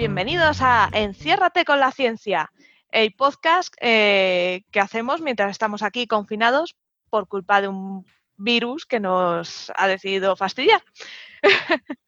[0.00, 2.50] bienvenidos a Enciérrate con la ciencia,
[2.90, 6.74] el podcast eh, que hacemos mientras estamos aquí confinados
[7.10, 10.82] por culpa de un virus que nos ha decidido fastidiar.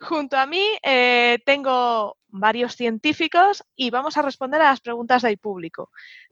[0.00, 5.38] Junto a mí eh, tengo varios científicos y vamos a responder a las preguntas del
[5.38, 5.90] público.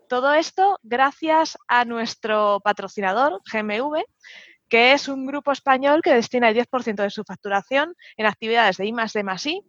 [0.08, 4.04] Todo esto gracias a nuestro patrocinador, GMV,
[4.68, 8.86] que es un grupo español que destina el 10% de su facturación en actividades de
[8.86, 9.62] I D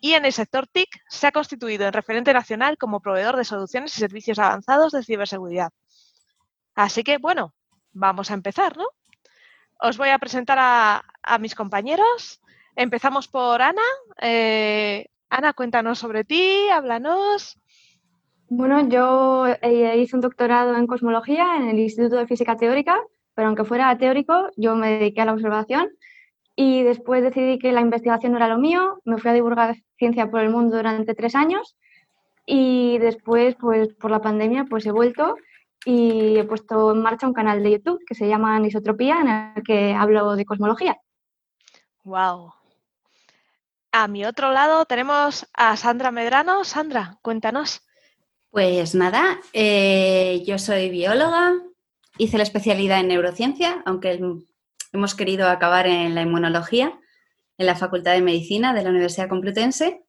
[0.00, 3.96] y en el sector TIC se ha constituido en referente nacional como proveedor de soluciones
[3.96, 5.70] y servicios avanzados de ciberseguridad.
[6.74, 7.54] Así que, bueno,
[7.92, 8.86] vamos a empezar, ¿no?
[9.80, 12.40] Os voy a presentar a, mis compañeros.
[12.74, 13.82] Empezamos por Ana.
[14.20, 17.60] Eh, Ana, cuéntanos sobre ti, háblanos.
[18.48, 22.98] Bueno, yo eh, hice un doctorado en cosmología en el Instituto de Física Teórica,
[23.34, 25.90] pero aunque fuera teórico, yo me dediqué a la observación
[26.60, 30.28] y después decidí que la investigación no era lo mío, me fui a divulgar ciencia
[30.28, 31.76] por el mundo durante tres años
[32.44, 35.36] y después, pues por la pandemia, pues he vuelto
[35.84, 39.62] y he puesto en marcha un canal de YouTube que se llama Anisotropía, en el
[39.62, 40.98] que hablo de cosmología.
[42.02, 42.52] Wow.
[43.92, 46.64] A mi otro lado tenemos a Sandra Medrano.
[46.64, 47.86] Sandra, cuéntanos.
[48.50, 51.54] Pues nada, eh, yo soy bióloga,
[52.16, 54.18] hice la especialidad en neurociencia, aunque
[54.92, 56.98] hemos querido acabar en la inmunología
[57.58, 60.02] en la Facultad de Medicina de la Universidad Complutense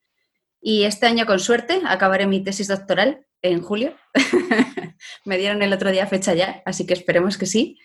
[0.62, 3.96] y este año con suerte acabaré mi tesis doctoral en julio.
[5.26, 7.80] Me dieron el otro día fecha ya, así que esperemos que sí.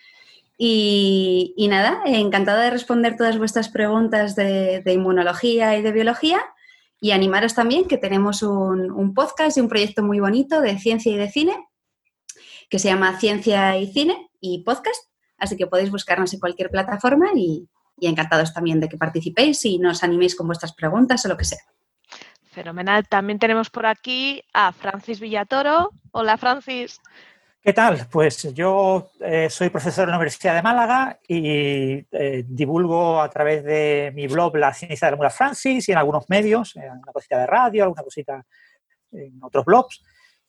[0.57, 6.41] Y, nada, encantada de responder todas vuestras preguntas de, inmunología y de biología
[7.01, 11.17] y animaros también que tenemos un, podcast y un proyecto muy bonito de ciencia y
[11.17, 11.57] de cine
[12.71, 17.27] que se llama Ciencia y Cine y Podcast, así que podéis buscarnos en cualquier plataforma
[17.35, 17.69] y,
[18.01, 21.61] encantados también de que participéis y nos animéis con vuestras preguntas o lo que sea.
[22.51, 23.09] Fenomenal.
[23.09, 25.91] También tenemos por aquí a Francis Villatoro.
[26.13, 27.01] Hola, Francis.
[27.65, 28.07] ¿Qué tal?
[28.11, 33.65] Pues yo eh, soy profesor en la Universidad de Málaga y eh, divulgo a través
[33.65, 37.13] de mi blog La ciencia de la mula Francis y en algunos medios, en una
[37.13, 38.45] cosita de radio, alguna cosita
[39.13, 40.03] en otros blogs.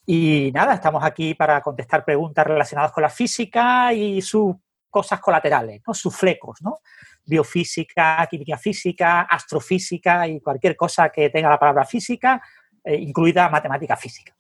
[0.05, 4.55] Y nada, estamos aquí para contestar preguntas relacionadas con la física y sus
[4.95, 5.93] cosas colaterales, ¿no?
[5.93, 6.79] sus flecos, ¿no?
[7.25, 12.41] biofísica, química física, astrofísica y cualquier cosa que tenga la palabra física,
[12.81, 14.33] eh, incluida matemática física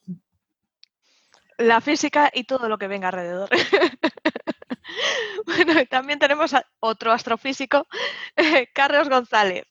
[1.57, 3.49] la física y todo lo que venga alrededor.
[5.45, 7.87] bueno, también tenemos a otro astrofísico,
[8.73, 9.63] Carlos González.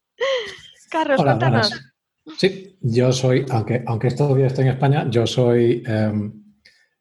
[0.91, 1.71] Carlos, cuéntanos.
[2.39, 6.33] Sí, yo soy, aunque, aunque todavía estoy en España, yo soy em,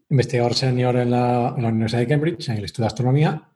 [0.09, 3.49] investigador senior en la, Universidad de Cambridge, en el Instituto de Astronomía.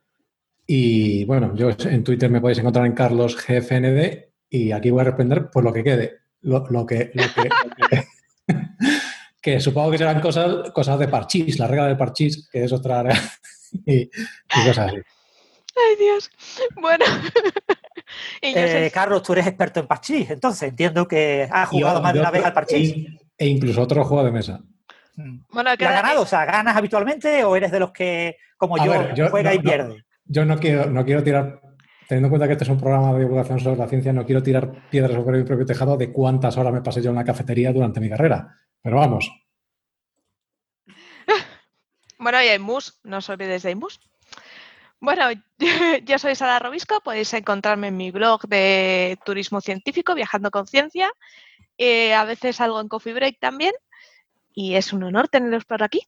[0.70, 5.04] Y bueno, yo en Twitter me podéis encontrar en Carlos GFND y aquí voy a
[5.04, 6.18] responder por lo que quede.
[6.42, 8.04] Lo, que, lo que
[9.40, 13.00] que supongo que serán cosas, cosas de parchís, la regla del parchís, que es otra
[13.00, 13.18] área,
[13.86, 14.10] y,
[14.52, 14.96] cosas así.
[14.96, 16.30] Ay, Dios.
[16.76, 17.04] Bueno.
[18.40, 22.30] Eh, Carlos, tú eres experto en parchís, entonces entiendo que has jugado más de una
[22.30, 22.94] vez al parchís.
[23.36, 24.60] E, incluso otro juego de mesa.
[25.50, 26.22] Bueno, ¿Y has ganado?
[26.22, 30.06] O sea, ¿ganas habitualmente o eres de los que, como yo, juega y pierde?
[30.28, 31.60] Yo no quiero, no quiero tirar,
[32.06, 34.42] teniendo en cuenta que este es un programa de divulgación sobre la ciencia, no quiero
[34.42, 37.72] tirar piedras sobre mi propio tejado de cuántas horas me pasé yo en la cafetería
[37.72, 38.54] durante mi carrera.
[38.82, 39.30] Pero vamos.
[42.20, 44.00] Bueno, y hay mus, no os olvidéis de mus.
[45.00, 45.26] Bueno,
[46.04, 51.12] yo soy Sara Robisco, podéis encontrarme en mi blog de turismo científico, Viajando con Ciencia.
[51.76, 53.72] Eh, a veces algo en Coffee Break también.
[54.52, 56.00] Y es un honor teneros por aquí.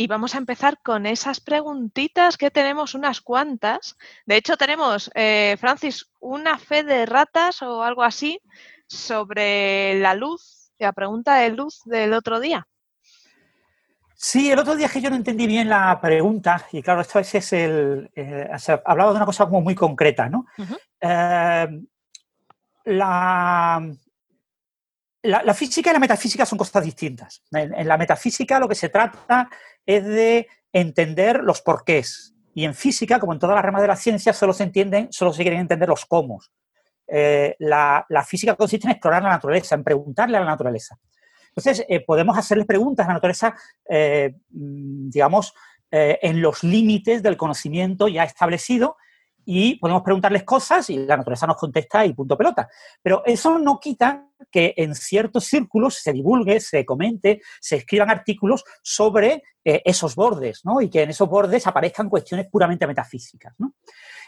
[0.00, 3.96] Y vamos a empezar con esas preguntitas que tenemos unas cuantas.
[4.26, 8.40] De hecho, tenemos, eh, Francis, una fe de ratas o algo así
[8.86, 12.68] sobre la luz la pregunta de luz del otro día.
[14.14, 17.52] Sí, el otro día que yo no entendí bien la pregunta, y claro, esto es
[17.52, 18.08] el.
[18.14, 18.48] Eh,
[18.84, 20.46] hablaba de una cosa como muy concreta, ¿no?
[21.00, 21.68] Eh,
[22.84, 23.82] la,
[25.22, 27.42] la, física y la metafísica son cosas distintas.
[27.50, 29.48] En, la metafísica lo que se trata
[29.88, 32.34] es de entender los porqués.
[32.54, 35.32] Y en física, como en todas las ramas de la ciencia, solo se entienden, solo
[35.32, 36.40] se quieren entender los cómo.
[37.06, 40.98] Eh, la, física consiste en explorar la naturaleza, en preguntarle a la naturaleza.
[41.48, 43.54] Entonces, eh, podemos hacerle preguntas a la naturaleza,
[43.88, 45.54] eh, mm, digamos,
[45.90, 48.98] en los límites del conocimiento ya establecido
[49.50, 52.68] y podemos preguntarles cosas y la naturaleza nos contesta y punto pelota.
[53.02, 58.62] Pero eso no quita que en ciertos círculos se divulgue, se comente, se escriban artículos
[58.82, 60.82] sobre esos bordes, ¿no?
[60.82, 63.74] Y que en esos bordes aparezcan cuestiones puramente metafísicas, ¿no?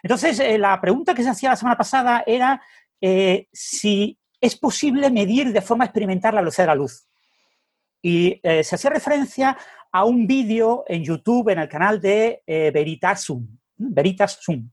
[0.03, 2.63] Entonces, eh, la pregunta que se hacía la semana pasada era
[2.99, 7.07] eh, si es posible medir de forma experimental la velocidad de la luz.
[8.03, 9.57] Y eh, se hacía referencia
[9.93, 13.47] a un vídeo en YouTube en el canal de eh, Veritasum,
[13.77, 14.71] Veritasum,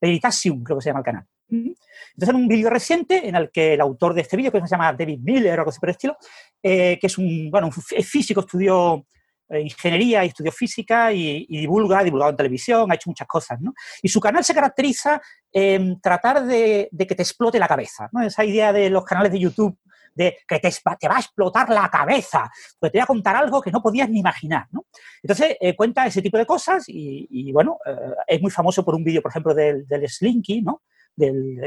[0.00, 1.24] Veritasium creo que se llama el canal.
[1.50, 4.68] Entonces, en un vídeo reciente en el que el autor de este vídeo, que se
[4.68, 6.16] llama David Miller o algo así por el estilo,
[6.62, 9.06] eh, que es un, bueno, un físico, estudió
[9.48, 13.58] eh, ingeniería y estudió física y, divulga, ha divulgado en televisión, ha hecho muchas cosas,
[13.60, 13.72] ¿no?
[14.02, 18.22] Y su canal se caracteriza en tratar de, que te explote la cabeza, ¿no?
[18.22, 19.78] Esa idea de los canales de YouTube
[20.18, 23.70] de que te, va a explotar la cabeza, pues te voy a contar algo que
[23.70, 24.86] no podías ni imaginar, ¿no?
[25.22, 27.78] Entonces, eh, cuenta ese tipo de cosas y, bueno,
[28.26, 30.82] es muy famoso por un vídeo, por ejemplo, del, del Slinky, ¿no?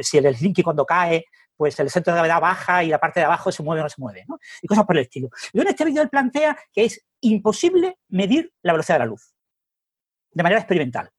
[0.01, 1.25] si el slinky cuando cae,
[1.57, 3.89] pues el centro de gravedad baja y la parte de abajo se mueve o no
[3.89, 4.39] se mueve, ¿no?
[4.61, 5.29] Y cosas por el estilo.
[5.53, 9.33] Y en este vídeo él plantea que es imposible medir la velocidad de la luz
[10.31, 11.09] de manera experimental.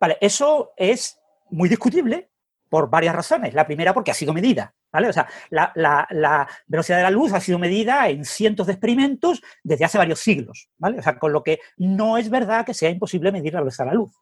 [0.00, 1.18] Vale, eso es
[1.50, 2.30] muy discutible
[2.70, 3.52] por varias razones.
[3.52, 5.08] La primera porque ha sido medida, ¿vale?
[5.08, 9.42] O sea, la, la, velocidad de la luz ha sido medida en cientos de experimentos
[9.62, 11.00] desde hace varios siglos, ¿vale?
[11.00, 13.90] O sea, con lo que no es verdad que sea imposible medir la velocidad de
[13.90, 14.12] la luz.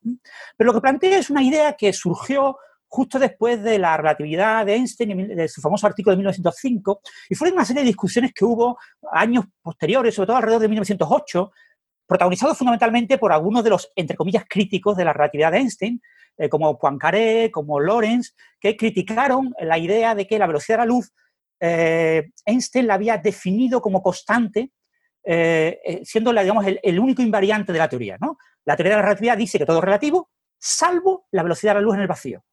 [0.56, 2.56] Pero lo que plantea es una idea que surgió
[2.88, 7.58] justo después de la relatividad de Einstein, de su famoso artículo de 1905, y fueron
[7.58, 8.78] una serie de discusiones que hubo
[9.12, 11.52] años posteriores, sobre todo alrededor de 1908,
[12.06, 16.00] protagonizados fundamentalmente por algunos de los, entre comillas, críticos de la relatividad de Einstein,
[16.38, 20.86] eh, como Poincaré, como Lorentz, que criticaron la idea de que la velocidad de la
[20.86, 21.12] luz
[21.60, 24.70] eh, Einstein la había definido como constante,
[25.24, 28.16] eh, siendo digamos, el, el, único invariante de la teoría.
[28.20, 28.38] ¿no?
[28.64, 31.80] La teoría de la relatividad dice que todo es relativo, salvo la velocidad de la
[31.80, 32.44] luz en el vacío.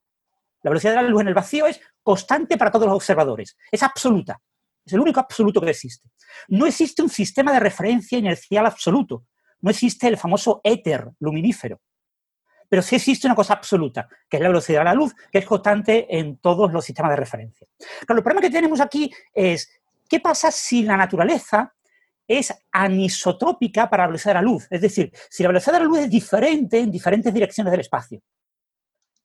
[0.64, 3.84] La velocidad de la luz en el vacío es constante para todos los observadores, es
[3.84, 4.42] absoluta,
[4.84, 6.10] es el único absoluto que existe.
[6.48, 9.26] No existe un sistema de referencia inercial absoluto,
[9.62, 11.80] no existe el famoso éter luminífero,
[12.70, 15.46] pero sí existe una cosa absoluta, que es la velocidad de la luz, que es
[15.46, 17.68] constante en todos los sistemas de referencia.
[18.06, 19.72] Claro, el problema que tenemos aquí es,
[20.10, 21.74] ¿qué pasa si la naturaleza
[22.28, 24.68] es anisotrópica para la velocidad de la luz?
[24.70, 28.22] Es decir, si la velocidad de la luz es diferente en diferentes direcciones del espacio.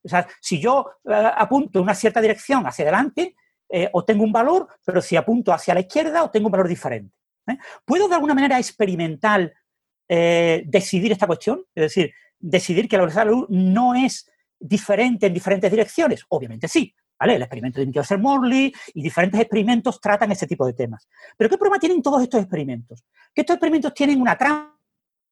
[0.02, 3.34] O sea, si yo eh, apunto una cierta dirección hacia adelante,
[3.68, 7.14] eh, obtengo un valor, pero si apunto hacia la izquierda, obtengo un valor diferente.
[7.46, 7.58] ¿eh?
[7.84, 9.54] ¿Puedo de alguna manera experimental
[10.12, 11.64] decidir esta cuestión?
[11.72, 14.28] Es decir, decidir que la velocidad de la luz no es
[14.58, 16.24] diferente en diferentes direcciones.
[16.28, 16.94] Obviamente sí.
[17.18, 17.34] ¿Vale?
[17.34, 21.06] El experimento de Mikkelsen-Morley y diferentes experimentos tratan ese tipo de temas.
[21.36, 23.04] Pero ¿qué problema tienen todos estos experimentos?
[23.34, 24.80] Que estos experimentos tienen una trampa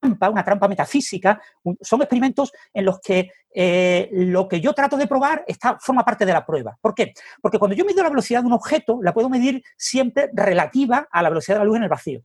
[0.00, 1.40] una trampa metafísica,
[1.80, 6.24] son experimentos en los que eh, lo que yo trato de probar está, forma parte
[6.24, 6.76] de la prueba.
[6.80, 7.12] ¿Por qué?
[7.42, 11.22] Porque cuando yo mido la velocidad de un objeto, la puedo medir siempre relativa a
[11.22, 12.22] la velocidad de la luz en el vacío.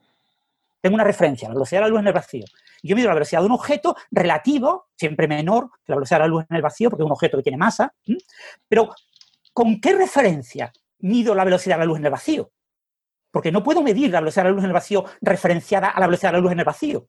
[0.81, 2.45] Tengo una referencia, la velocidad de la luz en el vacío.
[2.83, 6.27] Yo mido la velocidad de un objeto relativo, siempre menor que la velocidad de la
[6.27, 7.93] luz en el vacío, porque es un objeto que tiene masa.
[8.67, 8.93] Pero,
[9.53, 12.51] ¿con qué referencia mido la velocidad de la luz en el vacío?
[13.31, 16.07] Porque no puedo medir la velocidad de la luz en el vacío referenciada a la
[16.07, 17.07] velocidad de la luz en el vacío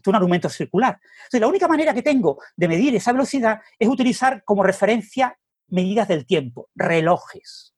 [0.00, 0.98] es un argumento circular.
[1.24, 6.08] Entonces, la única manera que tengo de medir esa velocidad es utilizar como referencia medidas
[6.08, 7.74] del tiempo, relojes.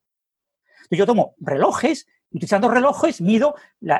[0.90, 3.54] Yo tomo relojes, utilizando relojes mido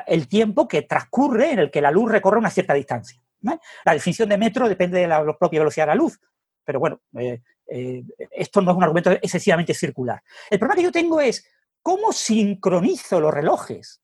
[0.07, 3.22] el tiempo que transcurre en el que la luz recorre una cierta distancia.
[3.43, 6.19] La definición de metro depende de la, propia velocidad de la luz,
[6.63, 10.21] pero bueno, eh, eh, esto no es un argumento excesivamente circular.
[10.49, 11.45] El problema que yo tengo es
[11.81, 14.01] cómo sincronizo los relojes.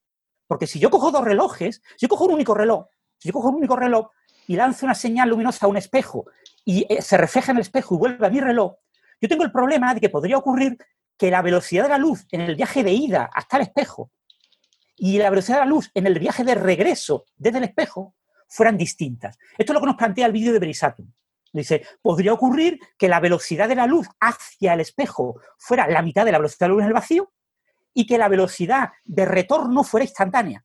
[0.48, 2.88] Porque si yo cojo dos relojes, si yo cojo un único reloj
[3.20, 4.08] si yo cojo un único reloj
[4.48, 6.26] y lanzo una señal luminosa a un espejo
[6.66, 8.76] y eh, se refleja en el espejo y vuelve a mi reloj,
[9.22, 10.78] yo tengo el problema de que podría ocurrir
[11.18, 14.12] que la velocidad de la luz en el viaje de ida hasta el espejo
[14.96, 18.16] y la velocidad de la luz en el viaje de regreso desde el espejo
[18.50, 19.38] fueran distintas.
[19.58, 21.10] Esto es lo que nos plantea el vídeo de Berisatum.
[21.54, 26.26] Dice, podría ocurrir que la velocidad de la luz hacia el espejo fuera la mitad
[26.26, 27.32] de la velocidad de la luz en el vacío
[27.94, 30.64] y que la velocidad de retorno fuera instantánea,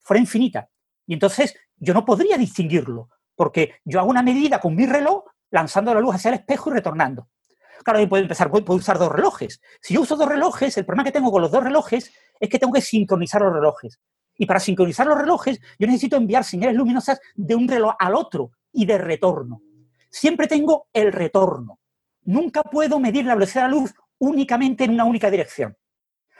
[0.00, 0.70] fuera infinita.
[1.06, 5.92] Y entonces yo no podría distinguirlo, porque yo hago una medida con mi reloj lanzando
[5.94, 7.28] la luz hacia el espejo y retornando.
[7.84, 9.60] Claro, yo puedo empezar, puedo usar dos relojes.
[9.80, 12.58] Si yo uso dos relojes, el problema que tengo con los dos relojes es que
[12.58, 14.00] tengo que sincronizar los relojes.
[14.38, 18.50] Y para sincronizar los relojes, yo necesito enviar señales luminosas de un reloj al otro
[18.72, 19.62] y de retorno.
[20.10, 21.78] Siempre tengo el retorno.
[22.22, 25.76] Nunca puedo medir la velocidad de la luz únicamente en una única dirección.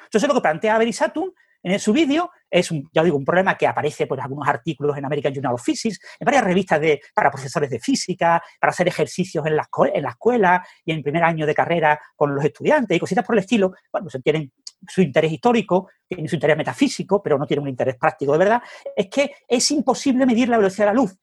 [0.05, 1.31] Entonces, lo que plantea Verisatum
[1.63, 5.05] en su vídeo es, un, ya digo, un problema que aparece en algunos artículos en
[5.05, 9.45] American Journal of Physics, en varias revistas de, para profesores de física, para hacer ejercicios
[9.47, 13.01] en la, en la escuela y en primer año de carrera con los estudiantes y
[13.01, 13.73] cositas por el estilo.
[13.91, 14.53] Bueno, pues tienen
[14.87, 18.63] su interés histórico, tienen su interés metafísico, pero no tienen un interés práctico de verdad.
[18.95, 21.17] Es que es imposible medir la velocidad de la luz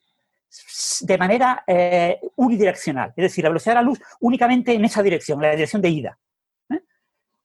[1.01, 5.41] de manera eh, unidireccional, es decir, la velocidad de la luz únicamente en esa dirección,
[5.41, 6.19] la dirección de ida.
[6.69, 6.79] ¿eh?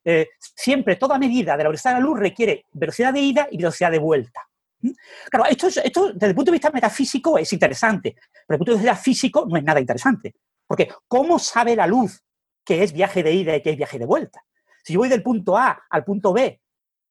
[0.05, 3.57] eh, siempre toda medida de la velocidad de la luz requiere velocidad de ida y
[3.57, 4.47] velocidad de vuelta.
[5.31, 8.73] Claro, esto, esto desde el punto de vista metafísico es interesante, pero desde el punto
[8.73, 10.35] de vista físico no es nada interesante.
[10.67, 12.23] Porque ¿cómo sabe la luz
[12.65, 14.45] que es viaje de ida y que es viaje de vuelta?
[14.83, 16.61] Si yo voy del punto A al punto B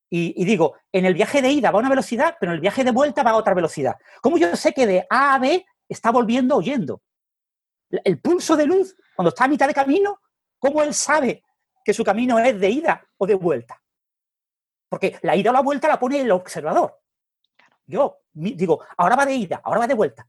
[0.09, 2.83] y, digo, en el viaje de ida va a una velocidad, pero en el viaje
[2.83, 3.97] de vuelta va a otra velocidad.
[4.21, 7.01] ¿Cómo yo sé que de A a B está volviendo oyendo?
[7.89, 10.21] El pulso de luz, cuando está a mitad de camino,
[10.59, 11.43] ¿cómo él sabe
[11.83, 13.81] que su camino es de ida o de vuelta?
[14.89, 17.00] Porque la ida o la vuelta la pone el observador.
[17.86, 20.27] Yo digo, ahora va de ida, ahora va de vuelta.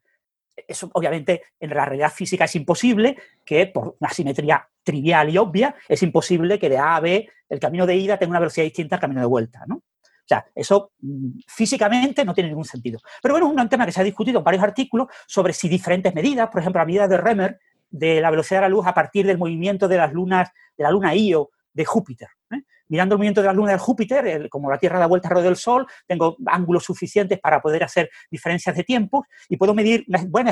[0.57, 5.75] Eso, obviamente, en la realidad física es imposible que, por una simetría trivial y obvia,
[5.87, 8.97] es imposible que de A a B el camino de ida tenga una velocidad distinta
[8.97, 9.77] al camino de vuelta, ¿no?
[9.77, 13.01] O sea, eso mm, físicamente no tiene ningún sentido.
[13.23, 16.15] Pero bueno, es un tema que se ha discutido en varios artículos sobre si diferentes
[16.15, 17.59] medidas, por ejemplo, la medida de Remer
[17.91, 20.91] de la velocidad de la luz a partir del movimiento de las lunas, de la
[20.91, 22.29] luna Io de Júpiter.
[22.51, 22.63] ¿eh?
[22.89, 25.57] Mirando el movimiento de la luna de Júpiter, como la Tierra da vuelta alrededor del
[25.57, 30.45] Sol, tengo ángulos suficientes para poder hacer diferencias de tiempo y puedo medir una,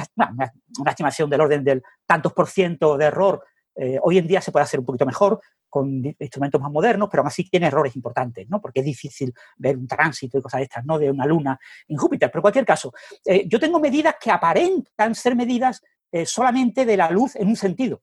[0.78, 3.42] una, estimación del orden del tantos por ciento de error.
[3.76, 7.20] Eh, hoy en día se puede hacer un poquito mejor, con instrumentos más modernos, pero
[7.20, 8.60] aún así tiene errores importantes, ¿no?
[8.60, 10.98] Porque es difícil ver un tránsito y cosas de estas, ¿no?
[10.98, 12.30] De una luna en Júpiter.
[12.30, 12.92] Pero en cualquier caso,
[13.24, 17.56] eh, yo tengo medidas que aparentan ser medidas eh, solamente de la luz en un
[17.56, 18.00] sentido.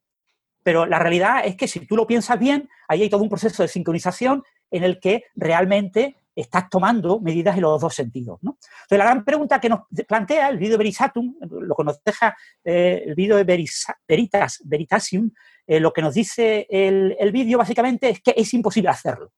[0.61, 3.63] Pero la realidad es que si tú lo piensas bien, ahí hay todo un proceso
[3.63, 8.39] de sincronización en el que realmente estás tomando medidas en los dos sentidos.
[8.41, 12.35] Entonces, la gran pregunta que nos plantea el vídeo de Verisatum, lo que nos deja
[12.63, 15.29] el vídeo de Veritas, Veritasium,
[15.67, 19.31] eh, lo que nos dice el, el vídeo básicamente es que es imposible hacerlo.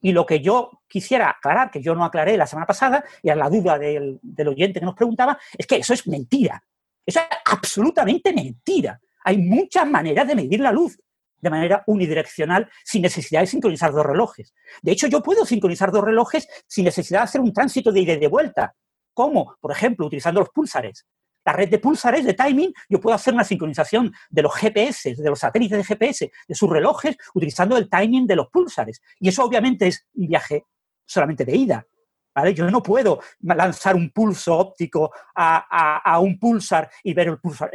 [0.00, 3.34] Y lo que yo quisiera aclarar, que yo no aclaré la semana pasada, y a
[3.34, 6.62] la duda del, del oyente que nos preguntaba, es que eso es mentira.
[7.04, 9.00] Eso es absolutamente mentira.
[9.24, 10.98] Hay muchas maneras de medir la luz
[11.40, 14.54] de manera unidireccional sin necesidad de sincronizar dos relojes.
[14.82, 18.12] De hecho, yo puedo sincronizar dos relojes sin necesidad de hacer un tránsito de ida
[18.14, 18.74] y de vuelta.
[19.14, 19.56] ¿Cómo?
[19.60, 21.06] Por ejemplo, utilizando los pulsares.
[21.44, 25.30] La red de pulsares de timing, yo puedo hacer una sincronización de los GPS, de
[25.30, 29.00] los satélites de GPS, de sus relojes, utilizando el timing de los pulsares.
[29.18, 30.64] Y eso obviamente es un viaje
[31.06, 31.86] solamente de ida.
[32.34, 32.54] ¿Vale?
[32.54, 37.70] Yo no puedo lanzar un pulso óptico a, un pulsar y ver el pulsar.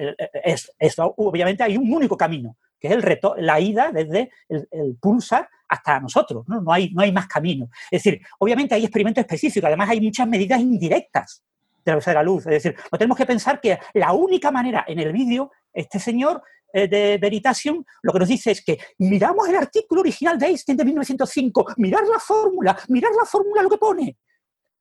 [1.18, 6.00] Obviamente hay un único camino, que es el reto, la ida desde el, pulsar hasta
[6.00, 6.62] nosotros, ¿no?
[6.62, 7.68] No, hay, no hay más camino.
[7.92, 11.44] Es decir, obviamente hay experimentos específicos, además hay muchas medidas indirectas
[11.86, 12.46] de la de luz.
[12.46, 16.42] Es decir, no tenemos que pensar que la única manera en el vídeo, este señor
[16.72, 20.78] eh, de Veritasium lo que nos dice es que miramos el artículo original de Einstein
[20.78, 24.18] de 1905, mirar la fórmula, mirar la fórmula lo que pone.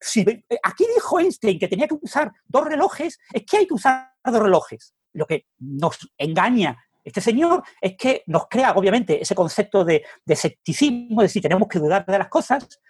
[0.00, 3.74] Si eh, aquí dijo Einstein que tenía que usar dos relojes, es que hay que
[3.74, 4.94] usar dos relojes.
[5.12, 10.34] Lo que nos engaña este señor es que nos crea, obviamente, ese concepto de, de
[10.34, 12.80] escepticismo, es decir, tenemos que dudar de las cosas,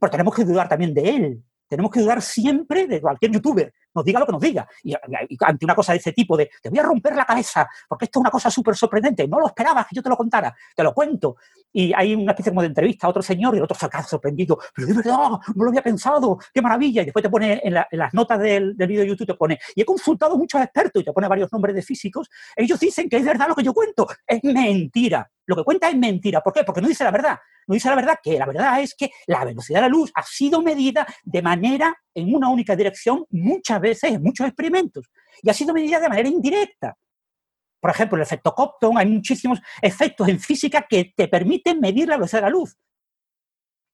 [0.00, 1.44] pero tenemos que dudar también de él.
[1.74, 4.68] Tenemos que dudar siempre de cualquier youtuber, nos diga lo que nos diga.
[4.84, 4.94] Y,
[5.40, 8.18] ante una cosa de ese tipo de, te voy a romper la cabeza, porque esto
[8.18, 10.94] es una cosa súper sorprendente, no lo esperabas que yo te lo contara, te lo
[10.94, 11.36] cuento.
[11.72, 14.04] Y hay una especie como de entrevista a otro señor y el otro se queda
[14.04, 17.02] sorprendido, pero de verdad, no lo había pensado, qué maravilla.
[17.02, 19.82] Y después te pone en, las notas del, del, vídeo de YouTube, te pone, y
[19.82, 23.24] he consultado muchos expertos y te pone varios nombres de físicos, ellos dicen que es
[23.24, 25.28] verdad lo que yo cuento, es mentira.
[25.46, 26.40] Lo que cuenta es mentira.
[26.40, 26.64] ¿Por qué?
[26.64, 27.38] Porque no dice la verdad.
[27.66, 30.22] No dice la verdad que la verdad es que la velocidad de la luz ha
[30.22, 35.10] sido medida de manera en una única dirección muchas veces en muchos experimentos
[35.42, 36.96] y ha sido medida de manera indirecta.
[37.80, 42.16] Por ejemplo, el efecto Compton, hay muchísimos efectos en física que te permiten medir la
[42.16, 42.76] velocidad de la luz.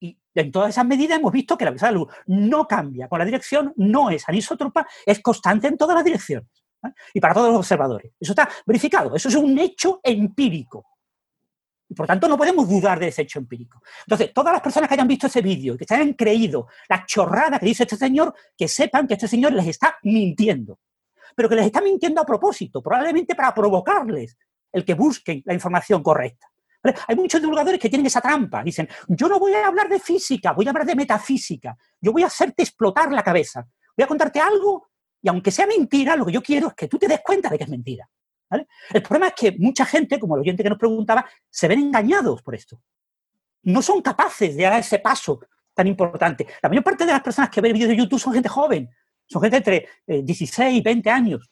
[0.01, 3.09] Y en todas esas medidas hemos visto que la velocidad de la luz no cambia
[3.09, 6.49] con la dirección, no es anisótropa, es constante en todas las direcciones.
[7.13, 8.13] Y para todos los observadores.
[8.19, 10.87] Eso está verificado, eso es un hecho empírico.
[11.91, 13.83] Y por tanto no podemos dudar de ese hecho empírico.
[14.07, 17.05] Entonces, todas las personas que hayan visto ese vídeo y que se hayan creído la
[17.05, 20.79] chorrada que dice este señor, que sepan que este señor les está mintiendo.
[21.35, 24.39] Pero que les está mintiendo a propósito, probablemente para provocarles
[24.73, 26.47] el que busquen la información correcta.
[27.09, 28.63] Hay muchos divulgadores que tienen esa trampa.
[28.63, 31.77] Dicen, yo no voy a hablar de física, voy a hablar de metafísica.
[32.01, 33.67] Yo voy a hacerte explotar la cabeza.
[33.97, 36.99] Voy a contarte algo y aunque sea mentira, lo que yo quiero es que tú
[36.99, 38.09] te des cuenta de que es mentira.
[38.51, 42.43] El problema es que mucha gente, como el oyente que nos preguntaba, se ven engañados
[42.43, 42.81] por esto.
[43.63, 45.41] No son capaces de dar ese paso
[45.75, 46.47] tan importante.
[46.63, 48.91] La mayor parte de las personas que ven vídeos de YouTube son gente joven,
[49.27, 51.51] son gente entre 16 y 20 años.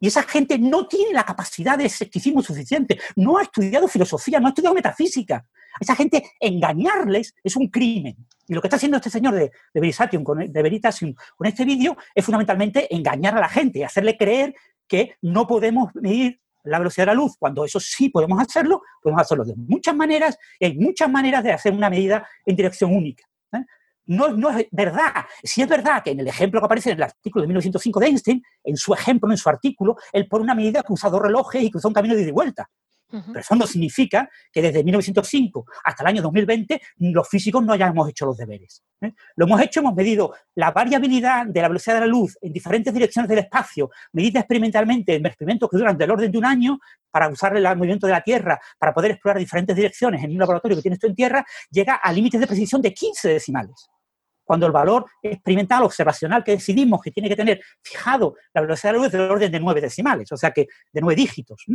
[0.00, 4.46] Y esa gente no tiene la capacidad de escepticismo suficiente, no ha estudiado filosofía, no
[4.46, 5.36] ha estudiado metafísica.
[5.36, 8.16] A esa gente engañarles es un crimen.
[8.46, 12.24] Y lo que está haciendo este señor de, de, con, Veritasium con este vídeo es
[12.24, 14.54] fundamentalmente engañar a la gente, hacerle creer
[14.88, 19.22] que no podemos medir la velocidad de la luz, cuando eso sí podemos hacerlo, podemos
[19.22, 23.24] hacerlo de muchas maneras y hay muchas maneras de hacer una medida en dirección única.
[23.52, 23.64] ¿eh?
[24.06, 25.24] No, no, es verdad.
[25.42, 28.06] Si es verdad que en el ejemplo que aparece en el artículo de 1905 de
[28.06, 31.62] Einstein, en su ejemplo, en su artículo, él pone una medida que usa dos relojes
[31.62, 32.68] y cruza un camino de ida y vuelta.
[33.10, 38.08] Pero eso no significa que desde 1905 hasta el año 2020 los físicos no hayamos
[38.08, 38.82] hecho los deberes.
[39.00, 39.12] ¿eh?
[39.36, 42.92] Lo hemos hecho, hemos medido la variabilidad de la velocidad de la luz en diferentes
[42.92, 46.78] direcciones del espacio, medida experimentalmente en experimentos que duran del orden de un año
[47.10, 50.76] para usar el movimiento de la Tierra, para poder explorar diferentes direcciones en un laboratorio
[50.76, 53.88] que tiene esto en Tierra, llega a límites de precisión de 15 decimales
[54.48, 58.92] cuando el valor experimental observacional que decidimos que tiene que tener fijado la velocidad de
[58.94, 61.66] la luz es del orden de nueve decimales, o sea que de nueve dígitos.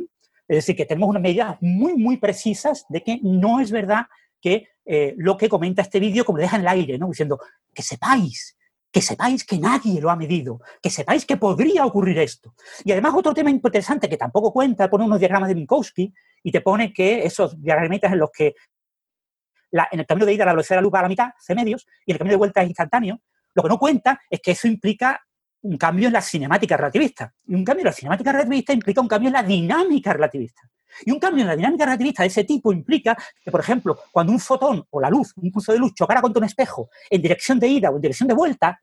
[0.47, 4.05] Es decir, que tenemos unas medidas muy, muy precisas de que no es verdad
[4.41, 7.07] que eh, lo que comenta este vídeo como deja en el aire, ¿no?
[7.07, 7.39] diciendo
[7.73, 8.57] que sepáis,
[8.91, 12.53] que sepáis que nadie lo ha medido, que sepáis que podría ocurrir esto.
[12.83, 16.62] Y además otro tema interesante que tampoco cuenta, pone unos diagramas de Minkowski y te
[16.62, 18.53] pone que esos diagramitas en los que
[19.71, 21.55] en el camino de ida la velocidad de la luz va a la mitad, C
[21.55, 23.21] medios, y en el camino de vuelta es instantáneo,
[23.55, 25.21] lo que no cuenta es que eso implica
[25.63, 27.34] un cambio en la cinemática relativista.
[27.46, 30.62] Y un cambio en la cinemática relativista implica un cambio en la dinámica relativista.
[31.05, 34.32] Y un cambio en la dinámica relativista de ese tipo implica que, por ejemplo, cuando
[34.32, 37.60] un fotón o la luz, un pulso de luz, chocara contra un espejo en dirección
[37.60, 38.82] de ida o en dirección de vuelta,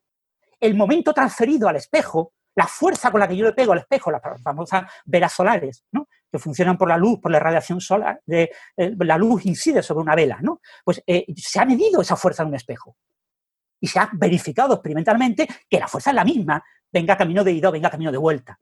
[0.59, 4.11] el momento transferido al espejo, la fuerza con la que yo le pego al espejo,
[4.11, 6.09] las famosas velas solares, ¿no?
[6.31, 10.03] que funcionan por la luz, por la radiación solar, de, eh, la luz incide sobre
[10.03, 10.61] una vela, ¿no?
[10.85, 12.97] Pues eh, se ha medido esa fuerza en un espejo
[13.81, 17.69] y se ha verificado experimentalmente que la fuerza es la misma, venga camino de ida
[17.69, 18.59] o venga camino de vuelta.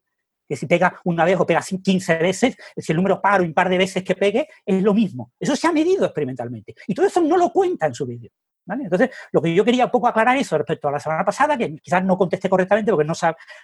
[0.48, 3.68] Que si pega una vez o pega 15 veces, si el número par o impar
[3.68, 5.32] de veces que pegue, es lo mismo.
[5.38, 6.74] Eso se ha medido experimentalmente.
[6.86, 8.30] Y todo eso no lo cuenta en su vídeo.
[8.74, 11.76] Entonces, lo que yo quería un poco aclarar eso respecto a la semana pasada, que
[11.76, 13.14] quizás no contesté correctamente porque no,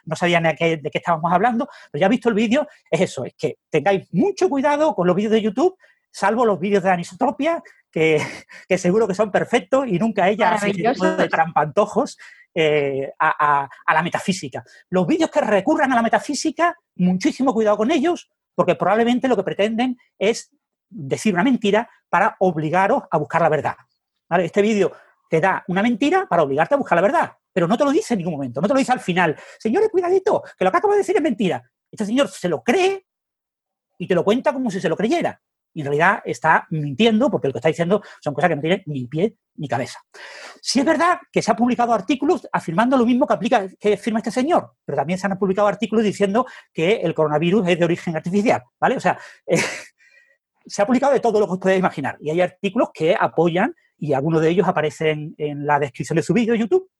[0.05, 3.35] no sabía qué, de qué estábamos hablando, pero ya visto el vídeo, es eso, es
[3.35, 5.77] que tengáis mucho cuidado con los vídeos de YouTube,
[6.15, 8.19] salvo los vídeos de anisotropia, que,
[8.69, 12.17] que seguro que son perfectos y nunca ella hace de trampantojos
[12.55, 14.65] eh, a, la metafísica.
[14.91, 19.43] Los vídeos que recurran a la metafísica, muchísimo cuidado con ellos, porque probablemente lo que
[19.43, 20.55] pretenden es
[20.89, 23.75] decir una mentira para obligaros a buscar la verdad.
[24.39, 24.93] Este vídeo
[25.29, 28.15] te da una mentira para obligarte a buscar la verdad, pero no te lo dice
[28.15, 29.37] en ningún momento, no te lo dice al final.
[29.59, 31.69] Señores, cuidadito, que lo que acabo de decir es mentira.
[31.91, 33.05] Este señor se lo cree
[33.99, 35.41] y te lo cuenta como si se lo creyera
[35.75, 38.83] y en realidad está mintiendo porque lo que está diciendo son cosas que no tienen
[38.87, 40.01] ni pie ni cabeza.
[40.63, 44.21] Si es verdad que se han publicado artículos afirmando lo mismo que, aplica, que afirma
[44.21, 48.17] este señor, pero también se han publicado artículos diciendo que el coronavirus es de origen
[48.17, 48.97] artificial, ¿vale?
[48.97, 49.59] O sea, eh,
[50.67, 53.75] se ha publicado de todo lo que os podéis imaginar y hay artículos que apoyan
[53.99, 56.91] y algunos de ellos aparecen en la descripción de su vídeo de YouTube,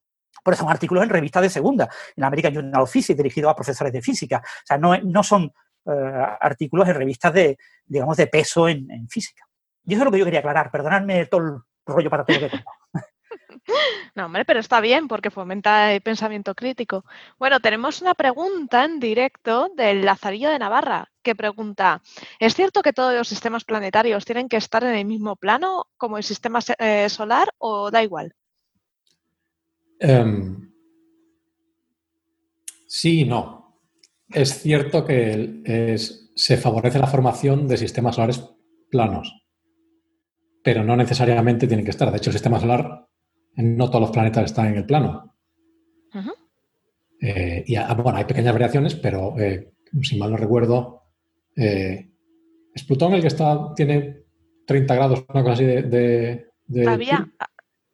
[0.43, 3.51] por eso son artículos en revistas de segunda, en la American Journal of Physics, dirigidos
[3.51, 4.43] a profesores de física.
[4.45, 5.53] O sea, no, no son
[5.87, 9.45] artículos en revistas de, digamos, de peso en, física.
[9.87, 10.71] Y eso es lo que yo quería aclarar.
[10.71, 11.53] Perdonadme todo el
[11.87, 12.77] rollo para todo lo que contado.
[14.15, 17.05] No, hombre, pero está bien porque fomenta el pensamiento crítico.
[17.39, 22.03] Bueno, tenemos una pregunta en directo del Lazarillo de Navarra que pregunta,
[22.39, 26.19] ¿es cierto que todos los sistemas planetarios tienen que estar en el mismo plano como
[26.19, 28.35] el sistema eh, solar o da igual?
[29.99, 30.71] Em,
[32.87, 33.64] sí y no.
[34.35, 35.97] Es cierto que
[36.35, 38.45] se favorece la formación de sistemas solares
[38.91, 39.45] planos,
[40.63, 42.11] pero no necesariamente tienen que estar.
[42.11, 43.07] De hecho, el sistema solar,
[43.57, 45.35] no todos los planetas están en el plano.
[47.21, 51.05] Eh, y ah, bueno, hay pequeñas variaciones, pero eh, si mal no recuerdo,
[51.57, 52.11] eh,
[52.75, 54.25] es Plutón el que está, tiene
[54.67, 56.47] 30 grados, una cosa así de,
[56.87, 57.33] había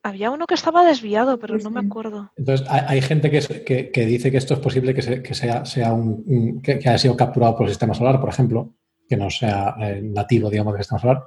[0.03, 2.33] uno que estaba desviado, pero no me acuerdo.
[2.37, 6.73] Entonces, hay, gente que, que, dice que esto es posible que, sea, sea un, que,
[6.73, 8.75] haya sido capturado por el sistema solar, por ejemplo,
[9.09, 11.25] que no sea eh, nativo, digamos, del sistema solar.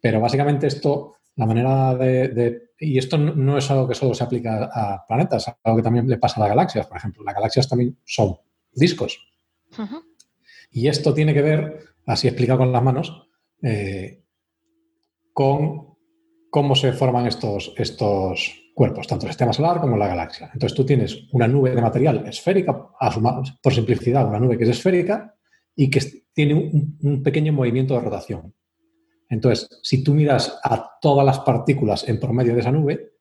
[0.00, 4.64] Pero básicamente esto, la manera de, Y esto no es algo que solo se aplica
[4.72, 7.24] a planetas, es algo que también le pasa a las galaxias, por ejemplo.
[7.24, 8.36] Las galaxias también son
[8.72, 9.18] discos.
[10.70, 13.28] Y esto tiene que ver, así explicado con las manos,
[13.62, 14.22] eh,
[15.32, 15.91] con
[16.52, 20.50] cómo se forman estos, estos cuerpos, tanto el sistema solar como la galaxia.
[20.52, 22.90] Entonces tú tienes una nube de material esférica,
[23.62, 25.34] por simplicidad, una nube que es esférica
[25.74, 26.00] y que
[26.34, 26.52] tiene
[27.00, 28.54] un, pequeño movimiento de rotación.
[29.30, 33.12] Entonces, si tú miras a todas las partículas en promedio de esa nube,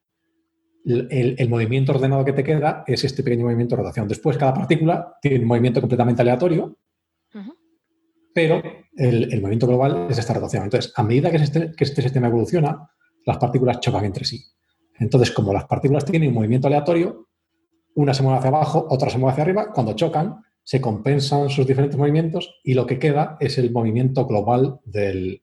[0.84, 4.10] el, movimiento ordenado que te queda es este pequeño movimiento de rotación.
[4.10, 6.78] Después, cada partícula tiene un movimiento completamente aleatorio,
[8.34, 8.62] pero
[8.98, 10.66] el, movimiento global es esta rotación.
[10.66, 12.91] Entonces, a medida que este, que este sistema evoluciona,
[13.26, 14.44] las partículas chocan entre sí.
[15.00, 17.28] Entonces, como las partículas tienen un movimiento aleatorio,
[17.96, 21.66] una se mueve hacia abajo, otra se mueve hacia arriba, cuando chocan, se compensan sus
[21.66, 25.42] diferentes movimientos y lo que queda es el movimiento global del,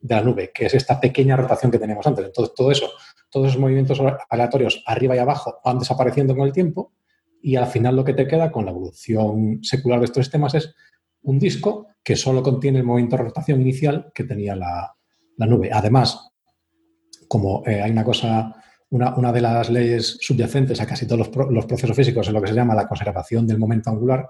[0.00, 2.24] de la nube, que es esta pequeña rotación que teníamos antes.
[2.24, 2.88] Entonces, todo eso,
[3.30, 6.92] todos esos movimientos aleatorios arriba y abajo van desapareciendo con el tiempo
[7.42, 10.74] y al final lo que te queda con la evolución secular de estos sistemas es
[11.22, 14.94] un disco que solo contiene el movimiento de rotación inicial que tenía la,
[15.36, 15.70] nube.
[15.72, 16.29] Además,
[17.30, 18.56] como eh, hay una cosa,
[18.88, 22.48] una, de las leyes subyacentes a casi todos los, los, procesos físicos es lo que
[22.48, 24.26] se llama la conservación del momento angular,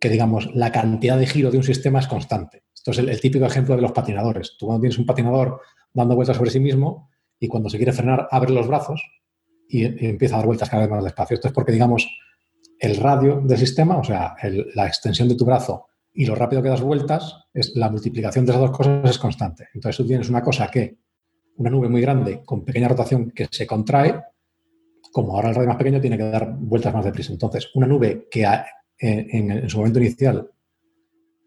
[0.00, 2.64] que digamos, la cantidad de giro de un sistema es constante.
[2.74, 4.56] Esto es el, típico ejemplo de los patinadores.
[4.58, 5.60] Tú cuando tienes un patinador
[5.94, 9.00] dando vueltas sobre sí mismo y cuando se quiere frenar abre los brazos
[9.68, 11.36] y, empieza a dar vueltas cada vez más despacio.
[11.36, 12.08] Esto es porque, digamos,
[12.80, 14.34] el radio del sistema, o sea,
[14.74, 18.50] la extensión de tu brazo y lo rápido que das vueltas, es, la multiplicación de
[18.50, 19.68] esas dos cosas es constante.
[19.74, 20.98] Entonces tú tienes una cosa que,
[21.56, 24.22] una nube muy grande con pequeña rotación que se contrae,
[25.12, 27.32] como ahora el radio más pequeño tiene que dar vueltas más deprisa.
[27.32, 28.46] Entonces, una nube que
[28.98, 30.50] en, su momento inicial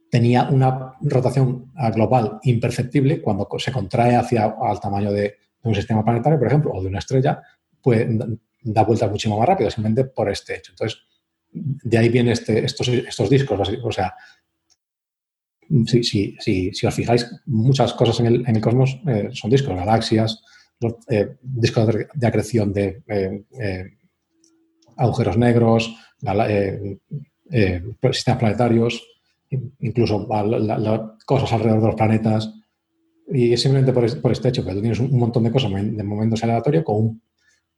[0.09, 6.39] tenía una rotación global imperceptible, cuando se contrae hacia al tamaño de, un sistema planetario,
[6.39, 7.41] por ejemplo, o de una estrella,
[7.81, 8.07] pues
[8.61, 10.71] da vueltas muchísimo más rápido, simplemente por este hecho.
[10.71, 10.99] Entonces,
[11.51, 13.69] de ahí vienen este, estos, estos discos.
[13.83, 14.13] O sea,
[15.85, 19.75] si, si, si, os fijáis, muchas cosas en el, en el cosmos eh, son discos,
[19.75, 20.41] galaxias,
[21.09, 23.97] eh, discos de, acreción de eh,
[24.97, 25.95] agujeros negros,
[28.11, 29.05] sistemas planetarios,
[29.79, 30.27] incluso
[31.25, 32.53] cosas alrededor de los planetas.
[33.31, 36.03] Y es simplemente por, por, este hecho, que tú tienes un, montón de cosas de
[36.03, 37.21] momentos aleatorios con,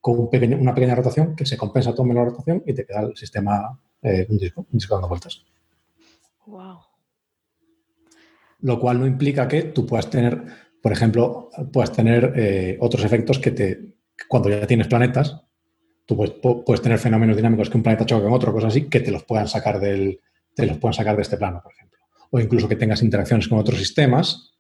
[0.04, 3.78] una pequeña rotación que se compensa todo menos la rotación y te queda el sistema
[4.02, 5.44] un disco, un disco dando vueltas.
[6.48, 6.91] Wow
[8.62, 10.44] lo cual no implica que tú puedas tener,
[10.82, 13.96] por ejemplo, puedas tener eh, otros efectos que te,
[14.28, 15.42] cuando ya tienes planetas,
[16.06, 16.18] tú
[16.66, 19.24] puedes, tener fenómenos dinámicos que un planeta choque con otro, cosas así, que te los
[19.24, 20.20] puedan sacar del,
[20.56, 22.00] te los puedan sacar de este plano, por ejemplo.
[22.32, 24.52] O incluso que tengas interacciones con otros sistemas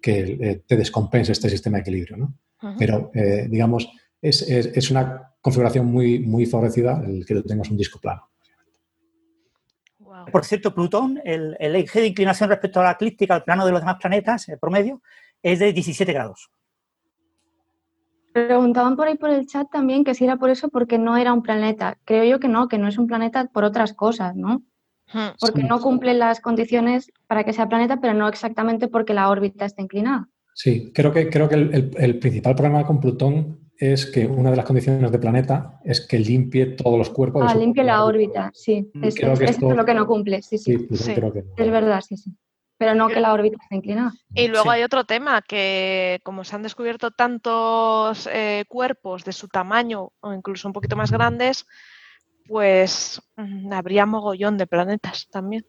[0.00, 2.38] que eh, te descompense este sistema de equilibrio, ¿no?
[2.78, 3.90] Pero, eh, digamos,
[4.22, 8.30] es, es, una configuración muy, muy favorecida el que tú tengas un disco plano.
[10.30, 13.80] Por cierto, Plutón, el, eje de inclinación respecto a la eclíptica, al plano de los
[13.80, 15.02] demás planetas, el promedio,
[15.42, 16.50] es de 17 grados.
[18.32, 21.32] Preguntaban por ahí por el chat también que si era por eso porque no era
[21.32, 21.98] un planeta.
[22.04, 24.62] Creo yo que no, que no es un planeta por otras cosas, ¿no?
[25.12, 25.36] Hmm.
[25.38, 29.64] Porque no cumple las condiciones para que sea planeta, pero no exactamente porque la órbita
[29.64, 30.28] está inclinada.
[30.54, 34.64] Sí, creo que, creo que el principal problema con Plutón es que una de las
[34.64, 37.44] condiciones de planeta es que limpie todos los cuerpos.
[37.46, 38.90] Ah, limpie la órbita, sí.
[38.94, 40.86] Mm, es, es lo que no cumple, sí, sí.
[40.90, 42.30] Es verdad, sí, sí.
[42.76, 44.12] Pero no que la órbita esté inclinada.
[44.34, 49.48] Y luego hay otro tema, que como se han descubierto tantos eh, cuerpos de su
[49.48, 51.66] tamaño o incluso un poquito más grandes,
[52.46, 55.64] pues mm, habría mogollón de planetas también.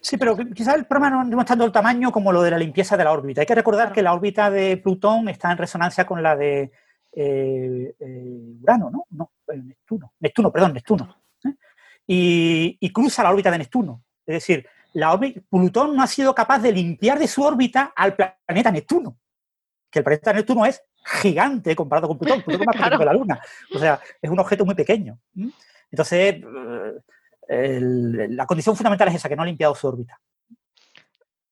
[0.00, 2.96] Sí, pero quizás el problema no es tanto el tamaño como lo de la limpieza
[2.96, 3.40] de la órbita.
[3.40, 6.72] Hay que recordar que la órbita de Plutón está en resonancia con la de
[7.14, 9.06] eh, eh, Urano, ¿no?
[9.10, 10.14] No, eh, Neptuno.
[10.20, 11.16] Neptuno, perdón, Neptuno.
[12.06, 14.02] Y, cruza la órbita de Neptuno.
[14.26, 18.70] Es decir, la Plutón no ha sido capaz de limpiar de su órbita al planeta
[18.70, 19.18] Neptuno.
[19.90, 22.42] Que el planeta Neptuno es gigante comparado con Plutón.
[22.42, 23.40] Plutón es más pequeño que la Luna.
[23.74, 25.18] O sea, es un objeto muy pequeño.
[25.90, 26.42] Entonces,
[27.48, 30.20] la condición fundamental es esa, que no ha limpiado su órbita.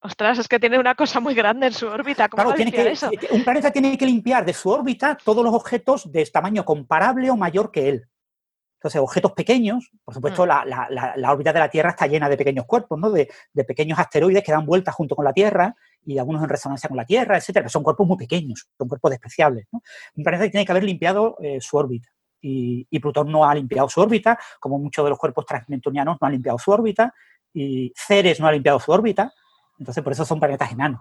[0.03, 2.29] Ostras, es que tiene una cosa muy grande en su órbita.
[2.29, 3.11] ¿Cómo tiene que, eso?
[3.33, 7.37] Un planeta tiene que limpiar de su órbita todos los objetos de tamaño comparable o
[7.37, 8.09] mayor que él.
[8.79, 10.49] Entonces, objetos pequeños, por supuesto, mm.
[10.49, 13.11] la, órbita de la Tierra está llena de pequeños cuerpos, ¿no?
[13.11, 13.29] De,
[13.69, 17.05] pequeños asteroides que dan vueltas junto con la Tierra y algunos en resonancia con la
[17.05, 17.69] Tierra, etcétera.
[17.69, 19.67] Son cuerpos muy pequeños, son cuerpos despreciables.
[19.71, 22.09] Un planeta tiene que haber limpiado eh, su órbita.
[22.41, 26.27] Y, y, Plutón no ha limpiado su órbita, como muchos de los cuerpos transneptunianos no
[26.27, 27.13] han limpiado su órbita,
[27.53, 29.31] y Ceres no ha limpiado su órbita.
[29.81, 31.01] Entonces, por eso son planetas enanos.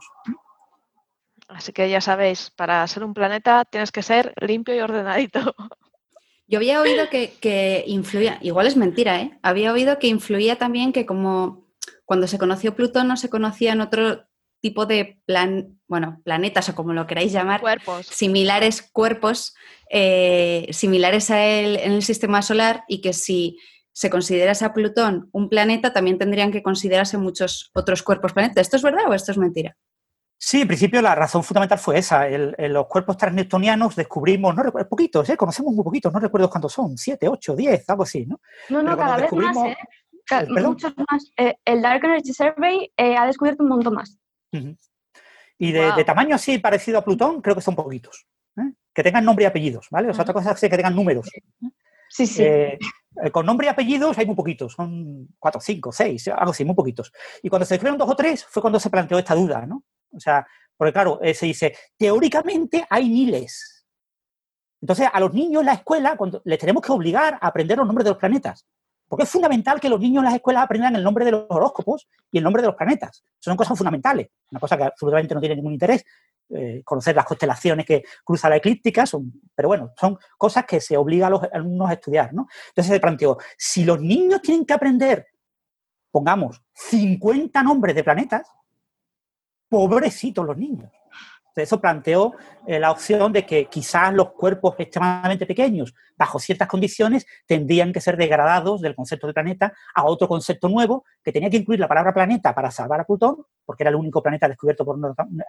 [1.50, 5.54] Así que ya sabéis, para ser un planeta tienes que ser limpio y ordenadito.
[6.48, 9.38] Yo había oído que, influía, igual es mentira, ¿eh?
[9.44, 11.68] Había oído que influía también que como
[12.06, 14.26] cuando se conoció Plutón no se conocían otro
[14.60, 18.08] tipo de plan, bueno, planetas o como lo queráis llamar, cuerpos.
[18.08, 19.54] similares cuerpos,
[19.92, 23.60] eh, similares a él en el sistema solar y que si
[24.00, 28.62] se considerase a Plutón un planeta, también tendrían que considerarse muchos otros cuerpos planetas.
[28.62, 29.76] ¿Esto es verdad o esto es mentira?
[30.38, 32.26] Sí, en principio la razón fundamental fue esa.
[32.30, 35.36] los cuerpos transneptunianos descubrimos, no recuerdo, poquitos, ¿eh?
[35.36, 38.40] conocemos muy poquitos, no recuerdo cuántos son, siete, ocho, diez, algo así, ¿no?
[38.70, 39.78] No, no, cada vez más, ¿eh?
[40.48, 41.30] Muchos más.
[41.36, 44.18] Eh, el Dark Energy Survey eh, ha descubierto un montón más.
[45.58, 48.26] Y de, tamaño así parecido a Plutón, creo que son poquitos.
[48.94, 50.10] Que tengan nombre y apellidos, ¿vale?
[50.10, 51.30] O sea, otra cosa es que tengan números.
[52.10, 52.44] Sí, sí.
[52.44, 52.78] Eh,
[53.32, 57.12] con nombre y apellidos hay muy poquitos, son cuatro, cinco, seis, algo así, muy poquitos.
[57.42, 59.84] Y cuando se descubrieron dos o tres fue cuando se planteó esta duda, ¿no?
[60.12, 60.46] O sea,
[60.78, 63.86] porque claro, eh, se dice, teóricamente hay miles.
[64.82, 67.86] Entonces, a los niños en la escuela cuando, les tenemos que obligar a aprender los
[67.86, 68.66] nombres de los planetas.
[69.10, 72.08] Porque es fundamental que los niños en las escuelas aprendan el nombre de los horóscopos
[72.32, 73.24] y el nombre de los planetas.
[73.40, 74.30] Son cosas fundamentales.
[74.52, 76.06] Una cosa que absolutamente no tiene ningún interés.
[76.52, 80.98] Eh, conocer las constelaciones que cruza la eclíptica, son, pero bueno, son cosas que se
[80.98, 82.34] obliga a los alumnos a estudiar.
[82.34, 82.48] ¿no?
[82.70, 85.28] Entonces se planteó, si los niños tienen que aprender,
[86.10, 88.52] pongamos, 50 nombres de planetas,
[89.70, 90.92] pobrecitos los niños.
[91.64, 92.34] Eso planteó
[92.68, 98.02] eh, la opción de que quizás los cuerpos extremadamente pequeños, bajo ciertas condiciones, tendrían que
[98.02, 101.88] ser degradados del concepto de planeta a otro concepto nuevo que tenía que incluir la
[101.88, 104.98] palabra planeta para salvar a Plutón, porque era el único planeta descubierto por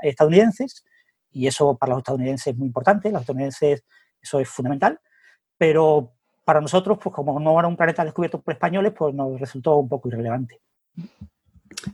[0.02, 0.84] estadounidenses,
[1.32, 3.84] y eso para los estadounidenses es muy importante, los estadounidenses
[4.20, 5.00] eso es fundamental,
[5.56, 6.12] pero
[6.44, 9.88] para nosotros, pues como no era un planeta descubierto por españoles, pues nos resultó un
[9.88, 10.60] poco irrelevante.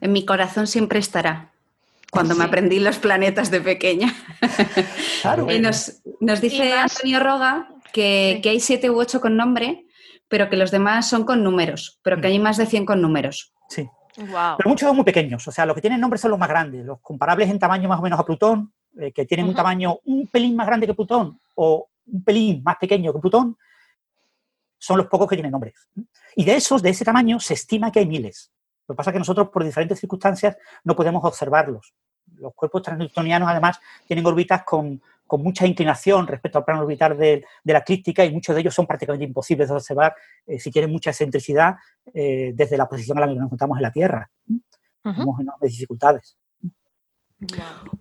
[0.00, 1.52] En mi corazón siempre estará
[2.16, 4.14] cuando me aprendí los planetas de pequeña.
[5.55, 9.85] y nos, dice Antonio Roga que, hay siete u ocho con nombre,
[10.29, 12.31] pero que los demás son con números, pero que mm.
[12.31, 13.52] hay más de 100 con números.
[13.68, 13.87] Sí.
[14.14, 16.87] Pero muchos son muy pequeños, o sea, los que tienen nombre son los más grandes,
[16.87, 20.26] los comparables en tamaño más o menos a Plutón, eh, que tienen un tamaño un
[20.29, 23.59] pelín más grande que Plutón o un pelín más pequeño que Plutón,
[24.79, 25.74] son los pocos que tienen nombres.
[26.35, 28.52] Y de esos, de ese tamaño, se estima que hay miles.
[28.87, 31.94] Lo que pasa es que nosotros, por diferentes circunstancias, no podemos observarlos.
[32.35, 37.79] Los cuerpos transneptunianos, además, tienen órbitas con, mucha inclinación respecto al plano orbital de, la
[37.79, 40.14] eclíptica y muchos de ellos son prácticamente imposibles de observar
[40.46, 41.75] eh, si tienen mucha excentricidad
[42.14, 44.31] eh, desde la posición a la que nos encontramos en la Tierra.
[45.03, 46.37] Tenemos enormes dificultades.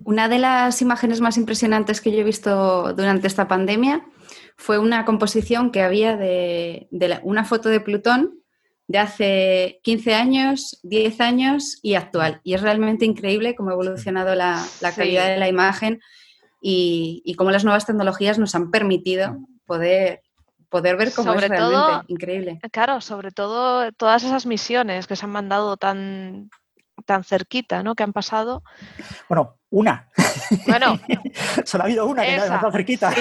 [0.04, 4.06] Una de las imágenes más impresionantes que yo he visto durante esta pandemia
[4.56, 6.88] fue una composición que había de,
[7.24, 8.40] una foto de Plutón
[8.88, 12.42] de hace 15 años, 10 años y actual.
[12.44, 14.64] Y es realmente increíble cómo ha evolucionado la,
[14.96, 16.02] calidad de la imagen
[16.62, 20.22] y, cómo las nuevas tecnologías nos han permitido poder,
[20.70, 22.60] poder ver cómo es realmente increíble.
[22.72, 26.50] Claro, sobre todo todas esas misiones que se han mandado tan,
[27.06, 27.96] tan cerquita, ¿no?
[27.96, 28.64] Que han pasado.
[29.28, 30.10] Bueno, una.
[30.68, 31.00] Bueno.
[31.66, 33.14] Solo ha habido una que ha pasado cerquita.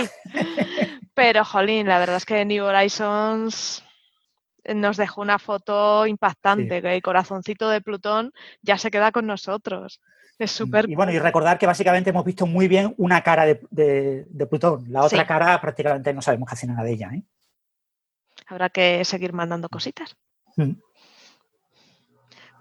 [1.14, 3.85] Pero, jolín, la verdad es que New Horizons
[4.74, 10.00] nos dejó una foto impactante, que el corazoncito de Plutón ya se queda con nosotros.
[10.38, 10.90] Es mm, súper.
[10.90, 14.87] Y bueno, y recordar que básicamente hemos visto muy bien una cara de, Plutón.
[14.90, 17.11] La otra cara prácticamente no sabemos casi nada de ella.
[17.14, 17.22] ¿eh?
[18.46, 20.16] Habrá que seguir mandando cositas.
[20.57, 20.72] Mm.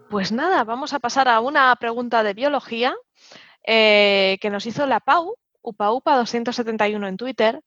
[0.10, 2.94] Pues nada, vamos a pasar a una pregunta de biología
[3.66, 7.62] eh, que nos hizo la Pau, UpaUpa271 en Twitter,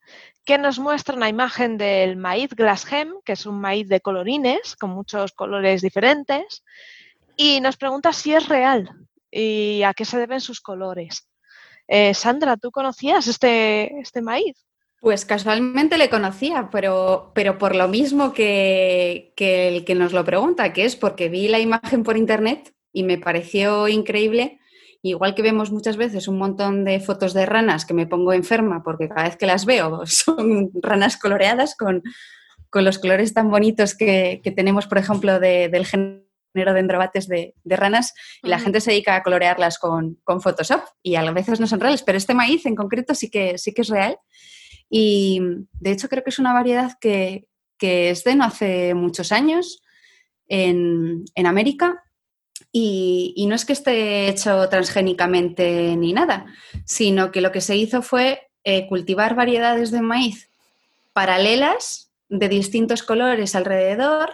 [0.44, 4.90] que nos muestra una imagen del maíz Glashem, que es un maíz de colorines con
[4.90, 6.62] muchos colores diferentes,
[7.36, 8.90] y nos pregunta si es real
[9.30, 11.28] y a qué se deben sus colores.
[11.88, 14.56] Eh, Sandra, ¿tú conocías este, este maíz?
[15.00, 20.24] Pues casualmente le conocía, pero, pero por lo mismo que, que el que nos lo
[20.24, 24.58] pregunta, que es porque vi la imagen por internet y me pareció increíble
[25.10, 28.82] igual que vemos muchas veces un montón de fotos de ranas que me pongo enferma
[28.82, 32.02] porque cada vez que las veo son ranas coloreadas con,
[32.72, 38.48] los colores tan bonitos que, tenemos, por ejemplo, del género de endrobates de, ranas, y
[38.48, 42.18] la gente se dedica a colorearlas con, Photoshop y a veces no son reales, pero
[42.18, 44.18] este maíz en concreto sí que, sí que es real.
[44.90, 45.40] Y
[45.72, 47.48] de hecho creo que es una variedad que,
[47.80, 49.82] es de no hace muchos años
[50.46, 52.05] en, en América
[52.72, 56.46] y, no es que esté hecho transgénicamente ni nada,
[56.84, 60.50] sino que lo que se hizo fue eh, cultivar variedades de maíz
[61.12, 64.32] paralelas de distintos colores alrededor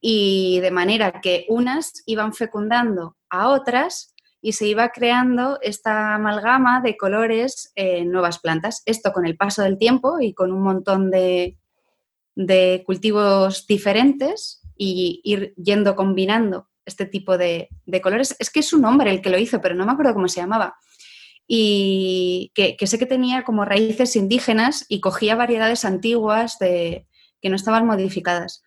[0.00, 6.80] y de manera que unas iban fecundando a otras y se iba creando esta amalgama
[6.80, 8.82] de colores en nuevas plantas.
[8.86, 11.58] Esto con el paso del tiempo y con un montón de
[12.86, 17.68] cultivos diferentes y ir yendo combinando este tipo de,
[18.02, 18.36] colores.
[18.38, 20.40] Es que es un hombre el que lo hizo, pero no me acuerdo cómo se
[20.40, 20.76] llamaba.
[21.46, 27.06] Y que, sé que tenía como raíces indígenas y cogía variedades antiguas de,
[27.40, 28.62] que no estaban modificadas.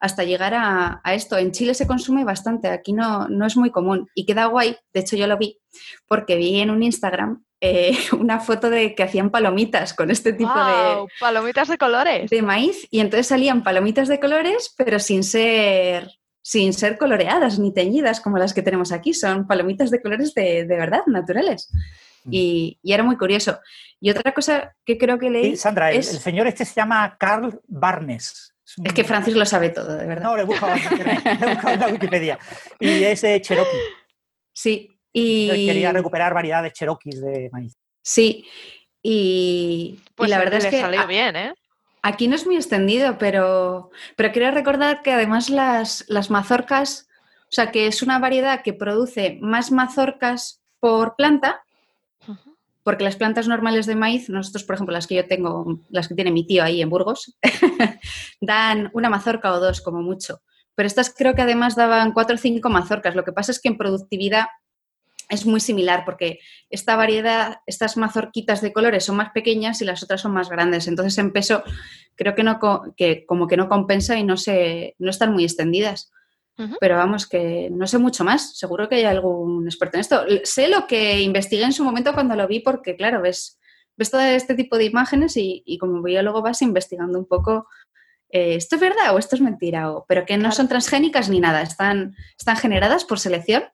[0.00, 1.38] Hasta llegar a, esto.
[1.38, 4.08] En Chile se consume bastante, aquí no, no es muy común.
[4.14, 5.58] Y queda guay, de hecho yo lo vi,
[6.06, 10.52] porque vi en un Instagram eh, una foto de que hacían palomitas con este tipo
[10.52, 11.06] de...
[11.18, 12.30] Palomitas de colores.
[12.30, 12.86] De maíz.
[12.90, 16.17] Y entonces salían palomitas de colores, pero sin ser
[16.48, 20.64] sin ser coloreadas ni teñidas como las que tenemos aquí, son palomitas de colores de,
[20.64, 21.68] verdad, naturales.
[22.24, 22.30] Mm.
[22.32, 23.60] Y, era muy curioso.
[24.00, 25.58] Y otra cosa que creo que leí.
[25.58, 28.54] Sandra, el, señor este se llama Carl Barnes.
[28.82, 30.24] Es que Francis lo sabe todo, de verdad.
[30.24, 32.38] No, lo he buscado en, internet, lo he buscado en la Wikipedia.
[32.80, 33.76] Y es eh, Cherokee.
[34.50, 35.66] Sí, y...
[35.66, 37.76] Quería recuperar variedades Cherokees de maíz.
[38.02, 38.46] Sí,
[39.02, 41.52] y, y Pues la le- verdad es le que salió a- bien, ¿eh?
[42.02, 47.08] Aquí no es muy extendido, pero, pero quiero recordar que además las, las mazorcas,
[47.42, 51.62] o sea, que es una variedad que produce más mazorcas por planta,
[52.82, 56.14] porque las plantas normales de maíz, nosotros, por ejemplo, las que yo tengo, las que
[56.14, 57.36] tiene mi tío ahí en Burgos,
[58.40, 60.40] dan una mazorca o dos como mucho.
[60.74, 63.14] Pero estas creo que además daban cuatro o cinco mazorcas.
[63.14, 64.46] Lo que pasa es que en productividad
[65.28, 70.02] es muy similar porque esta variedad, estas mazorquitas de colores son más pequeñas y las
[70.02, 70.88] otras son más grandes.
[70.88, 71.62] Entonces en peso
[72.14, 72.58] creo que, no,
[72.96, 76.10] que como que no compensa y no, se, no están muy extendidas.
[76.80, 78.58] Pero vamos, que no sé mucho más.
[78.58, 80.24] Seguro que hay algún experto en esto.
[80.42, 83.60] Sé lo que investigué en su momento cuando lo vi porque, claro, ves,
[83.96, 87.68] ves todo este tipo de imágenes y, y como biólogo vas investigando un poco
[88.30, 90.56] eh, esto es verdad o esto es mentira, o, pero que no Claro.
[90.56, 93.64] son transgénicas ni nada, están, están generadas por selección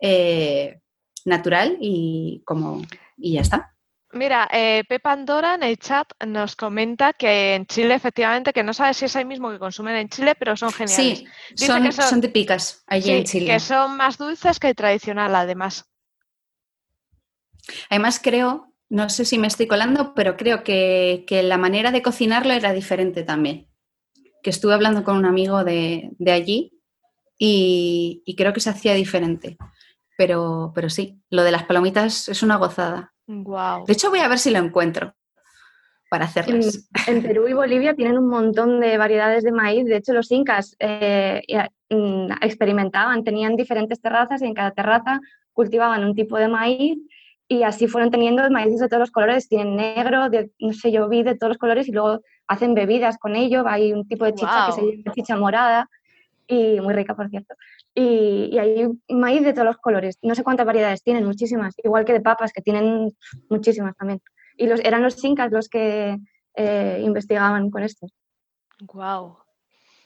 [0.00, 0.80] eh,
[1.26, 2.82] natural y como
[3.16, 3.74] y ya está.
[4.12, 8.72] Mira, eh, Pepa Andora en el chat nos comenta que en Chile, efectivamente, que no
[8.72, 11.18] sabe si es el mismo que consumen en Chile, pero son geniales.
[11.18, 11.26] Sí,
[11.66, 13.46] son, que son- son típicas allí Sí, en Chile.
[13.52, 15.84] que son más dulces que el tradicional, además.
[17.90, 22.02] Además, creo, no sé si me estoy colando, pero creo que, que la manera de
[22.02, 23.68] cocinarlo era diferente también.
[24.42, 26.80] Que estuve hablando con un amigo de, de allí
[27.36, 29.58] y, y creo que se hacía diferente.
[30.18, 33.12] Pero, pero sí, lo de las palomitas es una gozada.
[33.28, 33.86] Wow.
[33.86, 35.14] De hecho, voy a ver si lo encuentro
[36.10, 36.88] para hacerlas.
[37.06, 39.84] en Perú y Bolivia tienen un montón de variedades de maíz.
[39.84, 45.20] De hecho, los incas eh, ya, mm, experimentaban, tenían diferentes terrazas y en cada terraza
[45.52, 46.98] cultivaban un tipo de maíz
[47.46, 49.48] y así fueron teniendo maíces de todos los colores.
[49.48, 53.18] Tienen negro, de, no sé, yo vi de todos los colores y luego hacen bebidas
[53.18, 53.64] con ello.
[53.68, 55.88] Hay un tipo de chicha que se llama chicha morada
[56.48, 57.54] y muy rica, por cierto.
[58.00, 60.18] Y, y hay maíz de todos los colores.
[60.22, 61.74] No sé cuántas variedades tienen, muchísimas.
[61.82, 63.10] Igual que de papas, que tienen
[63.50, 64.20] muchísimas también.
[64.56, 66.16] Y los, eran los incas los que
[66.54, 68.06] eh, investigaban con esto.
[68.92, 69.38] Wow.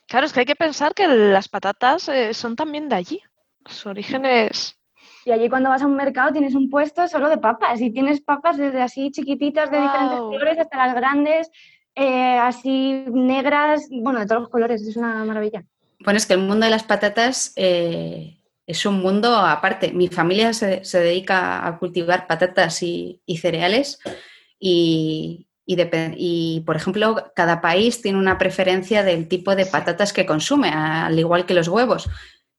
[0.09, 3.21] Claro, es que hay que pensar que las patatas eh, son también de allí.
[3.67, 4.75] Su origen es.
[5.27, 8.23] Y allí cuando vas a un mercado tienes un puesto solo de papas y tienes
[8.23, 11.51] papas desde así chiquititas de diferentes colores hasta las grandes,
[11.95, 15.63] eh, así negras, bueno, de todos los colores, es una maravilla.
[16.05, 19.93] Bueno, es que el mundo de las patatas eh, es un mundo aparte.
[19.93, 24.01] Mi familia se, se dedica a cultivar patatas y, y cereales
[24.59, 25.77] y, y,
[26.17, 31.17] y, por ejemplo, cada país tiene una preferencia del tipo de patatas que consume, al
[31.19, 32.09] igual que los huevos.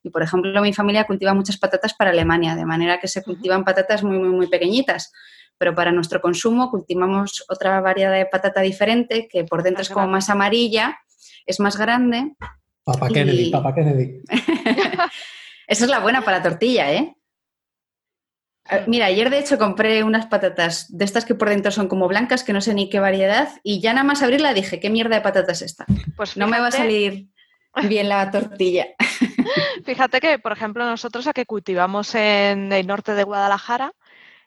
[0.03, 3.65] Y, por ejemplo, mi familia cultiva muchas patatas para Alemania, de manera que se cultivan
[3.65, 5.11] patatas muy, muy, muy pequeñitas.
[5.57, 10.07] Pero para nuestro consumo cultivamos otra variedad de patata diferente, que por dentro es como
[10.07, 10.97] más amarilla,
[11.45, 12.35] es más grande
[12.83, 14.21] Papa Y- Kennedy, Papa Kennedy.
[15.67, 17.15] Esa es la buena para la tortilla, ¿eh?
[18.65, 22.07] Ah, Mira, ayer de hecho compré unas patatas de estas que por dentro son como
[22.07, 25.15] blancas, que no sé ni qué variedad, y ya nada más abrirla dije, ¿qué mierda
[25.15, 25.85] de patata es esta?
[26.15, 27.27] Pues No me va a salir
[27.89, 28.87] bien la tortilla.
[29.85, 33.91] Fíjate que, por ejemplo, nosotros la que cultivamos en el norte de Guadalajara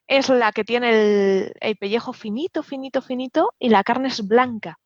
[0.06, 4.78] es la que tiene el, el pellejo finito, finito, finito y la carne es blanca.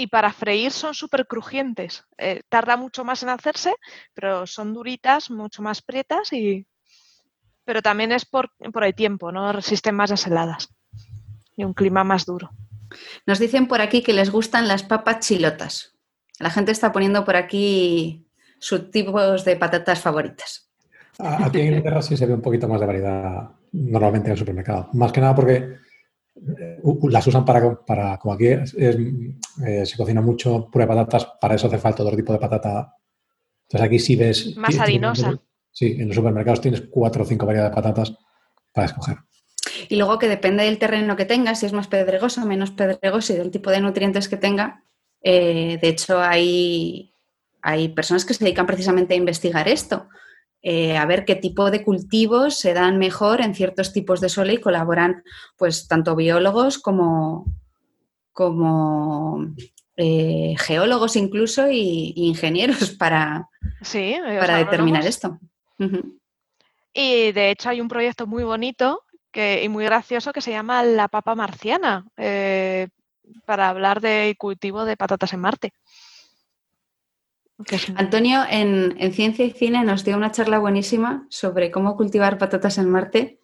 [0.00, 2.04] Y para freír son súper crujientes.
[2.16, 3.74] Eh, tarda mucho más en hacerse,
[4.14, 6.66] pero son duritas, mucho más prietas y...
[7.66, 9.52] Pero también es por, por el tiempo, ¿no?
[9.52, 10.70] Resisten más las heladas
[11.54, 12.50] y un clima más duro.
[13.26, 15.94] Nos dicen por aquí que les gustan las papas chilotas.
[16.38, 18.26] La gente está poniendo por aquí
[18.58, 20.70] sus tipos de patatas favoritas.
[21.18, 24.38] A- Aquí en Inglaterra sí se ve un poquito más de variedad normalmente en el
[24.38, 24.88] supermercado.
[24.94, 25.76] Más que nada porque
[27.10, 28.96] las usan para, para como aquí es- es,
[29.66, 32.94] eh, se cocina mucho puré de patatas, para eso hace falta otro tipo de patata.
[33.68, 34.56] Entonces aquí sí ves...
[34.56, 35.38] Más harinosa.
[35.72, 38.16] Sí, en los supermercados tienes cuatro o cinco variedades de patatas
[38.72, 39.18] para escoger.
[39.88, 43.32] Y luego que depende del terreno que tengas, si es más pedregoso o menos pedregoso
[43.32, 44.82] y del tipo de nutrientes que tenga.
[45.22, 47.14] eh, de hecho, hay,
[47.62, 50.08] hay personas que se dedican precisamente a investigar esto,
[50.62, 54.52] eh, a ver qué tipo de cultivos se dan mejor en ciertos tipos de suelo
[54.52, 55.22] y colaboran
[55.56, 57.46] pues tanto biólogos como,
[58.32, 59.46] como
[59.96, 63.48] eh, geólogos incluso y, y ingenieros para,
[63.82, 65.38] Sí, los para determinar esto.
[66.92, 70.82] Y de hecho hay un proyecto muy bonito que, y muy gracioso que se llama
[70.82, 72.88] La Papa Marciana, eh,
[73.46, 75.72] para hablar del cultivo de patatas en Marte.
[77.96, 82.78] Antonio en, en Ciencia y Cine nos dio una charla buenísima sobre cómo cultivar patatas
[82.78, 83.40] en Marte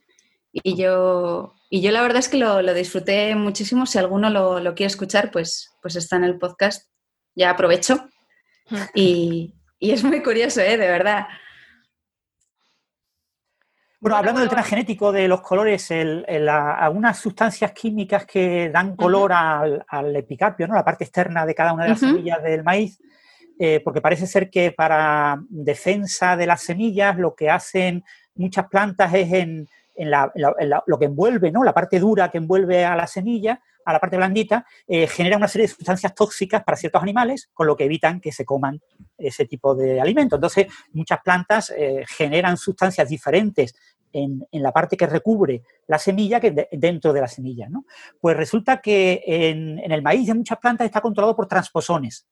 [0.52, 3.84] y yo, y yo la verdad es que lo, lo disfruté muchísimo.
[3.86, 6.90] Si alguno lo, lo quiere escuchar, pues, pues está en el podcast
[7.34, 8.08] ya aprovecho.
[8.94, 10.76] Y, es muy curioso, ¿eh?
[10.76, 11.26] de verdad.
[14.00, 20.16] Bueno, hablando del tema genético de los colores, algunas sustancias químicas que dan color al,
[20.16, 20.74] epicarpio, ¿no?
[20.74, 22.98] la parte externa de cada una de las semillas del maíz,
[23.58, 28.04] eh, porque parece ser que para defensa de las semillas lo que hacen
[28.34, 29.68] muchas plantas es en,
[30.86, 31.64] lo que envuelve, ¿no?
[31.64, 35.48] la parte dura que envuelve a la semilla, a la parte blandita, eh, genera una
[35.48, 38.80] serie de sustancias tóxicas para ciertos animales, con lo que evitan que se coman
[39.16, 40.36] ese tipo de alimentos.
[40.36, 43.74] Entonces, muchas plantas eh, generan sustancias diferentes
[44.12, 47.68] en, la parte que recubre la semilla que dentro de la semilla.
[47.68, 47.84] ¿no?
[48.20, 52.26] Pues resulta que en, en, el maíz de muchas plantas está controlado por transposones.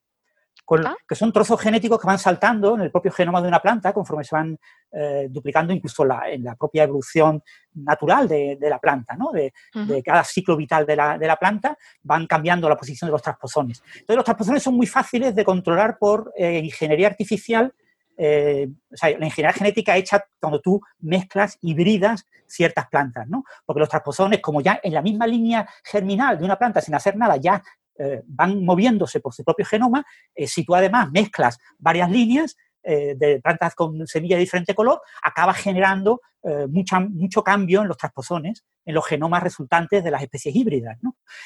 [0.71, 0.97] Ah.
[1.07, 4.25] que son trozos genéticos que van saltando en el propio genoma de una planta conforme
[4.25, 4.59] se van
[4.93, 7.43] eh, duplicando incluso en la propia evolución
[7.75, 9.31] natural de, la planta, ¿no?
[9.31, 9.53] de,
[10.03, 13.83] cada ciclo vital de la, planta, van cambiando la posición de los transposones.
[13.87, 17.75] Entonces, los transposones son muy fáciles de controlar por eh, ingeniería artificial,
[18.17, 23.45] eh, o sea, la ingeniería genética hecha cuando tú mezclas, hibridas ciertas plantas, ¿no?
[23.67, 27.17] Porque los transposones, como ya en la misma línea germinal de una planta sin hacer
[27.17, 27.62] nada, ya
[27.97, 33.14] eh, van moviéndose por su propio genoma, eh, si tú además mezclas varias líneas eh,
[33.16, 36.20] de plantas con semilla de diferente color, acaba generando
[36.68, 40.99] mucho cambio en los transposones, en los genomas resultantes de las especies híbridas.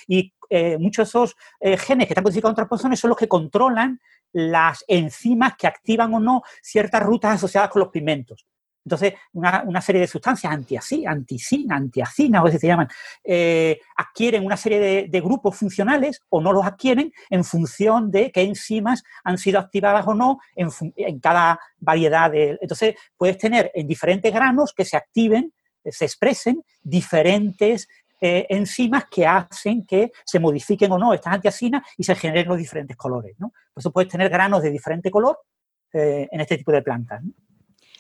[0.09, 0.35] Y
[0.81, 4.01] muchos de esos genes que están codificados en transposones son los que controlan
[4.33, 8.45] las enzimas que activan o no ciertas rutas asociadas con los pigmentos.
[8.89, 12.89] Entonces, una, serie de sustancias antiacina, anticina, antiacina, o se llaman,
[13.23, 18.43] eh, adquieren una serie de, grupos funcionales o no los adquieren en función de qué
[18.43, 22.59] enzimas han sido activadas o no en, cada variedad de...
[22.63, 25.53] Entonces, puedes tener en diferentes granos que se activen,
[25.85, 27.89] eh, se expresen diferentes
[28.23, 32.57] eh, enzimas que hacen que se modifiquen o no estas antiacinas y se generen los
[32.57, 33.35] diferentes colores.
[33.39, 33.51] ¿no?
[33.75, 35.39] Por eso puedes tener granos de diferente color
[35.93, 37.23] en este tipo de plantas.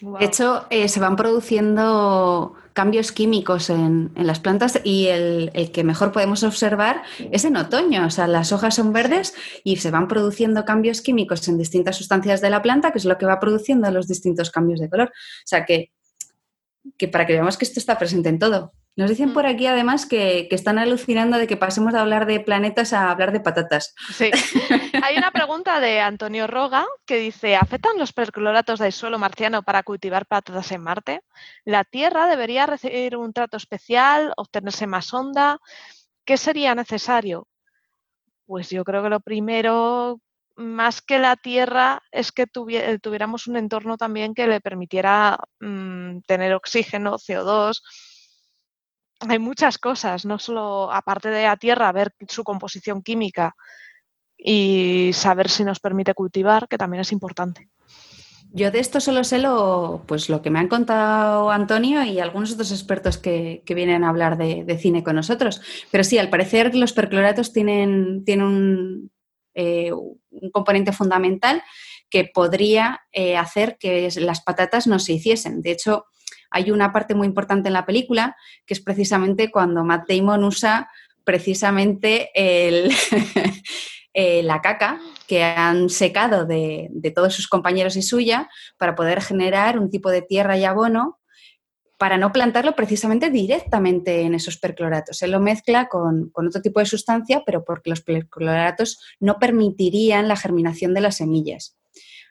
[0.01, 6.13] De hecho, eh, se van produciendo cambios químicos en, las plantas y el, que mejor
[6.13, 8.07] podemos observar es en otoño.
[8.07, 9.35] O sea, las hojas son verdes
[9.65, 13.19] y se van produciendo cambios químicos en distintas sustancias de la planta, que es lo
[13.19, 15.09] que va produciendo los distintos cambios de color.
[15.09, 15.91] O sea, que,
[16.97, 18.73] que para que veamos que esto está presente en todo.
[18.99, 19.33] Nos dicen mm.
[19.33, 23.31] por aquí además que, están alucinando de que pasemos de hablar de planetas a hablar
[23.31, 23.95] de patatas.
[24.13, 24.29] Sí.
[25.05, 29.85] Hay una pregunta de Antonio Roga que dice, ¿afectan los percloratos del suelo marciano para
[29.85, 31.21] cultivar patatas en Marte?
[31.65, 35.61] ¿La Tierra debería recibir un trato especial, obtenerse más onda?
[36.25, 37.47] ¿Qué sería necesario?
[38.47, 40.21] Pues yo creo que lo primero,
[40.57, 46.53] más que la Tierra, es que tuviéramos un entorno también que le permitiera mm, tener
[46.53, 47.81] oxígeno, CO2
[49.21, 53.55] hay muchas cosas, no solo aparte de la tierra, ver su composición química
[54.37, 57.69] y saber si nos permite cultivar, que también es importante.
[58.51, 62.53] Yo de esto solo sé lo, pues lo que me han contado Antonio y algunos
[62.53, 65.61] otros expertos que, vienen a hablar de, cine con nosotros.
[65.91, 69.11] Pero sí, al parecer los percloratos tienen, tienen un,
[69.55, 69.91] eh,
[70.53, 71.63] componente fundamental
[72.09, 75.61] que podría eh, hacer que las patatas no se hiciesen.
[75.61, 76.07] De hecho,
[76.51, 78.37] hay una parte muy importante en la película
[78.67, 80.91] que es precisamente cuando Matt Damon usa
[81.25, 82.91] precisamente eh,
[84.43, 89.91] la caca que han secado de, todos sus compañeros y suya para poder generar un
[89.91, 91.19] tipo de tierra y abono
[91.99, 95.21] para no plantarlo precisamente directamente en esos percloratos.
[95.21, 100.29] Él lo mezcla con, con, otro tipo de sustancia, pero porque los percloratos no permitirían
[100.29, 101.77] la germinación de las semillas.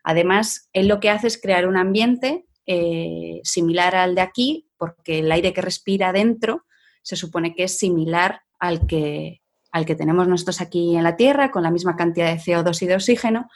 [0.04, 5.20] Además, él lo que hace es crear un ambiente eh, similar al de aquí, porque
[5.20, 6.66] el aire que respira dentro
[7.02, 9.42] se supone que es similar al que,
[9.72, 12.88] al que tenemos nosotros aquí en la Tierra, con la misma cantidad de CO2 y
[12.88, 13.50] de oxígeno.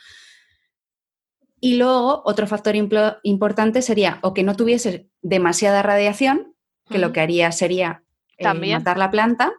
[1.59, 6.55] Y luego, otro factor importante sería o que no tuviese demasiada radiación,
[6.89, 8.03] que lo que haría sería
[8.37, 9.53] eh, matar la planta,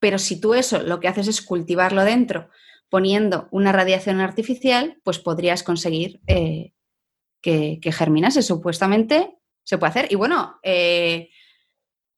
[0.00, 2.50] pero si tú eso lo que haces es cultivarlo dentro
[2.90, 6.73] poniendo una radiación artificial, pues podrías conseguir eh,
[7.44, 8.42] que, germinase.
[8.42, 10.06] Supuestamente se puede hacer.
[10.10, 11.28] Y bueno, eh,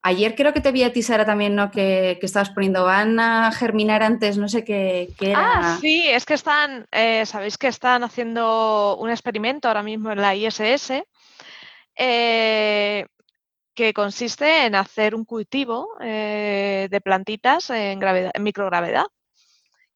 [0.03, 1.71] ayer creo que te vi a ti, Sara, también, ¿no?
[1.71, 5.75] Que, estabas poniendo, van a germinar antes, no sé qué, era.
[5.75, 10.21] Ah, sí, es que están, eh, sabéis que están haciendo un experimento ahora mismo en
[10.21, 11.05] la ISS.
[11.99, 13.07] Eh,
[13.75, 19.05] que consiste en hacer un cultivo de plantitas en, gravedad, en microgravedad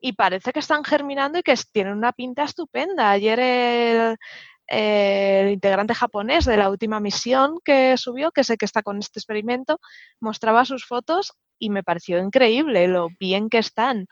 [0.01, 3.11] y parece que están germinando y que tienen una pinta estupenda.
[3.11, 4.17] Ayer el,
[4.71, 9.19] el integrante japonés de la última misión que subió, que sé que está con este
[9.19, 9.81] experimento,
[10.21, 14.07] mostraba sus fotos y me pareció increíble lo bien que están.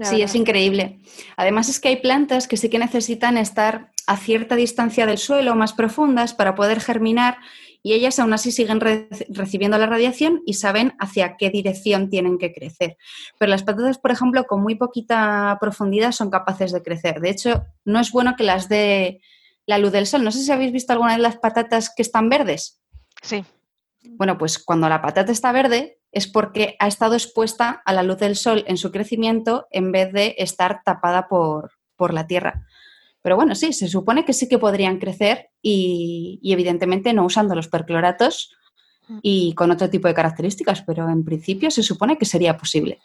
[0.00, 1.00] Sí, es increíble.
[1.36, 5.54] Además es que hay plantas que sí que necesitan estar a cierta distancia del suelo,
[5.56, 7.38] más profundas, para poder germinar
[7.82, 8.80] y ellas aún así siguen
[9.28, 12.96] recibiendo la radiación y saben hacia qué dirección tienen que crecer.
[13.38, 17.20] Pero las patatas, por ejemplo, con muy poquita profundidad son capaces de crecer.
[17.20, 19.20] De hecho, no es bueno que las dé
[19.68, 20.24] la luz del sol.
[20.24, 22.80] No sé si habéis visto alguna de las patatas que están verdes.
[23.22, 23.44] Sí.
[24.02, 28.16] Bueno, pues cuando la patata está verde es porque ha estado expuesta a la luz
[28.16, 31.70] del sol en su crecimiento en vez de estar tapada por,
[32.14, 32.66] la tierra.
[33.20, 37.54] Pero bueno, sí, se supone que sí que podrían crecer y, y, evidentemente no usando
[37.54, 38.56] los percloratos
[39.08, 39.18] mm.
[39.20, 43.00] y con otro tipo de características, pero en principio se supone que sería posible.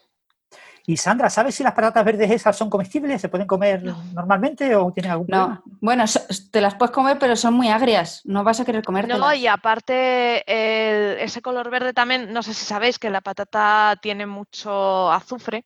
[0.85, 3.21] Y Sandra, ¿sabes si las patatas verdes esas son comestibles?
[3.21, 5.63] ¿Se pueden comer normalmente o tienen algún problema?
[5.65, 6.03] No, bueno,
[6.51, 8.21] te las puedes comer, pero son muy agrias.
[8.25, 9.19] No vas a querer comértelas.
[9.19, 10.43] No, y aparte,
[11.23, 15.65] ese color verde también, no sé si sabéis que la patata tiene mucho azufre.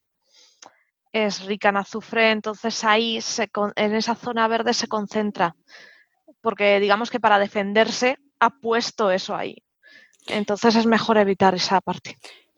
[1.12, 3.20] Es rica en azufre, entonces ahí
[3.76, 5.56] en esa zona verde se concentra.
[6.42, 9.56] Porque digamos que para defenderse ha puesto eso ahí.
[10.28, 12.18] Entonces es mejor evitar esa parte.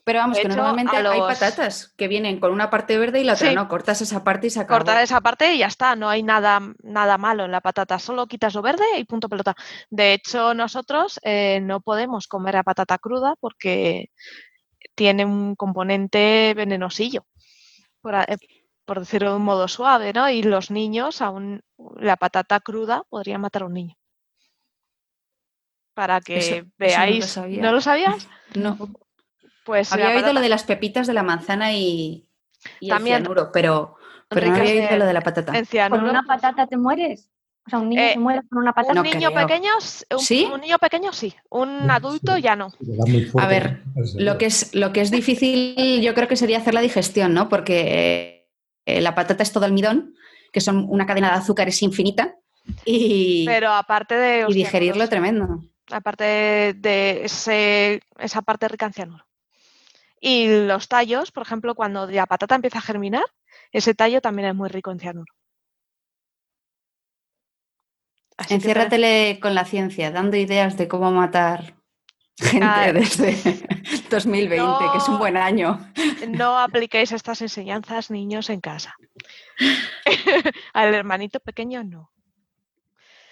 [0.09, 3.53] Pero vamos, que normalmente hay patatas que vienen con una parte verde y la otra
[3.53, 3.67] no.
[3.67, 4.65] Cortas esa parte y se.
[4.65, 5.95] Cortas esa parte y ya está.
[5.95, 7.99] No hay nada, nada malo en la patata.
[7.99, 9.53] Solo quitas lo verde y punto pelota.
[9.91, 14.09] De hecho, nosotros eh, no podemos comer a patata cruda porque
[14.95, 17.27] tiene un componente venenosillo,
[18.01, 18.37] por, eh,
[18.85, 20.27] por decirlo de un modo suave, ¿no?
[20.27, 21.61] Y los niños, aún
[21.99, 23.95] la patata cruda podría matar a un niño.
[25.93, 27.37] Para que veáis.
[27.37, 28.27] no, lo sabías?
[28.55, 28.75] No.
[29.69, 32.27] Pues había oído lo de las pepitas de la manzana y,
[32.87, 33.97] También, el cianuro, pero,
[34.27, 35.53] pero no había oído lo de la patata.
[35.91, 37.29] ¿Con una patata te mueres?
[37.67, 38.99] O sea, un niño eh, se muere con una patata.
[38.99, 39.69] Un niño pequeño,
[40.09, 42.73] un, un, niño pequeño sí, un adulto ya no.
[43.37, 43.83] A ver,
[44.15, 47.47] lo que es lo que es difícil, yo creo que sería hacer la digestión, ¿no?
[47.47, 48.49] Porque
[48.87, 50.15] eh, la patata es todo almidón,
[50.51, 52.37] que son una cadena de azúcares infinita.
[52.85, 54.45] Y, Pero aparte de.
[54.47, 55.63] Y digerirlo tremendo.
[55.91, 59.28] Aparte de ese, esa parte rica en cianuro.
[60.19, 63.25] Y los tallos, por ejemplo, cuando la patata empieza a germinar,
[63.71, 65.33] ese tallo también es muy rico en cianuro.
[68.49, 71.75] Enciérratele con la ciencia, dando ideas de cómo matar
[72.37, 73.33] gente desde
[74.09, 75.79] 2020, que es un buen año.
[76.29, 78.95] No apliquéis estas enseñanzas, niños, en casa.
[80.73, 82.11] Al hermanito pequeño no.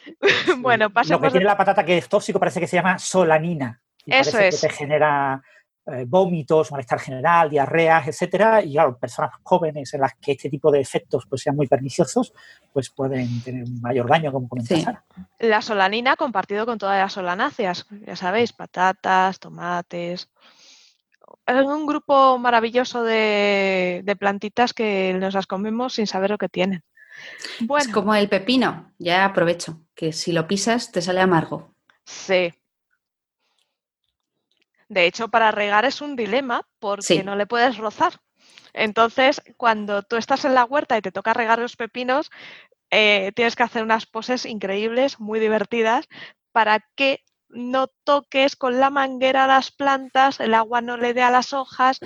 [0.60, 1.22] bueno, pasemos.
[1.22, 3.82] Lo que tiene la patata que es tóxico parece que se llama solanina.
[4.06, 4.62] Eso es.
[4.62, 5.42] Que te genera
[5.90, 10.70] eh, vómitos, malestar general, diarreas, etcétera, y claro, personas jóvenes en las que este tipo
[10.70, 12.34] de efectos pues, sean muy perniciosos,
[12.74, 15.06] pues pueden tener un mayor daño, como comentaba
[15.40, 20.30] La solanina compartido con todas las solanáceas, ya sabéis, patatas, tomates.
[21.46, 26.84] Es un grupo maravilloso de, plantitas que nos las comemos sin saber lo que tienen.
[27.62, 27.86] Bueno.
[27.86, 31.74] Es como el pepino, ya aprovecho, que si lo pisas te sale amargo.
[32.04, 32.54] Sí,
[34.90, 38.22] de hecho, para regar es un dilema porque no le puedes rozar.
[38.74, 42.30] Entonces, cuando tú estás en la huerta y te toca regar los pepinos,
[42.92, 46.08] eh, tienes que hacer unas poses increíbles, muy divertidas,
[46.52, 51.32] para que no toques con la manguera las plantas, el agua no le dé a
[51.32, 52.00] las hojas,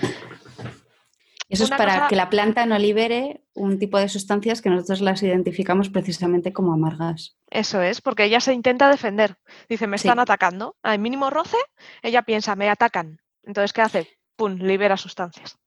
[1.52, 5.22] eso es para que la planta no libere un tipo de sustancias que nosotros las
[5.22, 7.38] identificamos precisamente como amargas.
[7.50, 9.36] Eso es, porque ella se intenta defender.
[9.68, 10.78] Dice, me están atacando.
[10.82, 11.58] Al mínimo roce,
[12.02, 13.20] ella piensa, me atacan.
[13.44, 14.08] Entonces, ¿qué hace?
[14.36, 15.58] Pum, libera sustancias.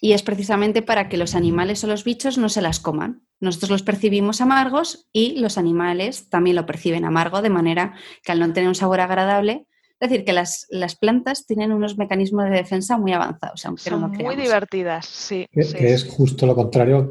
[0.00, 3.22] Y es precisamente para que los animales o los bichos no se las coman.
[3.40, 8.40] Nosotros los percibimos amargos y los animales también lo perciben amargo, de manera que al
[8.40, 9.66] no tener un sabor agradable,
[10.02, 14.34] es decir, que las, plantas tienen unos mecanismos de defensa muy avanzados, aunque Son muy
[14.34, 15.46] divertidas, sí.
[15.52, 17.08] Que, es justo lo contrario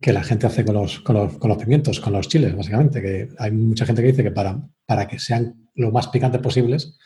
[0.00, 3.02] que la gente hace con los, con los, pimientos, con los chiles, básicamente.
[3.02, 6.96] Que hay mucha gente que dice que para, para que sean lo más picantes posibles,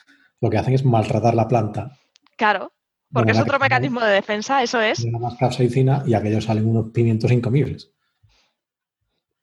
[0.42, 1.98] lo que hacen es maltratar la planta.
[2.36, 2.74] Claro,
[3.10, 5.02] porque es otro mecanismo de defensa, eso es.
[5.06, 7.90] más capsaicina y aquellos salen unos pimientos incomibles.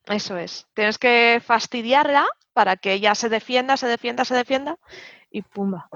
[0.06, 0.68] Eso es.
[0.72, 4.78] Tienes que fastidiarla para que ella se defienda, se defienda, se defienda
[5.30, 5.88] y pumba.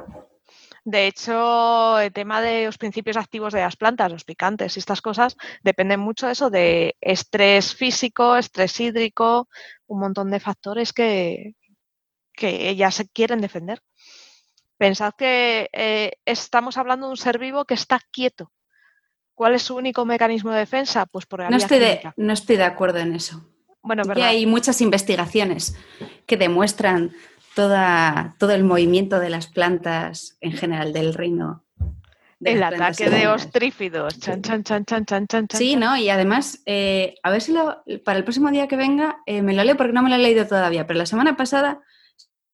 [0.84, 5.00] De hecho, el tema de los principios activos de las plantas, los picantes y estas
[5.00, 9.48] cosas, dependen mucho de eso, de estrés físico, estrés hídrico,
[9.86, 11.54] un montón de factores que,
[12.34, 13.80] que ellas se quieren defender.
[14.76, 18.52] Pensad que eh, estamos hablando de un ser vivo que está quieto.
[19.34, 21.06] ¿Cuál es su único mecanismo de defensa?
[21.06, 23.48] Pues por no estoy, de, no estoy de acuerdo en eso.
[23.82, 25.76] Bueno, hay muchas investigaciones
[26.26, 27.12] que demuestran
[27.54, 31.64] toda, todo el movimiento de las plantas en general del reino
[32.44, 34.18] el ataque de ostrífidos.
[34.18, 35.96] Chan, chan, chan, chan, chan, chan, Sí, ¿no?
[35.96, 39.54] Y además, eh, a ver si lo, para el próximo día que venga eh, me
[39.54, 41.80] lo leo porque no me lo he leído todavía, pero la semana pasada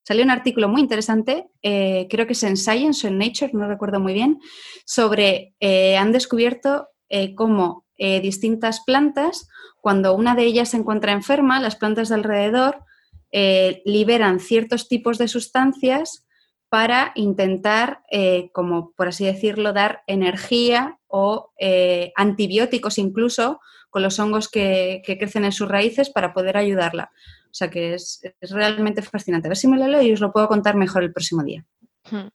[0.02, 3.68] salió un artículo muy interesante, eh, creo que es en Science o en Nature, no
[3.68, 4.40] recuerdo muy bien,
[4.84, 5.54] sobre,
[5.96, 6.88] han descubierto
[7.36, 9.48] cómo distintas plantas,
[9.80, 12.84] cuando una de ellas se encuentra enferma, las plantas de alrededor
[13.32, 16.24] liberan ciertos tipos de sustancias
[16.70, 23.60] para intentar, eh, como por así decirlo, dar energía o eh, antibióticos incluso
[23.90, 27.10] con los hongos que, crecen en sus raíces para poder ayudarla.
[27.46, 29.48] O sea que es, realmente fascinante.
[29.48, 31.66] A ver si me lo leo y os lo puedo contar mejor el próximo día.
[32.08, 32.28] Hmm.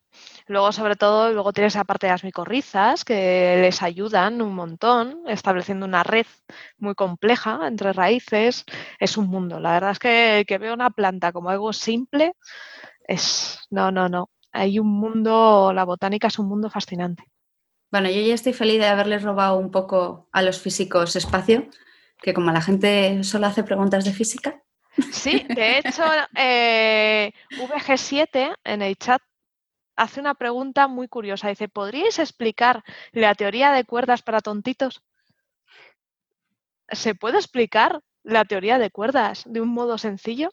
[0.47, 5.21] Luego, sobre todo, luego tienes la parte de las micorrizas que les ayudan un montón,
[5.27, 6.27] estableciendo una red
[6.77, 8.63] muy compleja entre raíces.
[8.99, 9.59] Es un mundo.
[9.59, 12.33] La verdad es que, que veo una planta como algo simple
[13.07, 14.29] es, no, no, no.
[14.51, 17.23] Hay un mundo, la botánica es un mundo fascinante.
[17.91, 21.67] Bueno, yo ya estoy feliz de haberles robado un poco a los físicos espacio,
[22.21, 24.61] que como la gente solo hace preguntas de física.
[25.11, 26.03] Sí, de hecho,
[26.35, 29.21] eh, VG7 en el chat
[29.95, 31.49] hace una pregunta muy curiosa.
[31.49, 35.03] Dice, ¿podríais explicar la teoría de cuerdas para tontitos?
[36.89, 40.51] ¿Se puede explicar la teoría de cuerdas de un modo sencillo?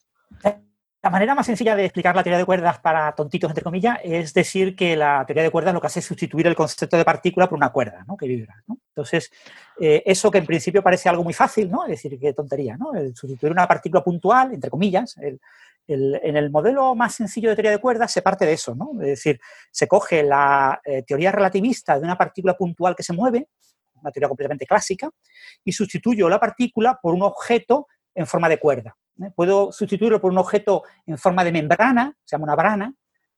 [1.03, 4.33] La manera más sencilla de explicar la teoría de cuerdas para tontitos, entre comillas, es
[4.33, 7.49] decir que la teoría de cuerdas lo que hace es sustituir el concepto de partícula
[7.49, 8.17] por una cuerda ¿no?
[8.17, 8.63] que vibra.
[8.69, 9.33] Entonces,
[9.81, 11.83] eh, eso que en principio parece algo muy fácil, ¿no?
[11.87, 12.95] es decir, qué tontería, ¿no?
[12.95, 15.17] El sustituir una partícula puntual, entre comillas,
[15.89, 18.93] en el modelo más sencillo de teoría de cuerdas se parte de eso, ¿no?
[19.01, 23.49] Es decir, se coge la eh, teoría relativista de una partícula puntual que se mueve,
[24.01, 25.11] una teoría completamente clásica,
[25.65, 28.97] y sustituyo la partícula por un objeto en forma de cuerda.
[29.21, 29.31] ¿eh?
[29.35, 32.95] Puedo sustituirlo por un objeto en forma de membrana, se llama una brana,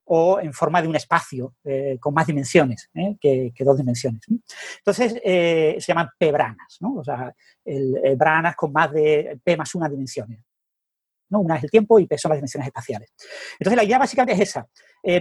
[0.07, 4.21] o en forma de un espacio eh, con más dimensiones que, dos dimensiones.
[4.77, 6.97] Entonces, se llaman P-branas, ¿no?
[6.97, 7.35] o sea,
[7.65, 10.41] el, branas con más de P más una dimensiones.
[11.29, 11.41] ¿No?
[11.41, 13.13] Una es el tiempo y son las dimensiones espaciales.
[13.59, 14.67] Entonces, la idea básicamente es esa.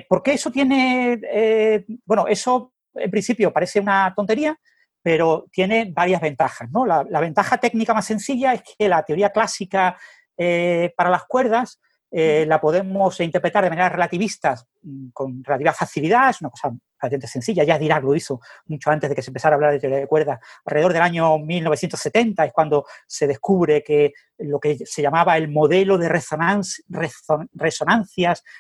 [0.08, 4.58] ¿Por qué eso tiene, bueno, eso en principio parece una tontería,
[5.01, 6.70] pero tiene varias ventajas.
[6.72, 6.86] ¿no?
[6.86, 9.97] La, la, ventaja técnica más sencilla es que la teoría clásica
[10.38, 11.80] eh, para las cuerdas
[12.16, 17.26] eh, la podemos interpretar de manera relativista mm, con relativa facilidad, es una cosa bastante
[17.26, 19.97] sencilla, ya Dirac lo hizo mucho antes de que se empezara a hablar de teoría
[19.97, 25.38] de cuerdas, alrededor del año 1970 es cuando se descubre que lo que se llamaba
[25.38, 26.84] el modelo de resonancias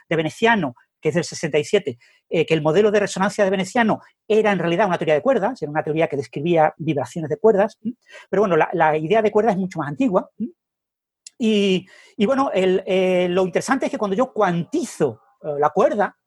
[0.09, 1.99] de Veneciano, que es del 67,
[2.29, 5.61] eh, que el modelo de resonancia de Veneciano era en realidad una teoría de cuerdas,
[5.61, 7.77] era una teoría que describía vibraciones de cuerdas,
[8.31, 10.31] pero bueno, la idea de cuerdas es mucho más antigua,
[11.37, 11.87] y,
[12.25, 16.17] bueno, eh, lo interesante es que cuando yo cuantizo eh, la cuerda,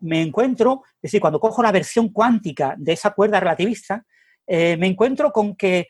[0.00, 4.04] me encuentro, es decir, cuando cojo la versión cuántica de esa cuerda relativista,
[4.46, 5.88] eh, me encuentro con que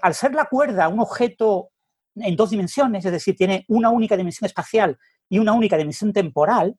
[0.00, 1.70] al ser la cuerda un objeto
[2.14, 4.96] en dos dimensiones, es decir, tiene una única dimensión espacial
[5.28, 6.76] y una única dimensión temporal,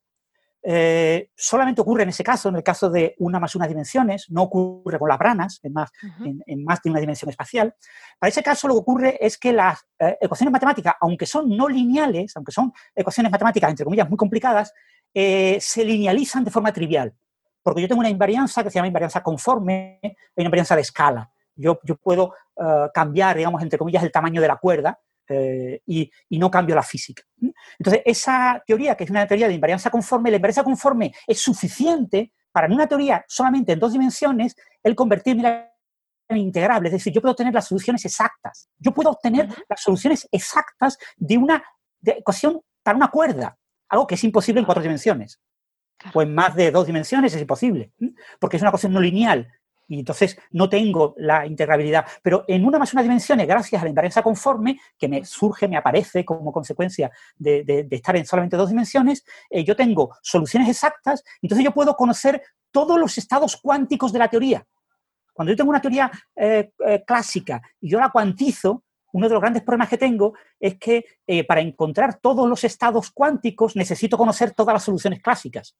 [0.69, 4.43] eh, solamente ocurre en ese caso, en el caso de una más una dimensiones, no
[4.43, 5.89] ocurre con las branas, en más,
[6.25, 7.73] en, más de una dimensión espacial.
[8.19, 11.69] Para ese caso lo que ocurre es que las eh, ecuaciones matemáticas, aunque son no
[11.69, 14.73] lineales, aunque son ecuaciones matemáticas, entre comillas, muy complicadas,
[15.13, 17.13] eh, se linealizan de forma trivial.
[17.63, 21.31] Porque yo tengo una invarianza que se llama invarianza conforme, hay una invarianza de escala.
[21.55, 22.33] Yo, yo puedo
[22.93, 24.99] cambiar, digamos, entre comillas, el tamaño de la cuerda
[25.29, 27.23] eh, y, no cambio la física.
[27.79, 32.33] Entonces, esa teoría, que es una teoría de invarianza conforme, la invarianza conforme es suficiente
[32.51, 35.69] para en una teoría solamente en dos dimensiones el convertirme
[36.29, 36.89] en integrable.
[36.89, 38.69] Es decir, yo puedo obtener las soluciones exactas.
[38.77, 41.63] Yo puedo obtener las soluciones exactas de una
[42.03, 43.57] ecuación para una cuerda,
[43.89, 45.39] algo que es imposible en cuatro dimensiones.
[46.13, 47.91] O en más de dos dimensiones es imposible,
[48.39, 49.51] porque es una ecuación no lineal
[49.87, 52.05] y entonces no tengo la integrabilidad.
[52.21, 55.77] Pero en una más una dimensiones, gracias a la invarianza conforme, que me surge, me
[55.77, 61.63] aparece como consecuencia de, estar en solamente dos dimensiones, eh, yo tengo soluciones exactas, entonces
[61.63, 64.65] yo puedo conocer todos los estados cuánticos de la teoría.
[65.33, 68.83] Cuando yo tengo una teoría eh, eh, clásica y yo la cuantizo,
[69.13, 71.05] uno de los grandes problemas que tengo es que
[71.47, 75.75] para encontrar todos los estados cuánticos necesito conocer todas las soluciones clásicas.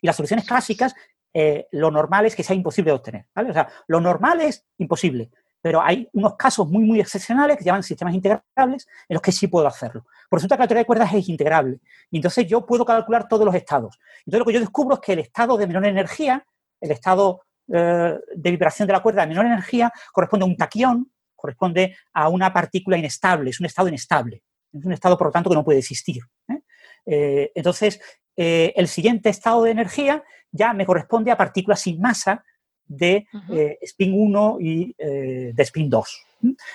[0.00, 0.94] Y las soluciones clásicas
[1.38, 3.26] eh, lo normal es que sea imposible de obtener.
[3.34, 5.28] O sea, lo normal es imposible,
[5.60, 9.32] pero hay unos casos muy, muy excepcionales que se llaman sistemas integrables en los que
[9.32, 10.06] sí puedo hacerlo.
[10.30, 11.80] Por resulta que la teoría de cuerdas es integrable.
[12.10, 13.98] Y entonces yo puedo calcular todos los estados.
[14.20, 16.42] Entonces lo que yo descubro es que el estado de menor energía,
[16.80, 21.12] el estado eh, de vibración de la cuerda de menor energía, corresponde a un taquión,
[21.34, 24.42] corresponde a una partícula inestable, es un estado inestable.
[24.72, 26.22] Es un estado, por lo tanto, que no puede existir.
[26.48, 27.52] ¿eh?
[27.54, 28.00] entonces,
[28.34, 30.24] el siguiente estado de energía
[30.56, 32.44] ya me corresponde a partículas sin masa,
[32.88, 36.26] de eh, spin 1 y de spin 2.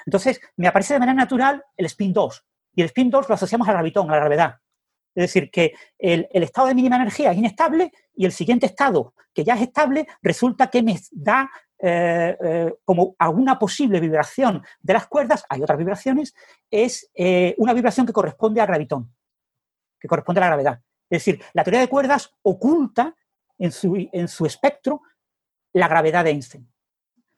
[0.06, 2.46] Entonces, me aparece de manera natural el spin 2.
[2.76, 4.56] Y el spin 2 lo asociamos al gravitón, a la gravedad.
[5.14, 9.44] Es decir, que el, estado de mínima energía es inestable y el siguiente estado, que
[9.44, 15.08] ya es estable, resulta que me da eh, eh, como alguna posible vibración de las
[15.08, 16.34] cuerdas, hay otras vibraciones,
[16.70, 19.14] es eh, una vibración que corresponde al gravitón,
[20.00, 20.82] que corresponde a la gravedad.
[21.10, 23.16] Es decir, la teoría de cuerdas oculta
[23.62, 25.02] en su, en su espectro
[25.74, 26.68] la gravedad de Einstein.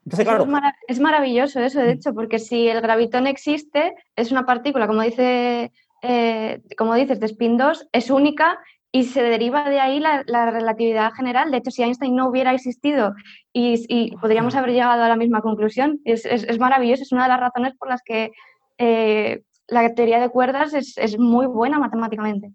[0.05, 0.45] Entonces, claro,
[0.88, 1.97] es, maravilloso eso, de mm.
[1.97, 5.71] hecho, porque si el gravitón existe, es una partícula, como dice
[6.05, 8.59] eh, como dices, de spin 2 es única
[8.91, 11.49] y se deriva de ahí la, relatividad general.
[11.49, 13.15] De hecho, si Einstein no hubiera existido
[13.53, 16.26] y, podríamos haber llegado a la misma conclusión, es,
[16.59, 18.32] maravilloso, es una de las razones por las que
[18.78, 22.51] eh, la teoría de cuerdas es muy buena matemáticamente.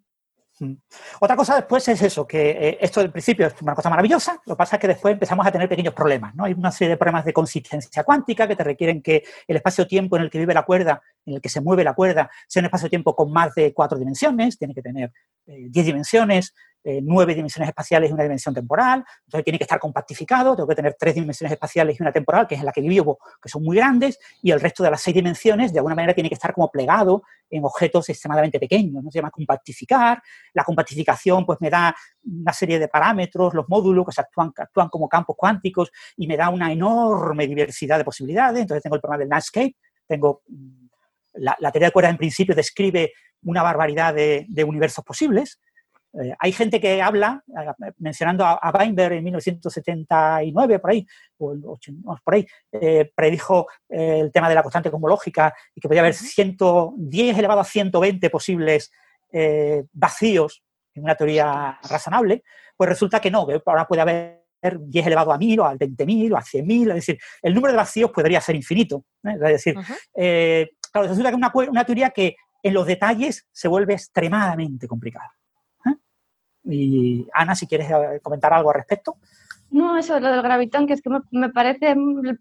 [0.61, 0.73] Mm.
[1.21, 4.55] Otra cosa después es eso, que eh, esto del principio es una cosa maravillosa, lo
[4.55, 6.45] que pasa es que después empezamos a tener pequeños problemas, ¿no?
[6.45, 10.23] Hay una serie de problemas de consistencia cuántica que te requieren que el espacio-tiempo en
[10.23, 13.15] el que vive la cuerda, en el que se mueve la cuerda, sea un espacio-tiempo
[13.15, 15.13] con más de cuatro dimensiones, tiene que tener
[15.47, 16.55] eh, diez dimensiones,
[16.89, 20.75] eh, nueve dimensiones espaciales y una dimensión temporal, entonces tiene que estar compactificado, tengo que
[20.75, 23.63] tener tres dimensiones espaciales y una temporal, que es en la que vivo, que son
[23.63, 26.55] muy grandes, y el resto de las seis dimensiones, de alguna manera, tiene que estar
[26.55, 29.11] como plegado en objetos extremadamente pequeños, ¿no?
[29.11, 30.23] Se llama compactificar,
[30.55, 35.11] la compactificación pues me da una serie de parámetros, los módulos que actúan, actúan como
[35.11, 39.29] campos cuánticos y me da una enorme diversidad de posibilidades, entonces tengo el problema del
[39.29, 39.77] landscape,
[40.07, 40.41] tengo...
[40.49, 40.87] Mm,
[41.35, 43.13] la, teoría de cuerdas en principio describe
[43.43, 45.61] una barbaridad de universos posibles,
[46.15, 51.07] eh, hay gente que habla, eh, mencionando a, Weinberg en 1979, por ahí,
[51.39, 51.55] o,
[52.25, 57.39] por ahí, eh, predijo el tema de la constante cosmológica y que podía haber 110
[57.39, 58.91] elevado a 120 posibles
[59.93, 60.63] vacíos
[60.95, 62.43] en una teoría razonable,
[62.75, 66.33] pues resulta que no, que ahora puede haber 10 elevado a 1000 o a 20.000
[66.33, 69.05] o a 100.000, es decir, el número de vacíos podría ser infinito.
[69.23, 73.93] Es decir, claro, resulta que es una, una teoría que en los detalles se vuelve
[73.93, 75.38] extremadamente complicada.
[76.69, 79.17] Y Ana, si quieres eh, comentar algo al respecto.
[79.71, 81.95] No, eso, lo del gravitón, que es que me, parece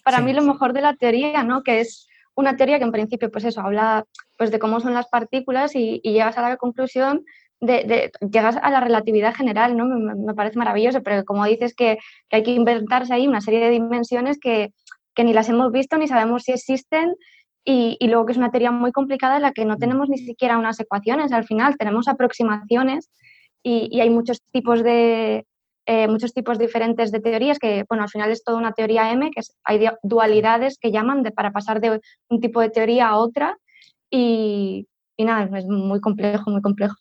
[0.04, 1.64] para mí lo mejor de la teoría, ¿no?
[1.64, 4.06] Que es una teoría que en principio, pues eso, habla
[4.38, 7.26] pues de cómo son las partículas y, llegas a la conclusión
[7.60, 9.86] de, llegas a la relatividad general, ¿no?
[9.86, 11.98] Me, parece maravilloso, pero como dices que,
[12.32, 14.72] hay que inventarse ahí una serie de dimensiones que,
[15.18, 17.16] ni las hemos visto ni sabemos si existen
[17.66, 20.20] y, y, luego que es una teoría muy complicada en la que no tenemos ni
[20.20, 23.10] siquiera unas ecuaciones al final, tenemos aproximaciones
[23.64, 25.46] y, hay muchos tipos de
[25.86, 29.32] eh, muchos tipos diferentes de teorías que, bueno, al final es toda una teoría M,
[29.32, 33.58] que hay dualidades que llaman de, para pasar de un tipo de teoría a otra
[34.10, 34.86] y,
[35.18, 36.96] nada, es muy complejo, muy complejo.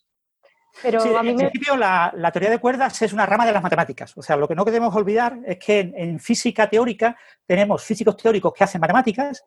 [0.81, 4.15] Pero a mí en principio la, teoría de cuerdas es una rama de las matemáticas.
[4.15, 8.53] O sea, lo que no queremos olvidar es que en física teórica tenemos físicos teóricos
[8.53, 9.43] que hacen matemáticas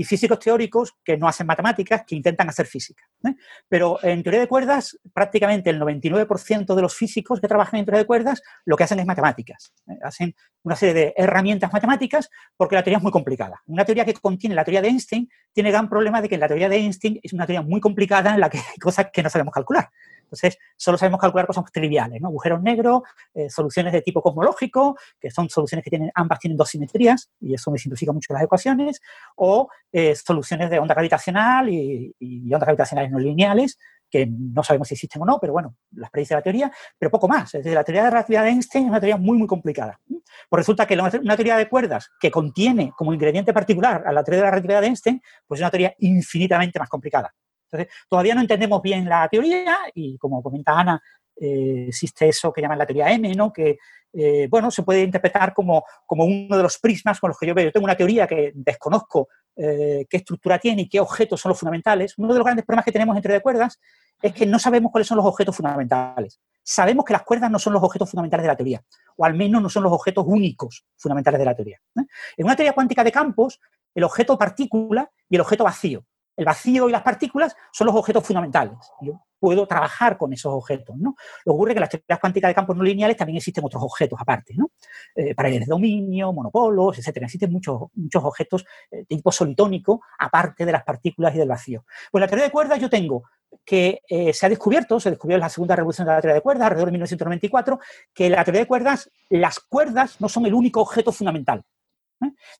[0.00, 3.04] y físicos teóricos que no hacen matemáticas, que intentan hacer física.
[3.22, 3.34] ¿eh?
[3.68, 7.98] Pero en teoría de cuerdas, prácticamente el 99% de los físicos que trabajan en teoría
[7.98, 9.74] de cuerdas lo que hacen es matemáticas.
[9.90, 9.98] ¿eh?
[10.02, 13.60] Hacen una serie de herramientas matemáticas porque la teoría es muy complicada.
[13.66, 16.70] Una teoría que contiene la teoría de Einstein tiene gran problema de que la teoría
[16.70, 19.52] de Einstein es una teoría muy complicada en la que hay cosas que no sabemos
[19.52, 19.90] calcular.
[20.30, 22.28] Entonces, solo sabemos calcular cosas triviales, ¿no?
[22.28, 23.02] Agujeros negros,
[23.34, 27.54] eh, soluciones de tipo cosmológico, que son soluciones que tienen, ambas tienen dos simetrías, y
[27.54, 29.00] eso me simplifica mucho las ecuaciones,
[29.34, 32.14] o eh, soluciones de onda gravitacional y,
[32.44, 33.76] ondas gravitacionales no lineales,
[34.08, 37.28] que no sabemos si existen o no, pero bueno, las predice la teoría, pero poco
[37.28, 37.54] más.
[37.54, 40.00] Es la teoría de relatividad de Einstein es una teoría muy, muy complicada.
[40.48, 44.40] Pues resulta que una teoría de cuerdas que contiene como ingrediente particular a la teoría
[44.40, 47.32] de la relatividad de Einstein, pues es una teoría infinitamente más complicada.
[47.70, 51.02] Entonces, todavía no entendemos bien la teoría y, como comenta Ana,
[51.40, 53.52] eh, existe eso que llaman la teoría M, ¿no?
[53.52, 53.78] que
[54.12, 57.54] eh, bueno, se puede interpretar como, como, uno de los prismas con los que yo
[57.54, 57.66] veo.
[57.66, 61.58] Yo tengo una teoría que desconozco eh, qué estructura tiene y qué objetos son los
[61.58, 62.14] fundamentales.
[62.18, 63.78] Uno de los grandes problemas que tenemos entre de cuerdas
[64.20, 66.40] es que no sabemos cuáles son los objetos fundamentales.
[66.62, 68.82] Sabemos que las cuerdas no son los objetos fundamentales de la teoría,
[69.16, 71.80] o al menos no son los objetos únicos fundamentales de la teoría.
[71.94, 73.60] En una teoría cuántica de campos,
[73.94, 76.04] el objeto partícula y el objeto vacío
[76.40, 78.72] el vacío y las partículas son los objetos fundamentales.
[79.02, 81.14] Yo puedo trabajar con esos objetos, ¿no?
[81.44, 83.82] Lo que ocurre es que las teorías cuánticas de campos no lineales también existen otros
[83.82, 84.70] objetos aparte, ¿no?
[85.14, 87.26] Eh, paredes de dominio, monopolos, etcétera.
[87.26, 91.84] Existen muchos, muchos objetos eh, de tipo solitónico aparte de las partículas y del vacío.
[92.10, 93.24] Pues la teoría de cuerdas yo tengo
[93.62, 96.40] que eh, se ha descubierto, se descubrió en la segunda revolución de la teoría de
[96.40, 97.80] cuerdas, alrededor de 1994,
[98.14, 101.62] que la teoría de cuerdas las cuerdas no son el único objeto fundamental.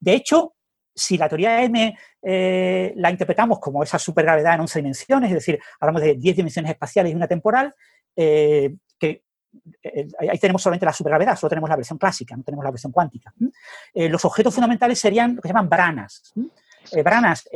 [0.00, 0.54] De hecho,
[1.00, 5.58] si la teoría M eh, la interpretamos como esa supergravedad en 11 dimensiones, es decir,
[5.80, 7.74] hablamos de 10 dimensiones espaciales y una temporal,
[8.14, 9.24] eh, que
[9.82, 12.92] eh, ahí tenemos solamente la supergravedad, solo tenemos la versión clásica, no tenemos la versión
[12.92, 13.32] cuántica.
[13.94, 16.32] Los objetos fundamentales serían lo que se llaman branas.
[17.02, 17.48] branas,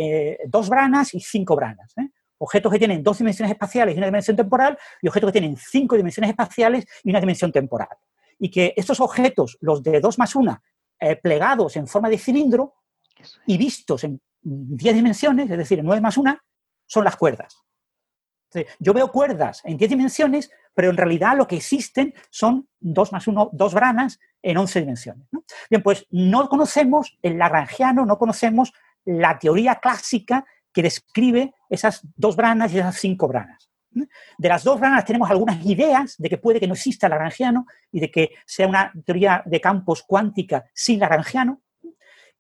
[0.47, 1.95] dos branas y cinco branas.
[2.39, 5.97] Objetos que tienen dos dimensiones espaciales y una dimensión temporal, y objetos que tienen cinco
[5.97, 7.97] dimensiones espaciales y una dimensión temporal.
[8.39, 10.63] Y que estos objetos, los de 2 más 1,
[11.23, 12.75] plegados en forma de cilindro
[13.47, 16.39] y vistos en 10 dimensiones, es decir, en 9 más 1,
[16.87, 17.65] son las cuerdas.
[18.79, 23.27] Yo veo cuerdas en 10 dimensiones, pero en realidad lo que existen son 2 más
[23.27, 25.29] 1, dos branas en 11 dimensiones.
[25.71, 28.73] Bien, pues no conocemos el lagrangiano, no conocemos
[29.05, 33.71] la teoría clásica que describe esas dos branas y esas cinco branas.
[33.91, 38.01] De las dos branas tenemos algunas ideas de que puede que no exista lagrangiano y
[38.01, 41.63] de que sea una teoría de campos cuántica sin lagrangiano,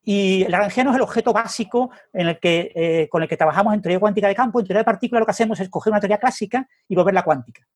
[0.04, 3.72] y el lagrangiano es el objeto básico en el que, eh, con el que trabajamos
[3.72, 4.60] en teoría cuántica de campo.
[4.60, 7.66] En teoría de partículas lo que hacemos es coger una teoría clásica y volverla cuántica.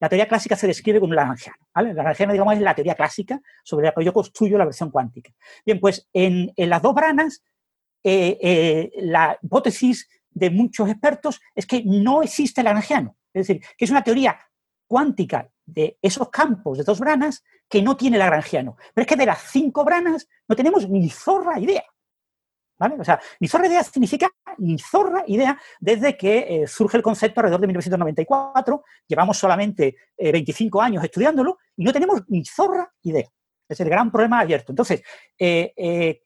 [0.00, 1.58] La teoría clásica se describe como un lagrangiano.
[1.72, 1.90] ¿vale?
[1.90, 5.30] El lagrangiano, digamos, es la teoría clásica sobre la que yo construyo la versión cuántica.
[5.64, 7.44] Bien, pues en, las dos branas,
[8.02, 13.16] eh, eh, la hipótesis de muchos expertos es que no existe el lagrangiano.
[13.32, 14.38] Es decir, que es una teoría
[14.86, 18.76] cuántica de esos campos de dos branas que no tiene Lagrangiano.
[18.94, 21.84] Pero es que de las cinco branas no tenemos ni zorra idea.
[22.78, 22.96] ¿Vale?
[22.98, 27.40] O sea, ni zorra idea significa ni zorra idea desde que eh, surge el concepto
[27.40, 28.84] alrededor de 1994.
[29.06, 33.28] Llevamos solamente 25 eh, años estudiándolo y no tenemos ni zorra idea.
[33.68, 34.72] Es el gran problema abierto.
[34.72, 35.02] Entonces,
[35.38, 36.22] eh,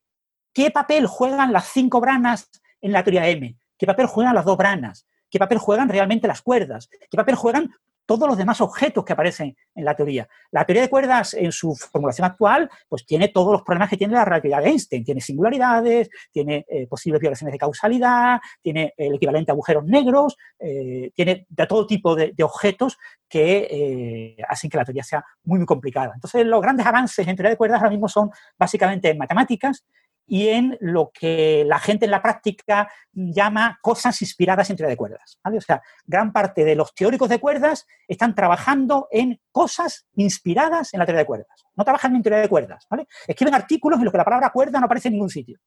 [0.53, 3.57] ¿qué papel juegan las cinco branas en la teoría M?
[3.78, 5.07] ¿Qué papel juegan las dos branas?
[5.30, 6.88] ¿Qué papel juegan realmente las cuerdas?
[6.88, 7.70] ¿Qué papel juegan
[8.11, 10.29] todos los demás objetos que aparecen en la teoría.
[10.51, 14.15] La teoría de cuerdas, en su formulación actual, pues tiene todos los problemas que tiene
[14.15, 15.05] la relatividad de Einstein.
[15.05, 21.13] Tiene singularidades, tiene eh, posibles violaciones de causalidad, tiene el equivalente a agujeros negros, eh,
[21.15, 22.99] tiene de todo tipo de, objetos
[23.29, 26.11] que eh, hacen que la teoría sea muy, muy complicada.
[26.13, 29.85] Entonces, los grandes avances en teoría de cuerdas ahora mismo son básicamente en matemáticas,
[30.31, 34.97] y en lo que la gente en la práctica llama cosas inspiradas en teoría de
[34.97, 35.41] cuerdas.
[35.43, 41.01] O sea, gran parte de los teóricos de cuerdas están trabajando en cosas inspiradas en
[41.01, 41.66] la teoría de cuerdas.
[41.74, 42.87] No trabajan en teoría de cuerdas.
[43.26, 45.59] Escriben artículos en los que la palabra cuerda no aparece en ningún sitio.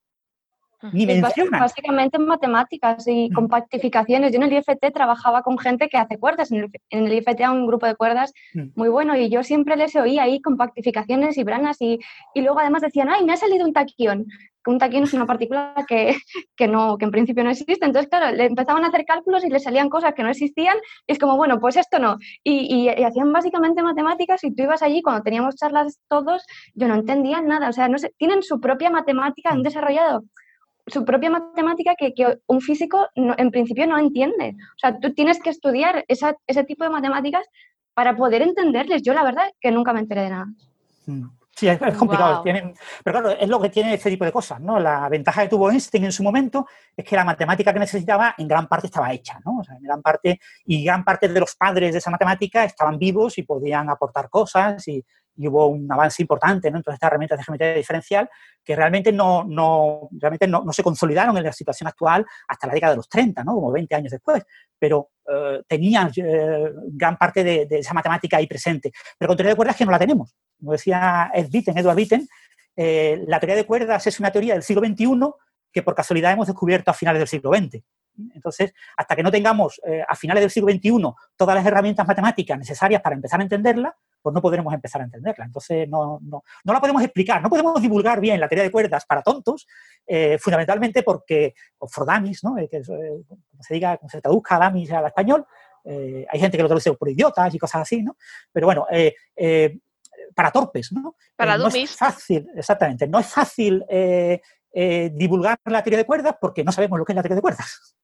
[0.92, 1.60] Ni mencionan.
[1.60, 3.34] Básicamente en matemáticas y mm.
[3.34, 4.32] compactificaciones.
[4.32, 6.52] Yo en el IFT trabajaba con gente que hace cuerdas.
[6.52, 8.70] En el, IFT hay un grupo de cuerdas mm.
[8.76, 12.00] muy bueno y yo siempre les oía ahí compactificaciones y branas y,
[12.34, 14.26] y, luego además decían, ay, me ha salido un taquión
[14.72, 16.16] un taquión es una partícula que,
[16.68, 17.86] no, que en principio no existe.
[17.86, 20.78] Entonces, claro, le empezaban a hacer cálculos y le salían cosas que no existían.
[21.08, 22.18] Y es como, bueno, pues esto no.
[22.44, 27.42] Y, hacían básicamente matemáticas y tú ibas allí, cuando teníamos charlas todos, yo no entendía
[27.42, 27.70] nada.
[27.70, 30.24] O sea, no sé, tienen su propia matemática, han desarrollado
[30.88, 32.14] su propia matemática que,
[32.48, 34.56] un físico en principio no entiende.
[34.76, 37.46] O sea, tú tienes que estudiar ese tipo de matemáticas
[37.94, 39.02] para poder entenderles.
[39.02, 40.46] Yo la verdad que nunca me enteré de nada.
[41.06, 41.28] Mm.
[41.56, 42.42] Sí, es, complicado.
[42.44, 44.80] pero claro, es lo que tiene este tipo de cosas, ¿no?
[44.80, 46.66] La ventaja que tuvo Einstein en su momento
[46.98, 49.60] es que la matemática que necesitaba en gran parte estaba hecha, ¿no?
[49.60, 52.98] O sea, en gran parte, y gran parte de los padres de esa matemática estaban
[52.98, 55.06] vivos y podían aportar cosas y,
[55.38, 56.78] hubo un avance importante, ¿no?
[56.78, 58.30] Entonces, estas herramientas de geometría diferencial
[58.64, 62.94] que realmente no, no realmente no, se consolidaron en la situación actual hasta la década
[62.94, 63.56] de los 30, ¿no?
[63.56, 64.44] Como 20 años después,
[64.78, 68.92] pero eh, tenían eh, gran parte de, de, esa matemática ahí presente.
[69.18, 72.28] Pero con teoría de cuerdas que no la tenemos como decía Ed Witten, Edward Witten,
[72.76, 75.10] eh, la teoría de cuerdas es una teoría del siglo XXI
[75.72, 77.84] que por casualidad hemos descubierto a finales del siglo XX.
[78.34, 82.58] Entonces, hasta que no tengamos eh, a finales del siglo XXI todas las herramientas matemáticas
[82.58, 85.46] necesarias para empezar a entenderla, pues no podremos empezar a entenderla.
[85.46, 89.06] Entonces, no, no, no la podemos explicar, no podemos divulgar bien la teoría de cuerdas
[89.06, 89.68] para tontos,
[90.08, 92.56] eh, fundamentalmente porque, o for ¿no?
[92.56, 95.46] que como se diga, como se traduzca damis al español,
[95.86, 98.16] hay gente que lo traduce por idiotas y cosas así, ¿no?
[98.54, 98.88] Pero bueno,
[100.34, 101.16] para torpes, ¿no?
[101.36, 103.08] Para eh, no es fácil, exactamente.
[103.08, 107.14] No es fácil eh, eh, divulgar la teoría de cuerdas porque no sabemos lo que
[107.14, 107.96] es la teoría de cuerdas.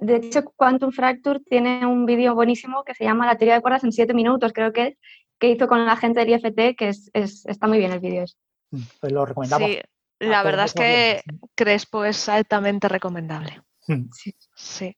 [0.00, 3.82] De hecho, Quantum Fracture tiene un vídeo buenísimo que se llama La teoría de cuerdas
[3.82, 4.98] en siete minutos, creo que
[5.38, 8.24] que hizo con la gente del IFT, que es, está muy bien el vídeo.
[8.70, 9.68] Mm, pues lo recomendamos.
[9.68, 9.78] Sí,
[10.20, 11.22] la verdad es que
[11.54, 13.62] Crespo es altamente recomendable.
[13.86, 14.04] Mm.
[14.56, 14.96] sí.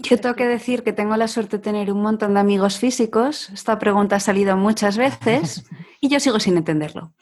[0.00, 3.50] Yo tengo que decir que tengo la suerte de tener un montón de amigos físicos.
[3.50, 5.64] Esta pregunta ha salido muchas veces
[6.00, 7.14] y yo sigo sin entenderlo.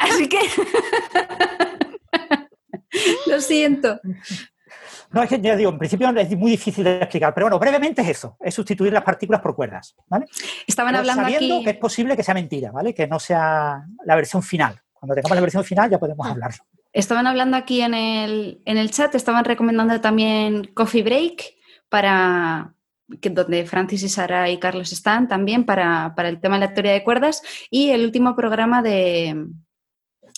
[0.00, 0.38] Así que
[3.26, 4.00] lo siento.
[5.12, 8.02] No, es que ya digo, en principio es muy difícil de explicar, pero bueno, brevemente
[8.02, 10.26] es eso, es sustituir las partículas por cuerdas, ¿vale?
[10.66, 12.94] Estaban hablando sabiendo que es posible que sea mentira, ¿vale?
[12.94, 14.80] Que no sea la versión final.
[14.94, 16.30] Cuando tengamos la versión final ya podemos ah.
[16.30, 16.64] hablarlo.
[16.92, 21.54] Estaban hablando aquí en el, en el chat, estaban recomendando también Coffee Break,
[21.88, 22.74] para,
[23.20, 26.74] que, donde Francis y Sara y Carlos están también para, para el tema de la
[26.74, 29.46] teoría de cuerdas, y el último programa de,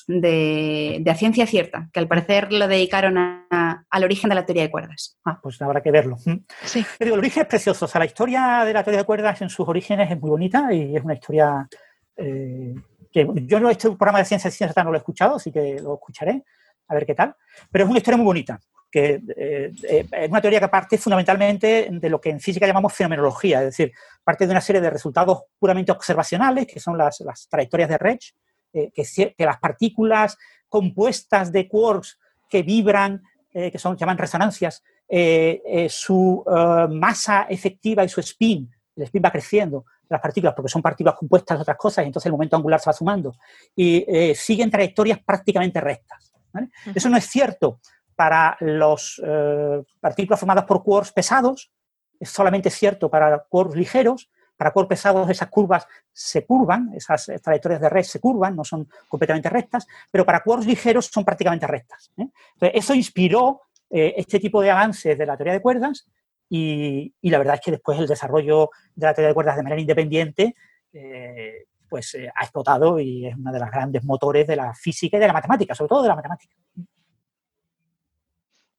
[0.07, 4.47] de, de, A Ciencia Cierta, que al parecer lo dedicaron a, al origen de la
[4.47, 5.19] teoría de cuerdas.
[5.25, 6.17] Ah, pues habrá que verlo.
[6.65, 6.85] Sí.
[7.01, 7.85] Digo, el origen es precioso.
[7.85, 10.73] O sea, la historia de la teoría de cuerdas en sus orígenes es muy bonita
[10.73, 11.69] y es una historia
[12.17, 12.75] eh,
[13.13, 15.53] que yo no he hecho un programa de ciencia ciencia no lo he escuchado, así
[15.53, 16.43] que lo escucharé,
[16.89, 17.35] a ver qué tal.
[17.71, 21.89] Pero es una historia muy bonita, que eh, eh, es una teoría que parte fundamentalmente
[21.91, 23.93] de lo que en física llamamos fenomenología, es decir,
[24.25, 28.35] parte de una serie de resultados puramente observacionales, que son las, las trayectorias de Reich,
[28.75, 30.37] eh, que, que, las partículas
[30.69, 32.19] compuestas de quarks
[32.51, 33.23] que vibran,
[33.53, 36.45] eh, que son llaman resonancias, eh, su
[36.91, 41.59] masa efectiva y su spin, el spin va creciendo, las partículas, porque son partículas compuestas
[41.59, 43.35] de otras cosas, y entonces el momento angular se va sumando,
[43.75, 46.33] y eh, siguen trayectorias prácticamente rectas.
[46.53, 46.69] ¿vale?
[46.87, 46.97] Uh -huh.
[46.97, 47.81] Eso no es cierto
[48.15, 51.73] para las eh, partículas formadas por quarks pesados,
[52.21, 57.81] es solamente cierto para quarks ligeros, para quarks pesados esas curvas se curvan, esas trayectorias
[57.81, 62.13] de red se curvan, no son completamente rectas, pero para quarks ligeros son prácticamente rectas.
[62.17, 62.27] ¿eh?
[62.55, 66.07] Entonces, eso inspiró eh, este tipo de avances de la teoría de cuerdas
[66.49, 69.81] y, la verdad es que después el desarrollo de la teoría de cuerdas de manera
[69.81, 70.55] independiente
[70.93, 75.17] eh, pues eh, ha explotado y es uno de los grandes motores de la física
[75.17, 76.55] y de la matemática, sobre todo de la matemática.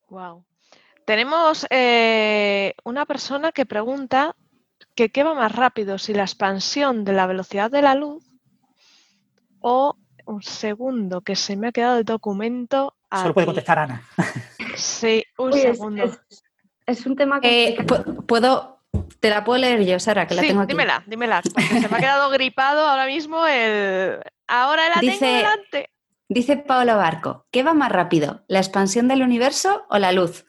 [0.09, 0.43] Wow.
[1.05, 4.36] Tenemos eh, una persona que pregunta
[4.95, 8.23] que qué va más rápido, si la expansión de la velocidad de la luz
[9.59, 12.95] o un segundo que se me ha quedado el documento.
[13.11, 14.03] Solo puede contestar Ana.
[14.75, 16.03] Sí, un Uy, segundo.
[16.03, 16.43] Es, es,
[16.85, 17.69] es, un tema que...
[17.69, 17.77] Eh,
[18.27, 18.81] ¿Puedo,
[19.19, 20.73] te la puedo leer yo, Sara, que la sí, tengo aquí.
[20.73, 24.19] dímela, dímela, porque se me ha quedado gripado ahora mismo el...
[24.47, 25.89] Ahora la dice, tengo delante.
[26.27, 30.45] Dice Paolo Barco, ¿qué va más rápido, la expansión del universo o la luz?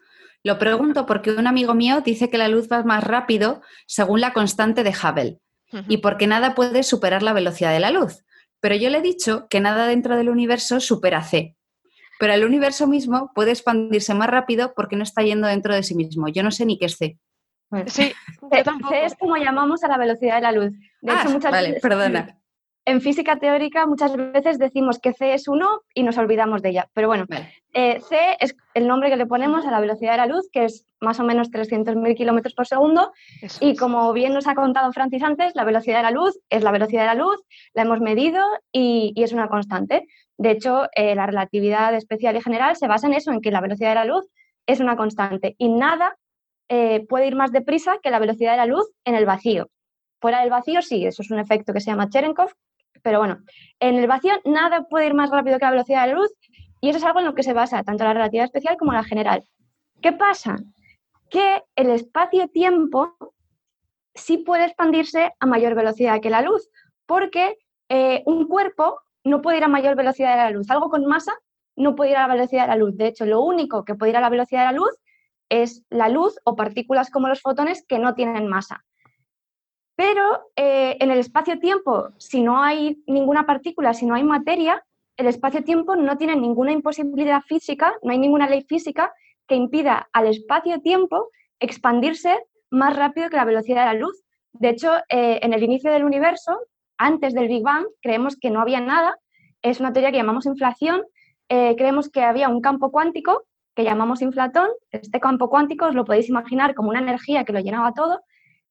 [0.47, 4.33] Lo pregunto porque un amigo mío dice que la luz va más rápido según la
[4.33, 5.41] constante de Hubble
[5.73, 5.85] uh -huh.
[5.89, 8.25] y porque nada puede superar la velocidad de la luz.
[8.61, 11.57] Pero yo le he dicho que nada dentro del universo supera c.
[12.21, 15.97] Pero el universo mismo puede expandirse más rápido porque no está yendo dentro de sí
[15.97, 16.29] mismo.
[16.29, 17.19] Yo no sé ni qué es c.
[17.87, 18.13] Sí,
[18.49, 20.71] C, C es como llamamos a la velocidad de la luz.
[21.03, 22.39] De ah, hecho, muchas vale, veces, perdona.
[22.85, 26.89] En física teórica muchas veces decimos que C es 1 y nos olvidamos de ella.
[26.95, 27.53] Pero bueno, vale.
[27.79, 30.65] Eh, C es el nombre que le ponemos a la velocidad de la luz, que
[30.65, 33.13] es más o menos 300.000 kilómetros por segundo.
[33.43, 33.79] Eso y es.
[33.79, 37.03] como bien nos ha contado Francis antes, la velocidad de la luz es la velocidad
[37.03, 37.37] de la luz,
[37.75, 40.07] la hemos medido y, y es una constante.
[40.39, 43.61] De hecho, eh, la relatividad especial y general se basa en eso, en que la
[43.61, 44.27] velocidad de la luz
[44.67, 46.17] es una constante y nada
[46.71, 49.69] eh, puede ir más deprisa que la velocidad de la luz en el vacío.
[50.19, 52.51] Fuera del vacío sí, eso es un efecto que se llama Cherenkov,
[53.03, 53.39] pero bueno,
[53.81, 56.33] en el vacío nada puede ir más rápido que la velocidad de la luz
[56.87, 59.03] y eso es algo en lo que se basa tanto la relatividad especial como la
[59.03, 59.43] general.
[60.01, 60.55] ¿Qué pasa?
[61.29, 63.17] Que el espacio-tiempo
[64.15, 66.71] sí puede expandirse a mayor velocidad que la luz,
[67.05, 67.59] porque
[67.89, 70.71] eh, un cuerpo no puede ir a mayor velocidad de la luz.
[70.71, 71.33] Algo con masa
[71.75, 72.97] no puede ir a la velocidad de la luz.
[72.97, 74.97] De hecho, lo único que puede ir a la velocidad de la luz
[75.49, 78.85] es la luz o partículas como los fotones que no tienen masa.
[79.97, 84.86] Pero eh, en el espacio-tiempo, si no hay ninguna partícula, si no hay materia,
[85.17, 89.13] el espacio-tiempo no tiene ninguna imposibilidad física, no hay ninguna ley física
[89.47, 92.39] que impida al espacio-tiempo expandirse
[92.71, 94.23] más rápido que la velocidad de la luz.
[94.53, 96.59] De hecho, eh, en el inicio del universo,
[96.99, 99.19] antes del Big Bang, creemos que no había nada.
[99.63, 101.03] Es una teoría que llamamos inflación.
[101.49, 103.45] Eh, creemos que había un campo cuántico
[103.75, 104.69] que llamamos inflatón.
[104.91, 108.21] Este campo cuántico os lo podéis imaginar como una energía que lo llenaba todo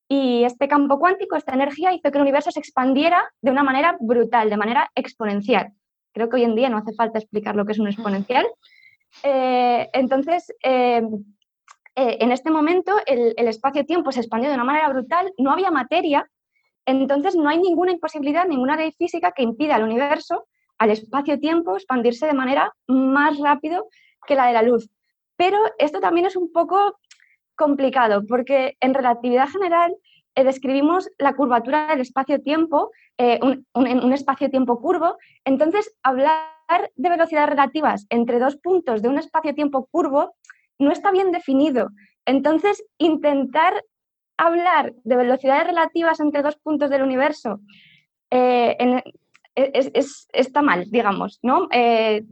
[0.08, 3.98] y este campo cuántico, esta energía, hizo que el universo se expandiera de una manera
[4.00, 5.74] brutal, de manera exponencial.
[6.16, 8.48] Creo que hoy en día no hace falta explicar lo que es un exponencial.
[9.22, 11.02] Eh, entonces, eh,
[11.94, 15.72] eh, en este momento el, el espacio-tiempo se expandió de una manera brutal, no había
[15.72, 16.26] materia,
[16.86, 20.48] entonces no hay ninguna imposibilidad, ninguna ley física que impida al universo,
[20.78, 23.90] al espacio-tiempo, expandirse de manera más rápido
[24.26, 24.90] que la de la luz.
[25.36, 26.98] Pero esto también es un poco
[27.56, 29.94] complicado porque en relatividad general
[30.36, 38.06] eh, describimos la curvatura del espacio-tiempo, eh, un, espacio-tiempo curvo, entonces hablar de velocidades relativas
[38.10, 40.36] entre dos puntos de un espacio-tiempo curvo
[40.78, 41.90] no está bien definido.
[42.26, 43.84] Entonces, intentar
[44.38, 47.62] hablar de velocidades relativas entre dos puntos del universo
[48.32, 48.76] eh,
[49.56, 51.68] es, es, está mal, digamos, ¿no?
[51.72, 52.24] Eh,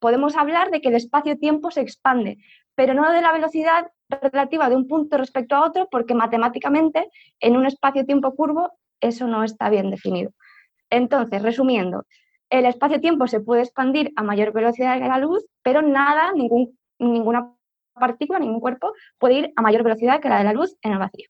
[0.00, 2.38] podemos hablar de que el espacio-tiempo se expande,
[2.74, 3.86] pero no de la velocidad
[4.20, 7.10] relativa de un punto respecto a otro, porque matemáticamente
[7.40, 10.30] en un espacio-tiempo curvo eso no está bien definido.
[10.90, 12.04] Entonces, resumiendo,
[12.50, 17.54] el espacio-tiempo se puede expandir a mayor velocidad que la luz, pero nada, ningún, ninguna
[17.94, 20.98] partícula, ningún cuerpo puede ir a mayor velocidad que la de la luz en el
[20.98, 21.28] vacío.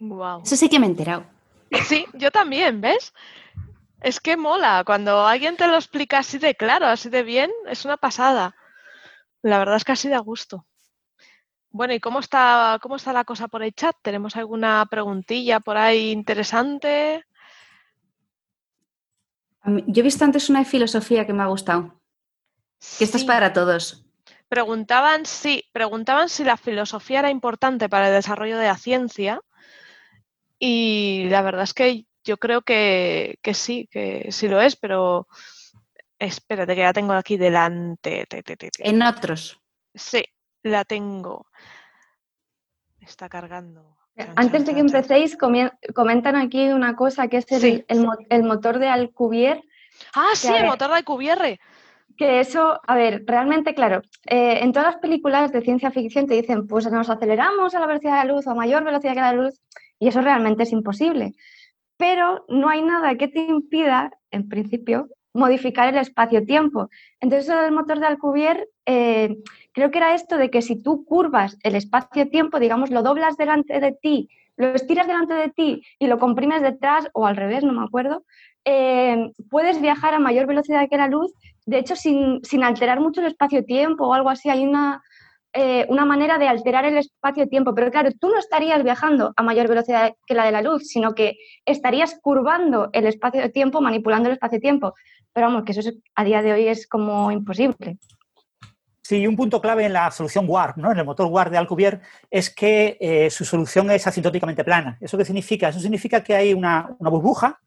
[0.00, 0.42] Wow.
[0.42, 1.24] Eso sí que me he enterado.
[1.84, 3.12] Sí, yo también, ¿ves?
[4.00, 7.84] Es que mola, cuando alguien te lo explica así de claro, así de bien, es
[7.84, 8.54] una pasada.
[9.48, 10.66] La verdad es que así a gusto.
[11.70, 13.96] Bueno, ¿y cómo está, cómo está la cosa por el chat?
[14.02, 17.24] ¿Tenemos alguna preguntilla por ahí interesante?
[19.64, 22.00] Yo he visto antes una de filosofía que me ha gustado.
[22.98, 24.04] Que esto es para todos.
[24.48, 29.40] Preguntaban si, preguntaban si la filosofía era importante para el desarrollo de la ciencia
[30.58, 35.26] y la verdad es que yo creo que, que sí, que sí lo es, pero
[36.18, 38.26] espérate que la tengo aquí delante.
[38.28, 38.88] Te, te, te, te.
[38.88, 39.60] En otros.
[39.94, 40.24] Sí,
[40.62, 41.46] la tengo.
[43.00, 43.96] Está cargando.
[44.34, 45.36] Antes de que empecéis,
[45.94, 47.84] comentan aquí una cosa que es el, Sí.
[47.86, 49.62] el mo- el motor de Alcubierre,
[50.14, 51.60] Ah, sí, el motor de Alcubierre.
[52.16, 56.34] que eso, a ver, realmente, claro, eh, en todas las películas de ciencia ficción te
[56.34, 59.20] dicen, pues nos aceleramos a la velocidad de la luz o a mayor velocidad que
[59.20, 59.60] la luz,
[60.00, 61.34] y eso realmente es imposible.
[61.96, 65.08] Pero no hay nada que te impida, en principio,
[65.38, 66.90] modificar el espacio-tiempo.
[67.20, 69.38] Entonces, del motor de Alcubierre, eh,
[69.72, 73.80] creo que era esto de que si tú curvas el espacio-tiempo, digamos, lo doblas delante
[73.80, 77.72] de ti, lo estiras delante de ti y lo comprimes detrás, o al revés, no
[77.72, 78.24] me acuerdo,
[78.64, 81.32] eh, puedes viajar a mayor velocidad que la luz
[81.68, 85.02] de hecho, sin, sin alterar mucho el espacio-tiempo o algo así, hay una,
[85.52, 87.74] eh, una manera de alterar el espacio-tiempo.
[87.74, 91.14] Pero claro, tú no estarías viajando a mayor velocidad que la de la luz, sino
[91.14, 91.36] que
[91.66, 94.94] estarías curvando el espacio-tiempo, manipulando el espacio-tiempo.
[95.32, 97.98] Pero vamos, que eso es- a día de hoy es como imposible.
[99.02, 100.92] Sí, un punto clave en la solución WARP, ¿no?
[100.92, 102.00] en el motor WARP de Alcubierre,
[102.30, 104.98] es que eh, su solución es asintóticamente plana.
[105.00, 105.70] ¿Eso qué significa?
[105.70, 107.58] Eso significa que hay una, una burbuja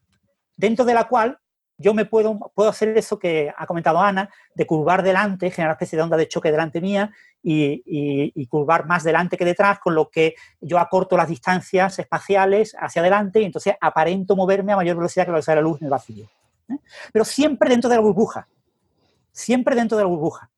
[0.56, 1.38] dentro de la cual
[1.78, 5.72] yo me puedo, puedo hacer eso que ha comentado Ana, de curvar delante, generar una
[5.72, 7.10] especie de onda de choque delante mía
[7.42, 7.82] y,
[8.36, 13.00] y- curvar más delante que detrás, con lo que yo acorto las distancias espaciales hacia
[13.02, 15.86] adelante y entonces aparento moverme a mayor velocidad que la velocidad de la luz en
[15.86, 16.28] el vacío.
[16.72, 16.80] ¿Eh?
[17.12, 18.48] Pero siempre dentro de la burbuja.
[19.32, 20.50] Siempre dentro de la burbuja.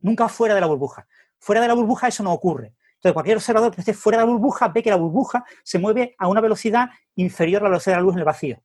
[0.00, 1.06] Nunca fuera de la burbuja.
[1.38, 2.74] Fuera de la burbuja eso no ocurre.
[2.94, 6.14] Entonces, cualquier observador que esté fuera de la burbuja ve que la burbuja se mueve
[6.18, 8.62] a una velocidad inferior a la velocidad de la luz en el vacío.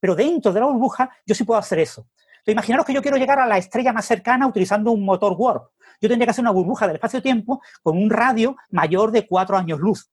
[0.00, 2.08] Pero dentro de la burbuja yo sí puedo hacer eso.
[2.46, 5.70] Entonces, imaginaros que yo quiero llegar a la estrella más cercana utilizando un motor warp.
[6.00, 9.80] Yo tendría que hacer una burbuja del espacio-tiempo con un radio mayor de cuatro años
[9.80, 10.10] luz.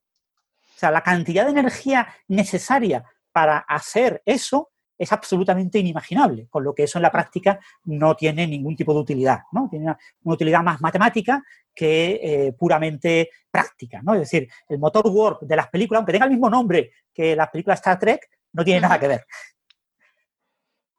[0.76, 6.74] O sea, la cantidad de energía necesaria para hacer eso es absolutamente inimaginable, con lo
[6.74, 9.68] que eso en la práctica no tiene ningún tipo de utilidad, ¿no?
[9.70, 14.14] Tiene una, utilidad más matemática que eh, puramente práctica, ¿no?
[14.14, 17.50] Es decir, el motor warp de las películas, aunque tenga el mismo nombre que las
[17.50, 19.26] películas Star Trek, no tiene nada que ver.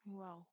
[0.04, 0.44] Guau.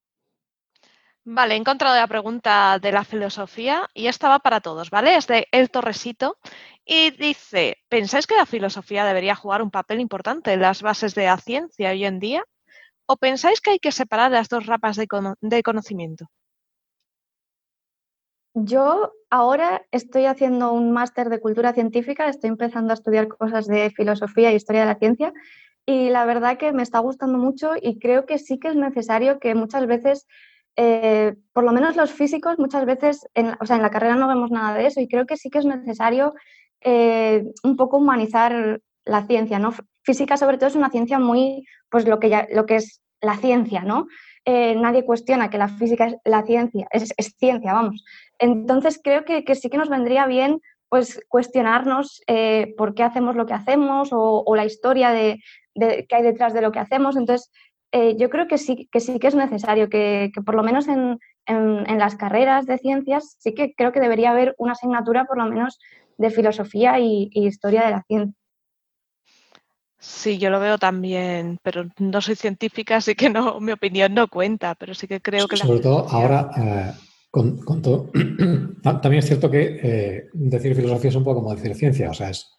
[1.23, 5.15] Vale, he encontrado la pregunta de la filosofía y esta va para todos, ¿vale?
[5.15, 6.37] Es de El Torresito
[6.85, 11.25] y dice, ¿pensáis que la filosofía debería jugar un papel importante en las bases de
[11.25, 12.43] la ciencia hoy en día?
[13.11, 16.23] ¿O pensáis que hay que separar las dos ramas de, cono- de conocimiento?
[18.53, 23.91] Yo ahora estoy haciendo un máster de cultura científica, estoy empezando a estudiar cosas de
[23.91, 25.31] filosofía e historia de la ciencia
[25.85, 29.39] y la verdad que me está gustando mucho y creo que sí que es necesario
[29.39, 30.27] que muchas veces,
[30.75, 34.27] eh, por lo menos los físicos, muchas veces, en, o sea, en la carrera no
[34.27, 36.33] vemos nada de eso y creo que sí que es necesario
[36.81, 39.73] eh, un poco humanizar la ciencia, ¿no?
[40.03, 43.37] Física sobre todo es una ciencia muy, pues lo que, ya, lo que es la
[43.37, 44.07] ciencia, ¿no?
[44.45, 48.03] Eh, nadie cuestiona que la física es la ciencia, es, es ciencia, vamos.
[48.39, 50.59] Entonces creo que, que, sí que nos vendría bien
[50.89, 55.39] pues cuestionarnos eh, por qué hacemos lo que hacemos o, la historia de,
[55.73, 57.15] que hay detrás de lo que hacemos.
[57.15, 57.49] Entonces
[57.93, 60.87] eh, yo creo que sí, que sí que es necesario que, que por lo menos
[60.87, 65.37] en, en, las carreras de ciencias sí que creo que debería haber una asignatura por
[65.37, 65.79] lo menos
[66.17, 68.40] de filosofía y historia de la ciencia.
[70.03, 74.27] Sí, yo lo veo también, pero no soy científica, así que no, mi opinión no
[74.27, 75.57] cuenta, pero sí que creo que...
[75.57, 76.99] Sobre la todo ahora, eh,
[77.29, 78.09] con, con, todo...
[78.81, 82.31] también es cierto que eh, decir filosofía es un poco como decir ciencia, o sea,
[82.31, 82.49] es...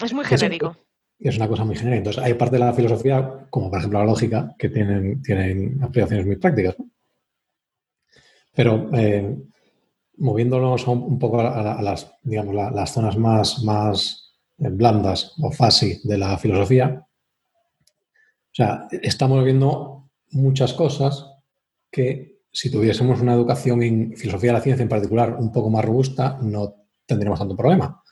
[0.00, 0.76] Es muy genérico.
[1.18, 1.98] Es, es una cosa muy genérica.
[1.98, 6.26] Entonces, hay parte de la filosofía, como por ejemplo la lógica, que tienen, tienen aplicaciones
[6.26, 6.78] muy prácticas.
[6.78, 6.88] ¿no?
[8.54, 9.36] Pero eh,
[10.18, 14.25] moviéndonos un, un, poco a, a las, digamos, la, las zonas más, más
[14.58, 17.02] blandas o fuzzy de la filosofía.
[17.02, 21.26] O sea, estamos viendo muchas cosas
[21.90, 25.84] que si tuviésemos una educación en filosofía de la ciencia en particular un poco más
[25.84, 26.74] robusta, no
[27.04, 28.02] tendríamos tanto problema.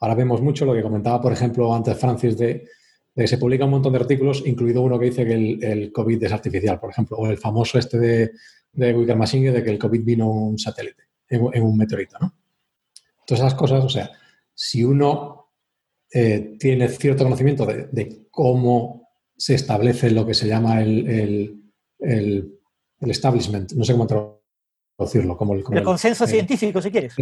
[0.00, 2.68] Ahora vemos mucho lo que comentaba, por ejemplo, antes Francis, de,
[3.14, 6.32] que se publica un montón de artículos, incluido uno que dice que el, COVID es
[6.32, 8.32] artificial, por ejemplo, o el famoso este de,
[8.72, 12.34] de Wicker Machine de que el COVID vino un satélite, en, en un meteorito, ¿no?
[13.26, 14.10] Todas esas cosas, o sea,
[14.54, 15.45] si uno
[16.12, 21.62] eh, tiene cierto conocimiento de, cómo se establece lo que se llama el,
[23.00, 25.36] establishment, no sé cómo traducirlo.
[25.36, 27.14] Como el, consenso científico, si quieres.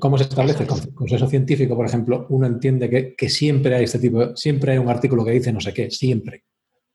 [0.00, 1.76] ¿Cómo se establece el consenso científico?
[1.76, 5.52] Por ejemplo, uno entiende que, siempre hay este tipo, siempre hay un artículo que dice
[5.52, 6.44] no sé qué, siempre.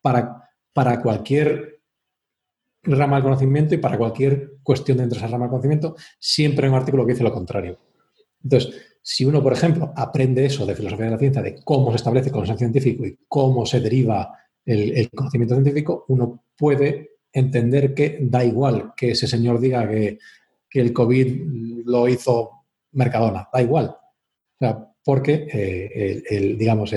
[0.02, 1.80] Para, para cualquier
[2.84, 6.72] rama del conocimiento y para cualquier cuestión dentro de esa rama del conocimiento, siempre hay
[6.72, 7.80] un artículo que dice lo contrario.
[8.44, 11.98] Entonces, si uno, por ejemplo, aprende eso de filosofía de la ciencia, de cómo se
[11.98, 18.18] establece el consenso científico y cómo se deriva el, conocimiento científico, uno puede entender que
[18.20, 20.18] da igual que ese señor diga que,
[20.72, 23.96] el COVID lo hizo Mercadona, da igual.
[25.04, 26.92] porque, eh, digamos,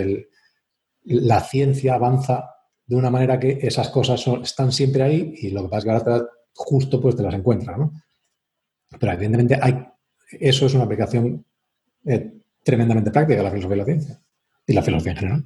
[1.04, 2.54] la ciencia avanza
[2.86, 6.10] de una manera que esas cosas están siempre ahí y lo que pasa es que
[6.10, 7.78] ahora justo pues te las encuentras.
[8.98, 9.86] Pero evidentemente hay,
[10.40, 11.44] eso es una aplicación
[12.04, 12.32] eh,
[12.64, 14.20] tremendamente práctica la filosofía de la ciencia
[14.66, 15.44] y la filosofía en general.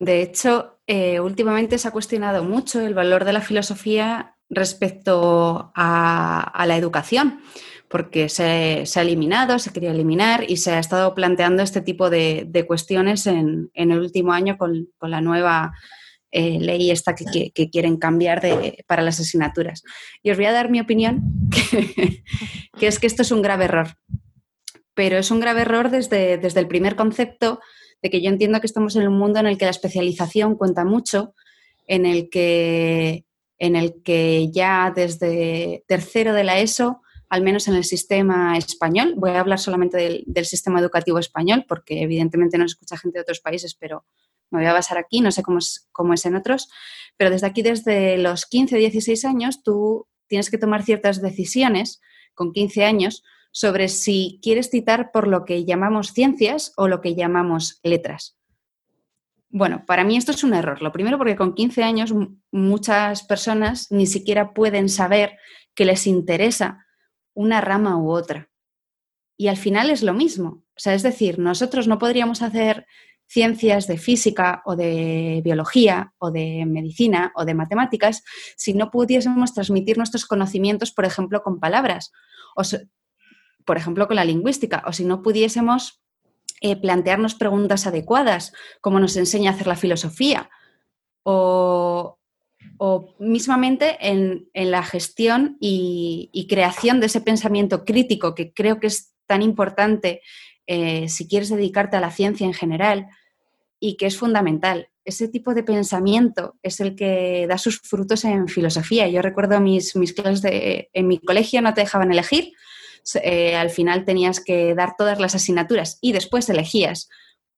[0.00, 6.64] De hecho, eh, últimamente se ha cuestionado mucho el valor de la filosofía respecto a,
[6.66, 7.40] la educación,
[7.88, 12.64] porque se, ha eliminado, se quería eliminar y se ha estado planteando este tipo de,
[12.66, 15.72] cuestiones en, el último año con, la nueva
[16.30, 18.40] eh, ley esta que, quieren cambiar
[18.86, 19.82] para las asignaturas.
[20.22, 21.22] Y os voy a dar mi opinión,
[22.78, 23.88] que es que esto es un grave error
[24.98, 27.60] pero es un grave error desde, desde el primer concepto
[28.02, 30.84] de que yo entiendo que estamos en un mundo en el que la especialización cuenta
[30.84, 31.36] mucho,
[31.86, 33.24] en el que,
[33.60, 39.14] en el que ya desde tercero de la ESO, al menos en el sistema español,
[39.16, 43.38] voy a hablar solamente del, sistema educativo español, porque evidentemente no escucha gente de otros
[43.38, 44.04] países, pero
[44.50, 46.68] me voy a basar aquí, no sé cómo es, cómo es en otros,
[47.16, 52.00] pero desde aquí, desde los 15, 16 años, tú tienes que tomar ciertas decisiones
[52.34, 57.14] con 15 años sobre si quieres citar por lo que llamamos ciencias o lo que
[57.14, 58.38] llamamos letras.
[59.50, 60.82] Bueno, para mí esto es un error.
[60.82, 62.14] Lo primero porque con 15 años
[62.50, 65.38] muchas personas ni siquiera pueden saber
[65.74, 66.84] que les interesa
[67.34, 68.50] una rama u otra.
[69.36, 70.64] Y al final es lo mismo.
[70.76, 72.86] O sea, es decir, nosotros no podríamos hacer
[73.26, 78.24] ciencias de física o de biología o de medicina o de matemáticas
[78.56, 82.10] si no pudiésemos transmitir nuestros conocimientos, por ejemplo, con palabras.
[83.68, 86.00] Por ejemplo, con la lingüística, o si no pudiésemos
[86.62, 90.48] eh, plantearnos preguntas adecuadas, como nos enseña a hacer la filosofía,
[91.22, 92.16] o,
[93.18, 99.42] mismamente en, la gestión y, creación de ese pensamiento crítico que creo que es tan
[99.42, 100.22] importante
[100.66, 103.08] eh, si quieres dedicarte a la ciencia en general
[103.78, 104.88] y que es fundamental.
[105.04, 109.08] Ese tipo de pensamiento es el que da sus frutos en filosofía.
[109.08, 112.54] Yo recuerdo mis, mis clases de, en mi colegio no te dejaban elegir,
[113.16, 117.08] eh, al final tenías que dar todas las asignaturas y después elegías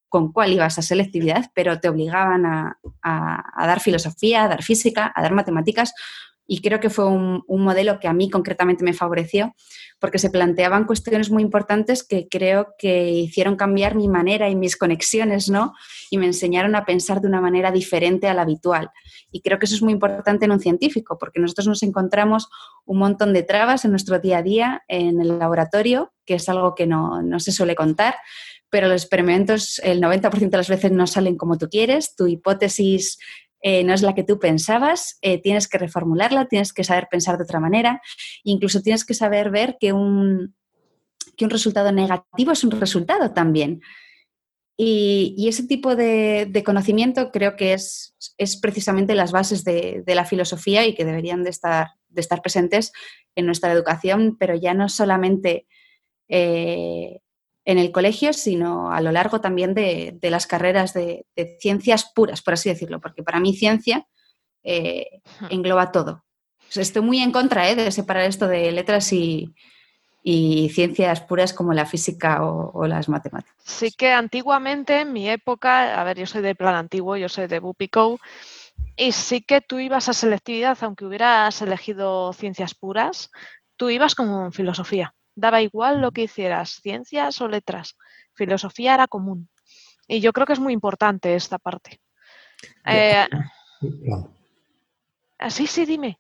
[0.09, 5.13] con cuál ibas a selectividad, pero te obligaban a, a dar filosofía, a dar física,
[5.15, 5.93] a dar matemáticas
[6.53, 9.55] y creo que fue un, modelo que a mí concretamente me favoreció
[10.01, 14.77] porque se planteaban cuestiones muy importantes que creo que hicieron cambiar mi manera y mis
[14.77, 15.75] conexiones, ¿no?
[16.11, 18.91] Y me enseñaron a pensar de una manera diferente a la habitual.
[19.31, 22.49] Y creo que eso es muy importante en un científico porque nosotros nos encontramos
[22.85, 26.75] un montón de trabas en nuestro día a día en el laboratorio, que es algo
[26.75, 28.17] que no, no se suele contar,
[28.71, 33.19] pero los experimentos el 90% de las veces no salen como tú quieres, tu hipótesis
[33.63, 37.37] eh, no es la que tú pensabas, eh, tienes que reformularla, tienes que saber pensar
[37.37, 38.01] de otra manera,
[38.43, 40.55] incluso tienes que saber ver que un,
[41.37, 43.81] que un resultado negativo es un resultado también.
[44.83, 50.87] Y, ese tipo de, conocimiento creo que es, es precisamente las bases de, la filosofía
[50.87, 52.91] y que deberían de estar, de estar presentes
[53.35, 55.67] en nuestra educación, pero ya no solamente
[56.29, 57.21] eh,
[57.65, 61.27] en el colegio, sino a lo largo también de, las carreras de,
[61.61, 64.07] ciencias puras, por así decirlo, porque para mí ciencia
[64.63, 65.21] eh,
[65.51, 66.25] engloba todo.
[66.75, 69.55] estoy muy en contra eh, de separar esto de letras y,
[70.23, 73.57] ciencias puras como la física o, las matemáticas.
[73.65, 77.47] Sí que antiguamente, en mi época, a ver, yo soy de plan antiguo, yo soy
[77.47, 78.21] de Bupico,
[78.97, 83.31] y sí que tú ibas a selectividad, aunque hubieras elegido ciencias puras,
[83.77, 85.15] tú ibas como filosofía.
[85.41, 87.97] Daba igual lo que hicieras, ciencias o letras.
[88.35, 89.49] Filosofía era común.
[90.07, 92.01] Y yo creo que es muy importante esta parte.
[92.85, 93.27] Eh,
[95.39, 96.19] ah, sí, sí, dime.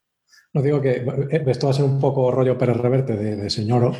[0.55, 3.51] No digo que eh, esto va a ser un poco rollo Pérez Reverte de, de
[3.51, 3.92] señoro,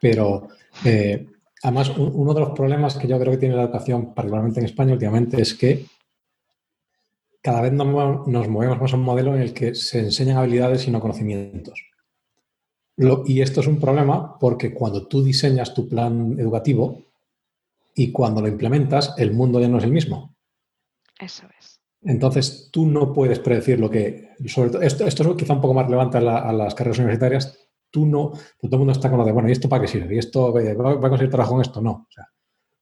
[0.00, 0.48] pero
[0.84, 1.26] eh,
[1.62, 4.92] además uno de los problemas que yo creo que tiene la educación, particularmente en España
[4.92, 5.86] últimamente, es que
[7.40, 10.86] cada vez nos, nos movemos más a un modelo en el que se enseñan habilidades
[10.86, 11.89] y no conocimientos
[13.26, 17.02] y esto es un problema porque cuando tú diseñas tu plan educativo,
[17.94, 20.34] y cuando lo implementas, el mundo ya no es el mismo.
[21.18, 21.80] Eso es.
[22.02, 24.30] Entonces, tú no puedes predecir lo que.
[24.46, 26.98] Sobre todo, esto, esto es quizá un poco más relevante a, la- a las carreras
[26.98, 27.58] universitarias.
[27.90, 28.30] Tú no.
[28.60, 30.14] todo el mundo está con lo de, bueno, ¿y esto para qué sirve?
[30.14, 30.62] ¿Y esto va,
[30.94, 31.80] va a conseguir trabajo en esto?
[31.82, 31.90] No.
[31.90, 32.28] O sea,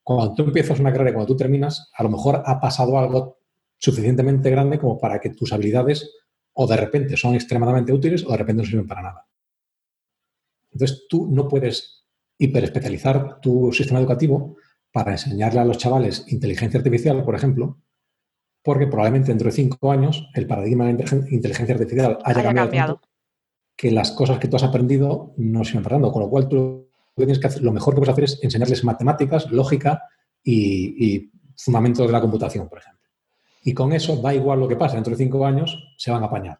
[0.02, 3.38] cuando tú empiezas una carrera y cuando tú terminas, a lo mejor ha pasado algo
[3.78, 6.10] suficientemente grande como para que tus habilidades
[6.52, 9.26] o de repente son extremadamente útiles o de repente no sirven para nada.
[10.72, 12.04] Entonces, tú no puedes
[12.38, 14.56] hiperespecializar tu sistema educativo
[14.92, 17.78] para enseñarle a los chavales inteligencia artificial, por ejemplo,
[18.62, 22.94] porque probablemente dentro de cinco años el paradigma de inteligencia artificial haya, Haya cambiado, cambiado.
[22.94, 23.08] tanto
[23.76, 26.12] que las cosas que tú has aprendido no siguen para nada.
[26.12, 28.38] Con lo cual, tú lo, que tienes que hacer- lo mejor que puedes hacer es
[28.42, 30.02] enseñarles matemáticas, lógica
[30.42, 33.06] y, y fundamentos de la computación, por ejemplo.
[33.62, 36.26] Y con eso, da igual lo que pase, dentro de cinco años se van a
[36.26, 36.58] apañar.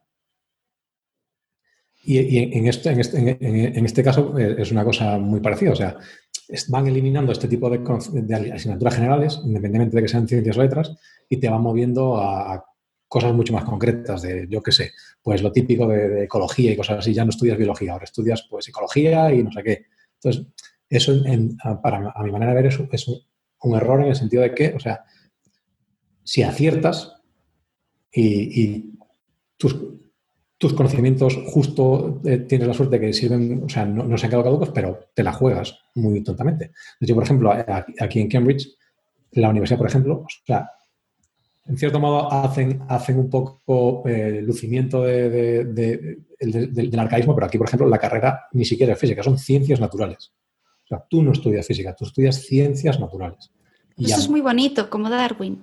[2.10, 5.72] Y, en, este, en, este, en- este caso eh, es una cosa muy parecida.
[5.72, 5.98] O sea,
[6.68, 10.96] van eliminando este tipo de, asignaturas generales, independientemente de que sean ciencias o letras,
[11.28, 12.64] y te van moviendo a,
[13.06, 17.00] cosas mucho más concretas de, yo qué sé, pues lo típico de, ecología y cosas
[17.00, 17.12] así.
[17.12, 19.84] Ya no estudias biología, ahora estudias pues ecología y no sé qué.
[20.14, 20.46] Entonces,
[20.88, 21.12] eso
[21.82, 23.08] para, a mi manera de ver es, es
[23.60, 25.04] un, error en el sentido de que, o sea,
[26.24, 27.20] si aciertas
[28.10, 28.94] y
[29.58, 29.76] tus,
[30.58, 34.26] tus conocimientos justo eh, tienes la suerte de que sirven, o sea, no, no se
[34.26, 36.72] han quedado caducos, pero te la juegas muy tontamente.
[37.00, 38.68] Yo, por ejemplo, a- aquí en Cambridge,
[39.32, 40.68] la universidad, por ejemplo, o sea,
[41.66, 46.98] en cierto modo hacen, hacen un poco eh, lucimiento de- de- de- de- del- del
[47.00, 50.32] arcaísmo, pero aquí, por ejemplo, la carrera ni siquiera es física, son ciencias naturales.
[50.84, 53.50] O sea, tú no estudias física, tú estudias ciencias naturales.
[53.96, 55.58] Y Eso ya- es muy bonito, como Darwin.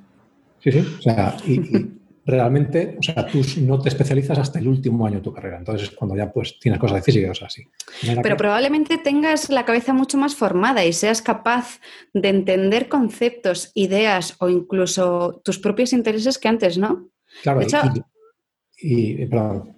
[0.64, 0.80] Sí, sí.
[1.00, 5.18] O sea, y, y realmente, o sea, tú no te especializas hasta el último año
[5.18, 5.57] de tu carrera.
[5.60, 7.61] Entonces es cuando ya pues tienes cosas de física así.
[8.02, 11.80] De manera Pero que- probablemente tengas la cabeza mucho más formada y seas capaz
[12.14, 17.10] de entender conceptos, ideas o incluso tus propios intereses que antes, ¿no?
[17.43, 17.81] claro, de y- hecho-
[18.77, 19.76] y, y- perdón,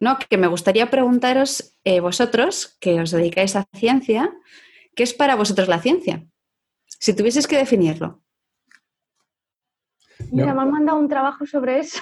[0.00, 4.30] No, que me gustaría preguntaros, eh, vosotros, que os dedicáis a ciencia,
[4.94, 6.24] ¿qué es para vosotros la ciencia?
[6.86, 8.20] Si tuvieses que definirlo.
[10.30, 12.00] Mira, me han mandado un trabajo sobre eso.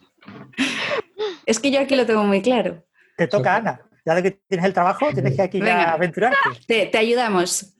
[1.46, 2.84] es que yo aquí lo tengo muy claro.
[3.16, 3.80] Te toca, Ana.
[4.06, 6.36] Ya de que tienes el trabajo, tienes que aquí ya aventurarte.
[6.66, 7.74] Te, te ayudamos.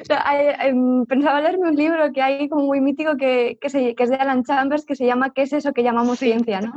[0.00, 3.68] O sea, hay- em, pensaba leerme un libro que hay como muy mítico que, que,
[3.68, 6.60] se- que es de Alan Chambers que se llama ¿Qué es eso que llamamos ciencia?
[6.60, 6.72] ¿no?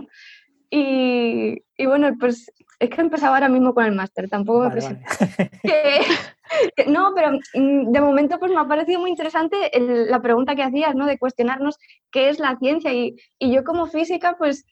[0.70, 4.68] Y, y bueno, pues es que he empezado ahora mismo con el máster, tampoco me
[4.68, 5.10] Vale, presento.
[5.20, 5.50] vale.
[5.64, 6.06] que- que-
[6.88, 10.64] no, pero mm, de momento pues me ha parecido muy interesante el- la pregunta que
[10.64, 11.06] hacías, ¿no?
[11.06, 11.78] De cuestionarnos
[12.12, 14.66] qué es la ciencia y, y yo como física pues,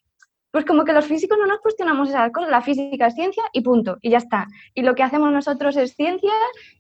[0.52, 3.62] pues como que los físicos no nos cuestionamos esas cosas, la física es ciencia y
[3.62, 4.46] punto, y ya está.
[4.76, 6.34] Y lo que hacemos nosotros es ciencia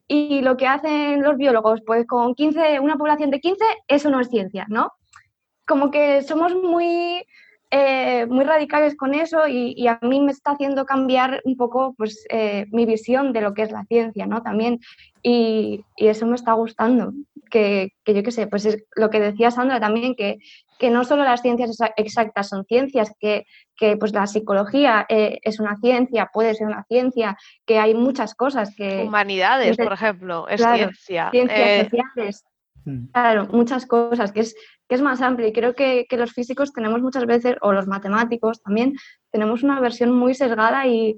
[0.08, 4.20] y lo que hacen los biólogos pues con 15, una población de 15, eso no
[4.20, 4.92] es ciencia, ¿no?
[5.66, 7.26] Como que somos muy
[7.76, 11.96] eh, muy radicales con eso y, y a mí me está haciendo cambiar un poco
[11.98, 14.42] pues, eh, mi visión de lo que es la ciencia, ¿no?
[14.44, 14.80] También,
[15.24, 17.12] y, y eso me está gustando,
[17.50, 20.38] que, que yo qué sé, pues es lo que decía Sandra también, que,
[20.78, 23.46] que no solo las ciencias exa- exactas son ciencias, que,
[23.76, 28.36] que pues la psicología eh, es una ciencia, puede ser una ciencia, que hay muchas
[28.36, 29.04] cosas que...
[29.04, 31.30] Humanidades, por ejemplo, es Claro, ciencia.
[31.32, 32.46] Ciencias Eh, sociales.
[33.12, 34.56] Claro, muchas cosas, que es,
[34.88, 35.48] que es más amplio.
[35.48, 38.94] Y creo que, que los físicos tenemos muchas veces, o los matemáticos también,
[39.32, 41.18] tenemos una versión muy sesgada y,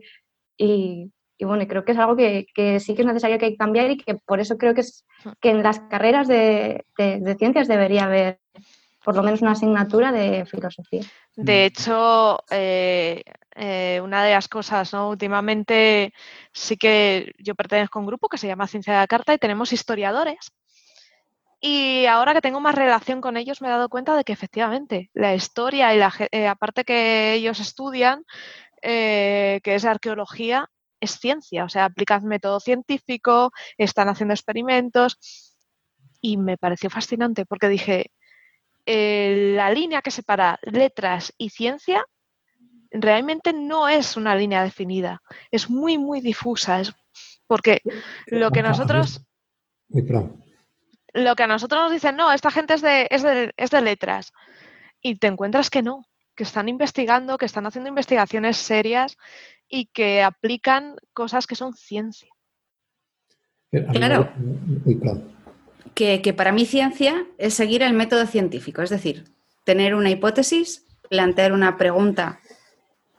[0.58, 3.46] y, y bueno, y creo que es algo que, que sí que es necesario que
[3.46, 5.06] hay que cambiar y que por eso creo que, es,
[5.42, 8.40] que en las carreras de, de- de ciencias debería haber
[9.04, 11.02] por lo menos una asignatura de filosofía.
[11.36, 13.22] De hecho, eh,
[13.56, 15.10] eh, una de las cosas, ¿no?
[15.10, 16.12] Últimamente
[16.52, 19.38] sí que yo pertenezco a un grupo que se llama Ciencia de la Carta y
[19.38, 20.52] tenemos historiadores.
[21.60, 25.10] Y ahora que tengo más relación con ellos me he dado cuenta de que efectivamente
[25.14, 28.24] la historia y la eh, aparte que ellos estudian,
[28.82, 30.70] eh, que es arqueología,
[31.00, 31.64] es ciencia.
[31.64, 35.18] O sea, aplican método científico, están haciendo experimentos
[36.22, 38.12] y me pareció fascinante porque dije,
[38.86, 42.06] eh, la línea que separa letras y ciencia
[42.92, 45.22] realmente no es una línea definida,
[45.52, 46.94] es muy, muy difusa, es
[47.48, 47.82] porque
[48.28, 49.26] lo que nosotros,
[49.90, 50.45] Uy, perdón.
[51.16, 53.82] Lo que a nosotros nos dicen, no, esta gente es de, es de, es de
[53.82, 54.34] letras,
[55.02, 56.06] y te encuentras que no,
[56.36, 59.18] que están investigando, que están haciendo investigaciones serias
[59.70, 62.30] y que aplican cosas que son ciencia.
[63.72, 64.30] Claro.
[65.94, 69.24] Que, que para mí ciencia es seguir el método científico, es decir,
[69.64, 72.42] tener una hipótesis, plantear una pregunta,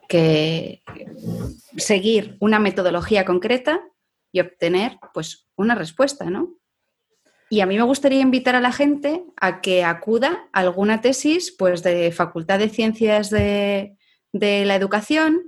[0.08, 0.82] que
[1.78, 3.80] seguir una metodología concreta
[4.32, 6.54] y obtener pues una respuesta, ¿no?
[7.48, 11.54] Y a mí me gustaría invitar a la gente a que acuda a alguna tesis
[11.56, 13.96] pues, de Facultad de Ciencias de,
[14.32, 15.42] de la Educación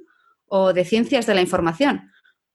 [0.47, 2.11] o de Ciencias de la Información,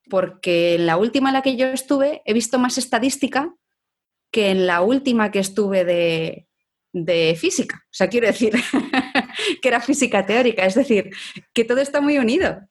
[0.10, 3.54] porque en la última en la que yo estuve he visto más estadística
[4.32, 6.48] que en la última que estuve de,
[6.94, 7.84] de física.
[7.86, 8.54] O sea, quiero decir
[9.62, 11.12] que era física teórica, es decir,
[11.54, 12.62] que todo está muy unido.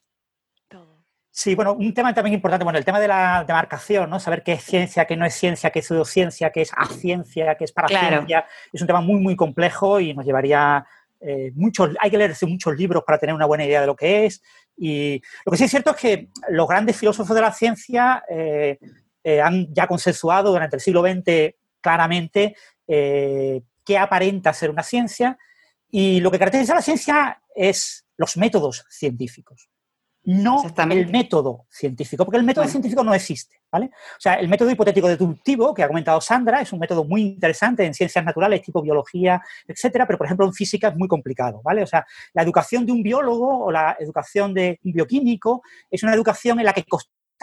[1.34, 4.20] Sí, bueno, un tema también importante, bueno, el tema de la demarcación, ¿no?
[4.20, 7.64] Saber qué es ciencia, qué no es ciencia, qué es pseudociencia, qué es ciencia, qué
[7.64, 10.84] es paraciencia, es un tema muy, muy complejo y nos llevaría
[11.22, 14.26] eh, muchos, hay que leerse muchos libros para tener una buena idea de lo que
[14.26, 14.42] es.
[14.76, 18.78] Y lo que sí es cierto es que los grandes filósofos de la ciencia eh,
[19.24, 22.54] eh, han ya consensuado durante el siglo XX claramente
[22.86, 25.38] qué aparenta ser una ciencia
[25.90, 29.71] y lo que caracteriza a la ciencia es los métodos científicos
[30.24, 33.86] no el método científico, porque el método científico no existe, ¿vale?
[33.86, 37.84] O sea, el método hipotético deductivo que ha comentado Sandra es un método muy interesante
[37.84, 41.82] en ciencias naturales, tipo biología, etcétera, pero por ejemplo en física es muy complicado, ¿vale?
[41.82, 46.14] O sea, la educación de un biólogo o la educación de un bioquímico es una
[46.14, 46.84] educación en la que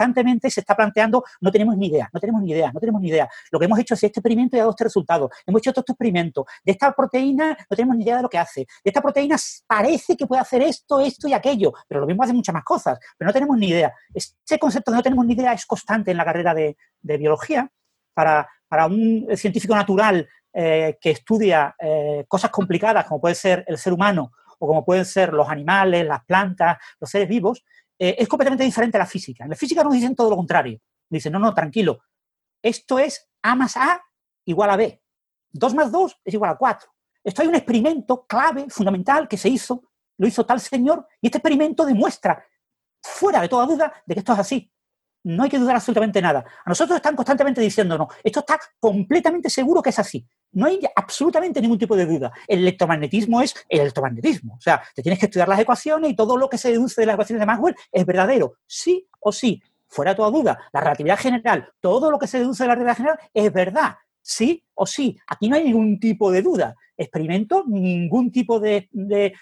[0.00, 3.08] constantemente se está planteando, no tenemos ni idea, no tenemos ni idea, no tenemos ni
[3.08, 3.28] idea.
[3.50, 5.30] Lo que hemos hecho es este experimento y ha dado este resultado.
[5.46, 6.46] Hemos hecho todo este experimento.
[6.64, 8.60] De esta proteína no tenemos ni idea de lo que hace.
[8.60, 9.36] De esta proteína
[9.66, 12.98] parece que puede hacer esto, esto y aquello, pero lo mismo hace muchas más cosas,
[13.18, 13.92] pero no tenemos ni idea.
[14.14, 17.70] Este concepto de no tenemos ni idea es constante en la carrera de, biología.
[18.14, 23.78] Para, para, un científico natural eh, que estudia eh, cosas complicadas como puede ser el
[23.78, 27.64] ser humano o como pueden ser los animales, las plantas, los seres vivos,
[28.02, 29.44] eh, es completamente diferente a la física.
[29.44, 30.80] En la física nos dicen todo lo contrario.
[31.10, 32.00] Dicen, no, no, tranquilo.
[32.62, 34.02] Esto es A más A
[34.46, 35.02] igual a B.
[35.52, 36.90] 2 más 2 es igual a 4.
[37.22, 39.82] Esto hay un experimento clave, fundamental, que se hizo,
[40.16, 42.42] lo hizo tal señor, y este experimento demuestra,
[43.02, 44.72] fuera de toda duda, de que esto es así.
[45.24, 46.42] No hay que dudar absolutamente nada.
[46.64, 50.26] A nosotros están constantemente diciéndonos, esto está completamente seguro que es así.
[50.52, 52.32] No hay absolutamente ningún tipo de duda.
[52.46, 54.54] El electromagnetismo es el electromagnetismo.
[54.54, 57.06] O sea, te tienes que estudiar las ecuaciones y todo lo que se deduce de
[57.06, 58.54] las ecuaciones de Maxwell es verdadero.
[58.66, 59.62] Sí o sí.
[59.86, 60.58] Fuera toda duda.
[60.72, 63.96] La relatividad general, todo lo que se deduce de la relatividad general es verdad.
[64.22, 65.18] Sí o sí.
[65.26, 68.88] Aquí no hay ningún tipo de duda experimento, ningún tipo de,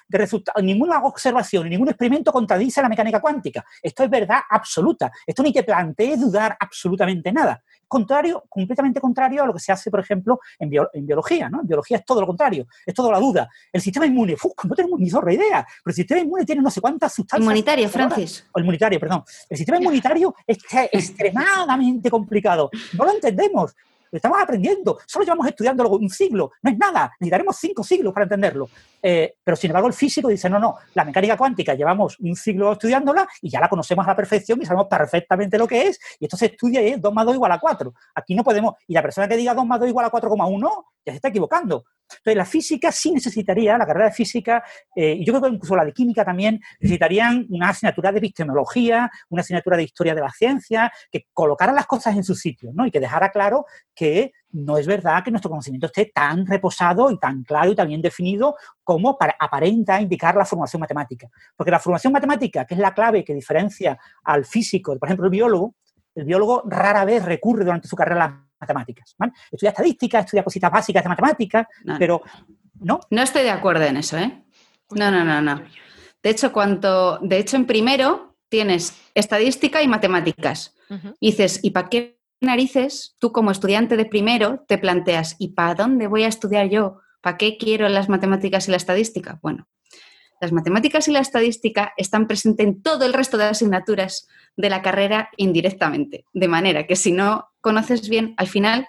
[0.09, 3.65] resultado, ninguna observación, ningún experimento contradice la mecánica cuántica.
[3.83, 5.11] Esto es verdad absoluta.
[5.27, 7.63] Esto ni te plantees dudar absolutamente nada.
[7.89, 10.71] Contrario, completamente contrario a lo que se hace, por ejemplo, en,
[11.05, 11.49] biología.
[11.49, 11.63] ¿no?
[11.63, 13.49] En biología es todo lo contrario, es todo la duda.
[13.73, 16.81] El sistema inmune, no tenemos ni zorra idea, pero el sistema inmune tiene no sé
[16.81, 17.45] cuántas sustancias.
[17.45, 18.47] Inmunitario, Francis.
[18.53, 19.25] O inmunitario, perdón.
[19.49, 20.59] El sistema inmunitario es
[20.93, 22.71] extremadamente complicado.
[22.97, 23.75] No lo entendemos.
[24.12, 24.98] Estamos aprendiendo.
[25.06, 26.52] Solo llevamos estudiándolo un siglo.
[26.62, 27.12] No es nada.
[27.20, 28.68] Necesitaremos cinco siglos para entenderlo.
[29.03, 32.73] Eh, pero sin embargo, el físico dice, no, no, la mecánica cuántica llevamos un siglo
[32.73, 36.01] estudiándola y ya la conocemos a la perfección y sabemos perfectamente lo que es.
[36.19, 37.93] Y esto se estudia y es 2 más 2 igual a 4.
[38.15, 38.75] Aquí no podemos.
[38.87, 41.85] Y la persona que diga 2 más 2 igual a 4,1 ya se está equivocando.
[42.11, 44.65] Entonces, la física sí necesitaría, la carrera de física,
[44.97, 49.11] eh, y yo creo que incluso la de química también, necesitarían una asignatura de epistemología,
[49.29, 52.87] una asignatura de historia de la ciencia, que colocara las cosas en su sitio, ¿no?
[52.87, 57.19] Y que dejara claro que no es verdad que nuestro conocimiento esté tan reposado y
[57.19, 61.29] tan claro y tan bien definido como para, aparenta indicar la formación matemática.
[61.57, 65.31] Porque la formación matemática, que es la clave que diferencia al físico, por ejemplo, el
[65.31, 65.75] biólogo,
[66.15, 69.15] el biólogo rara vez recurre durante su carrera a las matemáticas.
[69.51, 71.66] Estudia estadística, estudia cositas básicas de matemáticas,
[71.99, 72.23] pero
[72.81, 73.01] no.
[73.11, 74.45] No estoy de acuerdo en eso, ¿eh?
[74.91, 75.62] No, no, no, no.
[76.23, 80.75] De hecho, cuanto, de hecho, en primero tienes estadística y matemáticas.
[81.20, 85.74] Y dices, ¿y para qué narices tú como estudiante de primero te planteas, ¿y para
[85.74, 87.01] dónde voy a estudiar yo?
[87.20, 89.39] ¿Para qué quiero las matemáticas y la estadística?
[89.43, 89.69] Bueno,
[90.40, 94.82] las matemáticas y la estadística están presentes en todo el resto de asignaturas de la
[94.82, 98.89] carrera indirectamente, de manera que si no conoces bien, al final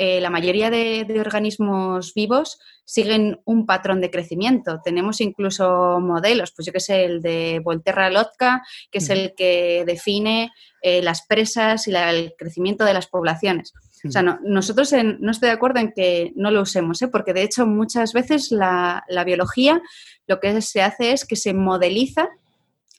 [0.00, 4.80] eh, la mayoría de, organismos vivos siguen un patrón de crecimiento.
[4.84, 8.62] Tenemos incluso modelos, pues yo que sé, el de Volterra-Lotka,
[8.92, 10.52] que es el que define
[10.82, 13.74] eh, las presas y el crecimiento de las poblaciones.
[14.06, 17.08] O sea, nosotros no estoy de acuerdo en que no lo usemos, ¿eh?
[17.08, 19.82] porque de hecho muchas veces la, biología
[20.28, 22.28] lo que se hace es que se modeliza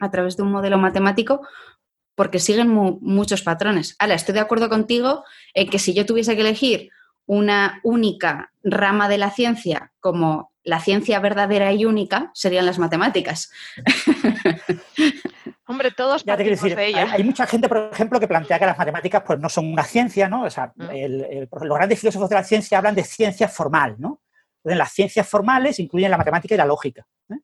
[0.01, 1.39] a través de un modelo matemático
[2.19, 3.95] porque siguen muchos patrones.
[3.97, 5.23] Ahora, estoy de acuerdo contigo
[5.53, 6.89] en que si yo tuviese que elegir
[7.25, 13.49] una única rama de la ciencia como la ciencia verdadera y única, serían las matemáticas.
[15.65, 17.07] Hombre, todos ya te decir, de ella.
[17.09, 20.27] Hay, mucha gente, por ejemplo, que plantea que las matemáticas pues, no son una ciencia,
[20.27, 20.43] ¿no?
[20.43, 21.47] O sea, mm.
[21.63, 24.19] los grandes filósofos de la ciencia hablan de ciencia formal, ¿no?
[24.57, 27.07] Entonces, las ciencias formales incluyen la matemática y la lógica.
[27.29, 27.37] ¿eh?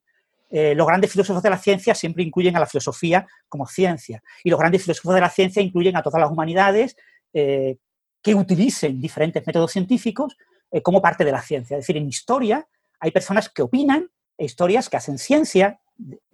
[0.49, 4.21] Eh, los grandes filósofos de la ciencia siempre incluyen a la filosofía como ciencia.
[4.43, 6.95] Y los grandes filósofos de la ciencia incluyen a todas las humanidades,
[7.33, 7.77] eh,
[8.21, 10.37] que utilicen diferentes métodos científicos
[10.71, 11.77] eh, como parte de la ciencia.
[11.77, 12.67] Es decir, en historia
[12.99, 15.79] hay personas que opinan, e historias que hacen ciencia,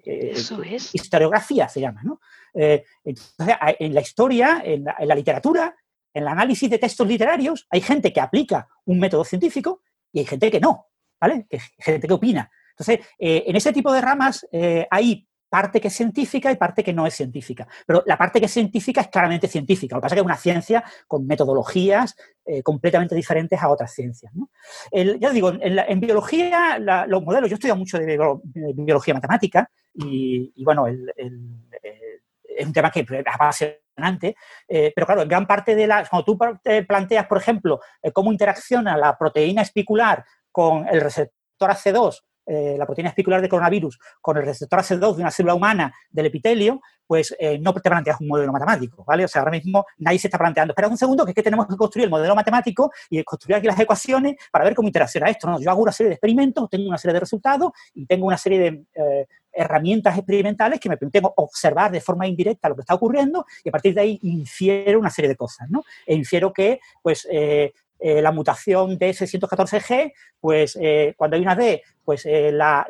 [0.04, 0.94] Eso es.
[0.94, 2.20] historiografía se llama, ¿no?
[2.54, 5.76] Entonces, en la historia, en la, literatura,
[6.14, 9.82] en el análisis de textos literarios, hay gente que aplica un método científico
[10.12, 10.88] y hay gente que no,
[11.20, 11.46] ¿vale?
[11.50, 12.52] Que, gente que opina.
[12.82, 14.46] Entonces, en ese tipo de ramas
[14.90, 17.68] hay parte que es científica y parte que no es científica.
[17.86, 19.96] Pero la parte que es científica es claramente científica.
[19.96, 23.94] Lo que pasa es que es una ciencia con metodologías eh, completamente diferentes a otras
[23.94, 24.32] ciencias.
[24.94, 28.18] ya digo, en, biología, los modelos, yo he estudiado mucho de,
[28.76, 30.96] biología matemática y, bueno, es
[32.66, 34.38] un tema que es apasionante,
[34.70, 36.08] eh, pero claro, en gran parte de la...
[36.10, 36.40] Cuando tú
[36.88, 42.22] planteas, por ejemplo, eh, cómo interacciona la proteína espicular con el receptor AC2
[42.54, 46.26] eh, la proteína espicular de coronavirus con el receptor AC2 de una célula humana del
[46.26, 49.24] epitelio, pues eh, no te planteas un modelo matemático, ¿vale?
[49.24, 51.66] O sea, ahora mismo nadie se está planteando, espera un segundo, que es que tenemos
[51.66, 55.50] que construir el modelo matemático y construir aquí las ecuaciones para ver cómo interacciona esto.
[55.50, 58.38] No, yo hago una serie de experimentos, tengo una serie de resultados y tengo una
[58.38, 62.96] serie de eh, herramientas experimentales que me permiten observar de forma indirecta lo que está
[62.96, 65.84] ocurriendo y a partir de ahí infiero una serie de cosas, ¿no?
[66.06, 67.26] E infiero que, pues,
[68.02, 72.86] la mutación de S114G, pues eh, cuando hay una D, pues eh, la,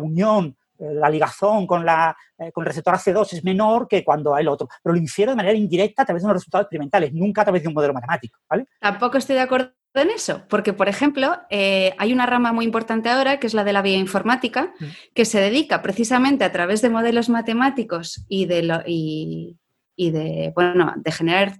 [0.00, 2.16] unión la ligazón con, la,
[2.54, 4.68] con el receptor AC2 es menor que cuando hay el otro.
[4.82, 7.62] Pero lo infiero de manera indirecta a través de unos resultados experimentales, nunca a través
[7.62, 8.38] de un modelo matemático.
[8.48, 8.66] ¿vale?
[8.80, 13.38] Tampoco estoy de acuerdo en eso, porque, por ejemplo, hay una rama muy importante ahora,
[13.40, 14.84] que es la de la bioinformática, mm.
[15.14, 19.58] que se dedica precisamente a través de modelos matemáticos y de, lo, y,
[19.96, 21.58] y de, bueno, de generar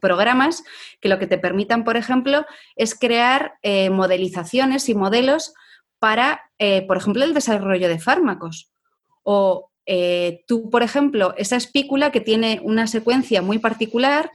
[0.00, 0.64] programas
[1.00, 2.44] que lo que te permitan, por ejemplo,
[2.76, 5.54] es crear eh, modelizaciones y modelos
[5.98, 8.70] para, eh, por ejemplo, el desarrollo de fármacos.
[9.22, 14.30] O eh, tú, por ejemplo, esa espícula que tiene una secuencia muy particular,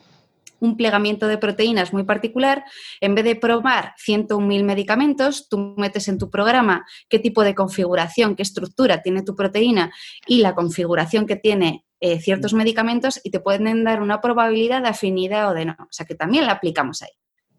[0.59, 2.63] un plegamiento de proteínas muy particular,
[3.01, 8.35] en vez de probar 101.000 medicamentos, tú metes en tu programa qué tipo de configuración,
[8.35, 9.93] qué estructura tiene tu proteína
[10.27, 14.89] y la configuración que tiene eh, ciertos medicamentos y te pueden dar una probabilidad de
[14.89, 15.75] afinidad o de no.
[15.79, 17.11] O sea que también la aplicamos ahí.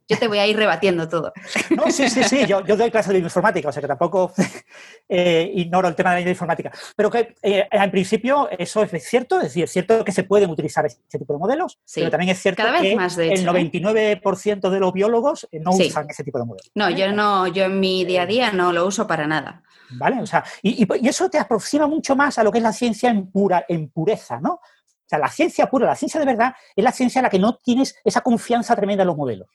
[0.08, 1.32] Yo te voy a ir rebatiendo todo.
[1.70, 4.32] No, sí, sí, sí, yo, doy clases de informática, o sea que tampoco
[5.08, 6.70] eh, ignoro el tema de la informática.
[6.94, 10.50] Pero que eh, en principio eso es cierto, es decir, es cierto que se pueden
[10.50, 15.48] utilizar este tipo de modelos, pero también es cierto que el 99% de los biólogos
[15.52, 16.70] no usan ese tipo de modelos.
[16.74, 19.64] No, yo no, yo en mi día a día no lo uso para nada.
[19.90, 20.20] ¿Vale?
[20.20, 23.30] O sea, y, eso te aproxima mucho más a lo que es la ciencia en,
[23.30, 24.54] pura, en pureza, ¿no?
[24.54, 27.38] O sea, la ciencia pura, la ciencia de verdad, es la ciencia en la que
[27.38, 29.48] no tienes esa confianza tremenda en los modelos.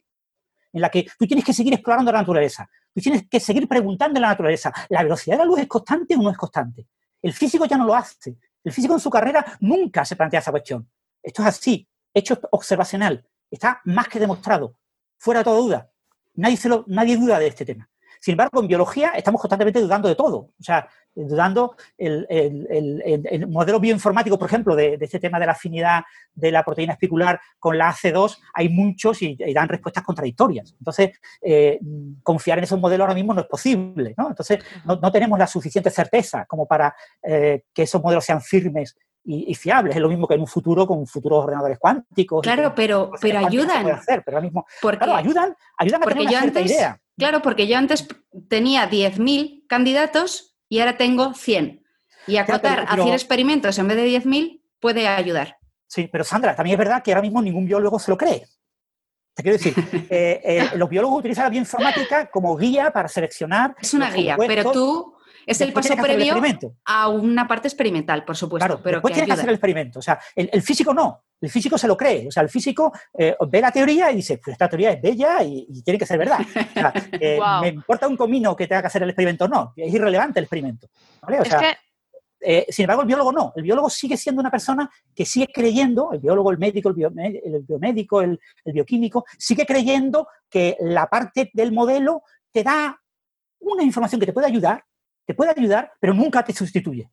[0.71, 2.69] En la que tú tienes que seguir explorando la naturaleza.
[2.93, 4.71] Tú tienes que seguir preguntando en la naturaleza.
[4.87, 6.87] ¿La velocidad de la luz es constante o no es constante?
[7.21, 8.37] El físico ya no lo hace.
[8.63, 10.89] El físico en su carrera nunca se plantea esa cuestión.
[11.21, 13.27] Esto es así, hecho observacional.
[13.49, 14.77] Está más que demostrado.
[15.17, 15.91] Fuera de toda duda.
[16.35, 17.89] Nadie, nadie duda de este tema.
[18.21, 20.37] Sin embargo, en biología estamos constantemente dudando de todo.
[20.37, 26.03] O sea, dudando el, el, modelo bioinformático, por ejemplo, de, este tema de la afinidad
[26.33, 30.75] de la proteína espicular con la AC2, hay muchos y, dan respuestas contradictorias.
[30.77, 31.79] Entonces, eh,
[32.21, 34.13] confiar en esos modelos ahora mismo no es posible.
[34.15, 34.29] ¿no?
[34.29, 39.53] Entonces, no, tenemos la suficiente certeza como para eh, que esos modelos sean firmes y,
[39.55, 39.95] fiables.
[39.95, 42.41] Es lo mismo que en un futuro con futuros ordenadores cuánticos.
[42.41, 43.89] Claro, pero, pero ayudan.
[43.89, 47.00] Hacer, pero ahora mismo, claro, ayudan, ayudan a tener una cierta idea.
[47.17, 48.07] Claro, porque yo antes
[48.47, 51.83] tenía 10.000 candidatos y ahora tengo 100.
[52.27, 55.57] Y acotar, hacer experimentos en vez de 10.000 puede ayudar.
[55.87, 58.47] Sí, pero Sandra, también es verdad que ahora mismo ningún biólogo se lo cree.
[59.33, 59.73] Te quiero decir,
[60.09, 63.75] eh, eh, los biólogos utilizan la bioinformática como guía para seleccionar.
[63.79, 65.15] Es una guía, pero tú
[65.45, 66.35] es el paso previo
[66.85, 68.65] a una parte experimental, por supuesto.
[68.65, 69.99] Claro, pero después tiene que hacer el experimento.
[69.99, 71.23] O sea, el, físico no.
[71.39, 72.27] El físico se lo cree.
[72.27, 75.43] O sea, el físico eh, ve la teoría y dice, pues esta teoría es bella
[75.43, 76.39] y, tiene que ser verdad.
[76.41, 79.73] O sea, eh, me importa un comino que tenga que hacer el experimento o no.
[79.75, 80.87] Es irrelevante el experimento.
[81.21, 81.77] O sea,
[82.41, 83.53] eh, sin embargo, el biólogo no.
[83.55, 88.21] El biólogo sigue siendo una persona que sigue creyendo, el biólogo, el médico, el, biomédico,
[88.21, 92.99] el, bioquímico, sigue creyendo que la parte del modelo te da
[93.59, 94.83] una información que te puede ayudar,
[95.25, 97.09] te puede ayudar, pero nunca te sustituye.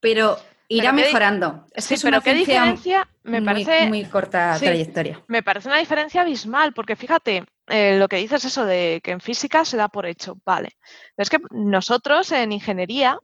[0.00, 1.66] Pero irá mejorando.
[1.72, 5.22] Es que es pero qué diferencia me parece muy, corta trayectoria.
[5.26, 9.20] Me parece una diferencia abismal, porque fíjate, eh, lo que dices eso de que en
[9.20, 10.70] física se da por hecho, vale.
[11.14, 13.18] Pero es que nosotros en ingeniería,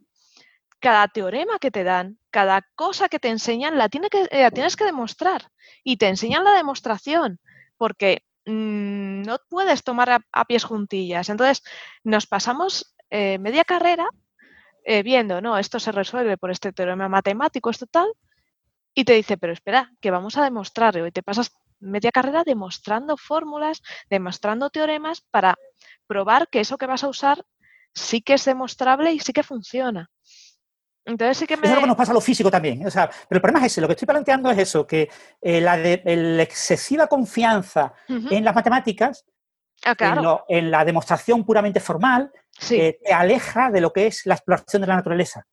[0.80, 4.76] cada teorema que te dan, cada cosa que te enseñan, la, tiene que, eh, tienes
[4.76, 5.48] que demostrar.
[5.82, 7.38] Y te enseñan la demostración,
[7.76, 11.28] porque mm, no puedes tomar a pies juntillas.
[11.28, 11.62] Entonces,
[12.02, 14.08] nos pasamos eh, media carrera
[14.84, 18.08] eh, viendo, no, esto se resuelve por este teorema matemático, esto tal,
[18.94, 23.16] y te dice, pero espera, que vamos a demostrarlo, y te pasas media carrera demostrando
[23.16, 25.56] fórmulas, demostrando teoremas para
[26.06, 27.44] probar que eso que vas a usar
[27.94, 30.08] sí que es demostrable y sí que funciona.
[31.04, 31.66] Entonces sí que me...
[31.66, 32.84] Es lo que nos pasa a lo físico también.
[32.86, 33.80] O sea, pero el problema es ese.
[33.80, 35.08] Lo que estoy planteando es eso, que
[35.40, 39.24] eh, la, de, la excesiva confianza en las matemáticas,
[39.84, 42.30] ah, en, la demostración puramente formal,
[42.70, 45.46] eh, te aleja de lo que es la exploración de la naturaleza.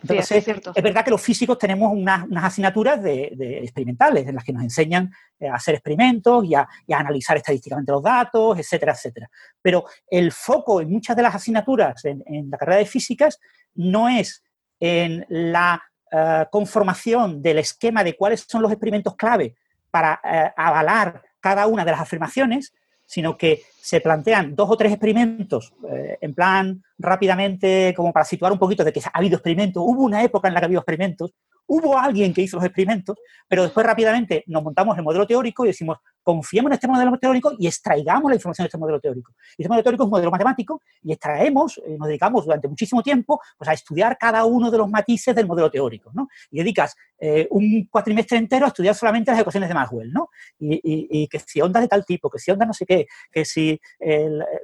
[0.00, 4.62] Entonces, es, verdad que los físicos tenemos unas, asignaturas de, experimentales en las que nos
[4.62, 9.28] enseñan eh, a hacer experimentos y a, analizar estadísticamente los datos, etcétera, etcétera.
[9.60, 13.40] Pero el foco en muchas de las asignaturas en, en la carrera de físicas
[13.74, 14.44] no es
[14.78, 15.82] en la
[16.12, 19.56] eh, conformación del esquema de cuáles son los experimentos clave
[19.90, 20.20] para
[20.54, 22.74] avalar cada una de las afirmaciones,
[23.08, 28.52] sino que se plantean dos o tres experimentos eh, en plan rápidamente, como para situar
[28.52, 30.80] un poquito de que ha habido experimentos, hubo una época en la que ha habido
[30.80, 31.32] experimentos,
[31.68, 33.16] hubo alguien que hizo los experimentos,
[33.46, 37.52] pero después rápidamente nos montamos el modelo teórico y decimos, confiemos en este modelo teórico
[37.58, 39.32] y extraigamos la información de este modelo teórico.
[39.56, 43.02] Y este modelo teórico es un modelo matemático y extraemos, eh, nos dedicamos durante muchísimo
[43.02, 46.28] tiempo pues, a estudiar cada uno de los matices del modelo teórico, ¿no?
[46.50, 50.30] Y dedicas eh, un cuatrimestre entero a estudiar solamente las ecuaciones de Maxwell, ¿no?
[50.58, 53.78] Y, que si ondas de tal tipo, que si ondas no sé qué, que si...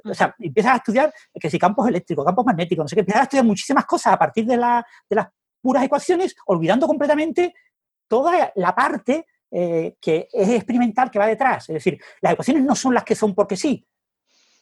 [0.03, 3.21] o sea, empiezas a estudiar que si campos eléctricos, campos magnéticos, no sé qué, empiezas
[3.21, 5.27] a estudiar muchísimas cosas a partir de, la, de las
[5.65, 7.55] puras ecuaciones, olvidando completamente
[8.07, 11.67] toda la parte eh, que es experimental que va detrás.
[11.69, 13.83] Es decir, las ecuaciones no son las que son porque sí.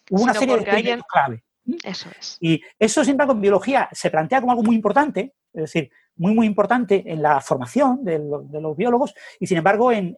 [0.09, 1.43] Hubo una serie de experimentos clave.
[1.83, 2.37] Eso es.
[2.39, 6.47] Y eso siempre con biología se plantea como algo muy importante, es decir, muy, muy
[6.47, 10.15] importante en la formación de, los biólogos, y sin embargo en,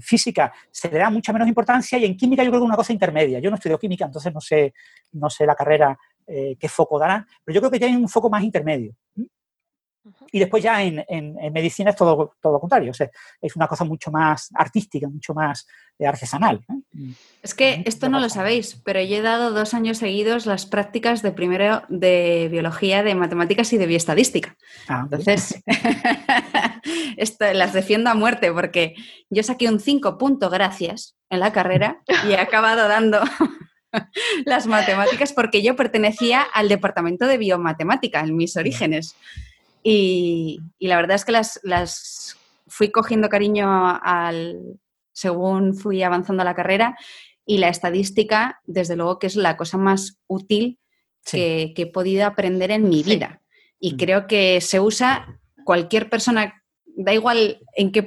[0.00, 2.76] física se le da mucha menos importancia y en química yo creo que es una
[2.76, 3.40] cosa intermedia.
[3.40, 4.72] Yo no estudio química, entonces no sé,
[5.12, 8.30] no sé la carrera eh, qué foco dará, pero yo creo que tiene un foco
[8.30, 8.94] más intermedio.
[10.36, 11.02] Y después ya en,
[11.50, 12.92] medicina es todo, todo lo contrario,
[13.40, 15.66] es una cosa mucho más artística, mucho más
[15.98, 16.62] eh, artesanal.
[16.92, 17.12] Mm.
[17.42, 21.22] Es que esto no lo sabéis, pero yo he dado dos años seguidos las prácticas
[21.22, 24.58] de primero de biología, de matemáticas y de bioestadística.
[24.88, 25.62] Ah, Entonces,
[27.54, 28.94] las defiendo a muerte porque
[29.30, 33.20] yo saqué un 5 punto gracias en la carrera y he acabado dando
[34.44, 39.16] las matemáticas porque yo pertenecía al departamento de biomatemática en mis orígenes.
[39.88, 42.36] Y, la verdad es que las,
[42.66, 43.68] fui cogiendo cariño
[44.02, 44.80] al,
[45.12, 46.98] según fui avanzando la carrera
[47.44, 50.80] y la estadística, desde luego que es la cosa más útil
[51.24, 53.42] que, he podido aprender en mi vida.
[53.78, 53.96] Y mm.
[53.96, 58.04] creo que se usa cualquier persona, da igual en qué,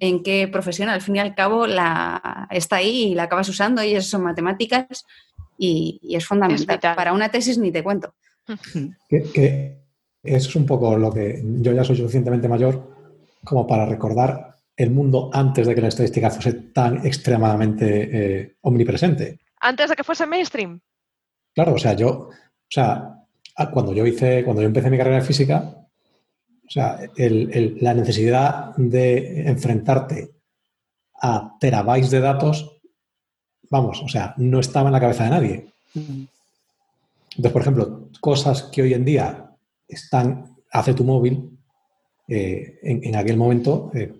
[0.00, 3.84] en qué profesión, al fin y al cabo la, está ahí y la acabas usando
[3.84, 5.04] y eso son matemáticas
[5.56, 6.80] y, es fundamental.
[6.80, 8.16] Para una tesis ni te cuento.
[9.08, 9.80] ¿Qué,
[10.22, 12.96] eso es un poco lo que yo ya soy suficientemente mayor
[13.44, 19.38] como para recordar el mundo antes de que la estadística fuese tan extremadamente eh, omnipresente.
[19.60, 20.80] Antes de que fuese mainstream.
[21.54, 22.30] Claro, o sea, yo, o
[22.68, 23.26] sea,
[23.72, 25.74] cuando yo hice, cuando yo empecé mi carrera de física,
[26.66, 30.30] o sea, la necesidad de enfrentarte
[31.20, 32.80] a terabytes de datos,
[33.68, 35.66] vamos, o sea, no estaba en la cabeza de nadie.
[35.94, 39.49] Entonces, por ejemplo, cosas que hoy en día
[39.90, 41.50] están, hace tu móvil,
[42.32, 44.12] eh, en, aquel momento, eh,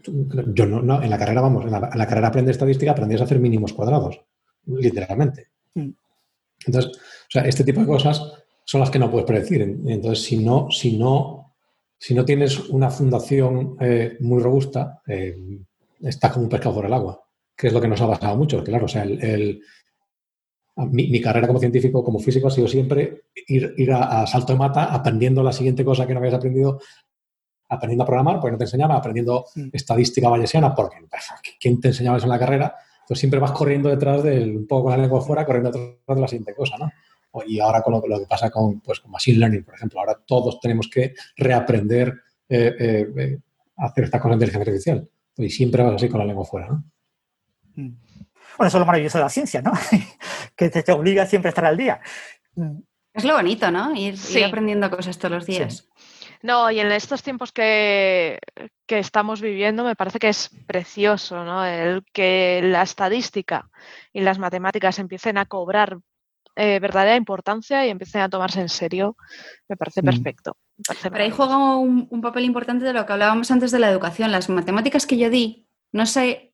[0.53, 3.73] yo no, en la carrera, vamos, en la, carrera aprende estadística, aprendías a hacer mínimos
[3.73, 4.21] cuadrados,
[4.67, 5.47] literalmente.
[5.75, 5.91] Mm.
[6.67, 8.21] Entonces, o sea, este tipo de cosas
[8.65, 9.63] son las que no puedes predecir.
[9.63, 11.55] Entonces, si no, si no,
[11.99, 15.01] si no tienes una fundación eh, muy robusta,
[16.01, 17.23] estás como un pescado por el agua,
[17.57, 18.65] que es lo que nos ha pasado mucho.
[18.65, 19.63] Claro, o sea, el
[20.87, 24.85] mi, carrera como científico, como físico, ha sido siempre ir, ir a, salto de mata
[24.85, 26.81] aprendiendo la siguiente cosa que no habías aprendido,
[27.69, 29.69] aprendiendo a programar, porque no te enseñaba, aprendiendo mm.
[29.73, 30.97] estadística bayesiana, porque
[31.61, 32.75] ¿quién te enseñaba eso en la carrera?
[33.01, 36.21] Entonces siempre vas corriendo detrás del, un poco con la lengua fuera, corriendo detrás de
[36.21, 36.91] la siguiente cosa, ¿no?
[37.47, 40.59] Y ahora con lo, que pasa con, pues, con Machine Learning, por ejemplo, ahora todos
[40.61, 42.15] tenemos que reaprender
[42.49, 43.39] eh, eh, eh,
[43.77, 45.09] hacer esta cosa de inteligencia artificial.
[45.37, 46.85] Y siempre vas así con la lengua fuera, ¿no?
[47.77, 48.10] Mm.
[48.61, 49.73] Bueno, eso es lo maravilloso de la ciencia, ¿no?
[50.55, 51.99] que te, obliga siempre a estar al día.
[53.15, 53.95] Es lo bonito, ¿no?
[53.95, 55.89] Ir, aprendiendo cosas todos los días.
[56.43, 58.39] No, y en estos tiempos que,
[58.87, 61.65] estamos viviendo me parece que es precioso, ¿no?
[61.65, 63.71] El que la estadística
[64.13, 65.97] y las matemáticas empiecen a cobrar
[66.55, 69.17] eh, verdadera importancia y empiecen a tomarse en serio,
[69.71, 70.05] me parece mm.
[70.05, 70.57] perfecto.
[71.03, 74.31] Pero ahí juega un, un, papel importante de lo que hablábamos antes de la educación.
[74.31, 76.50] Las matemáticas que yo di, no sé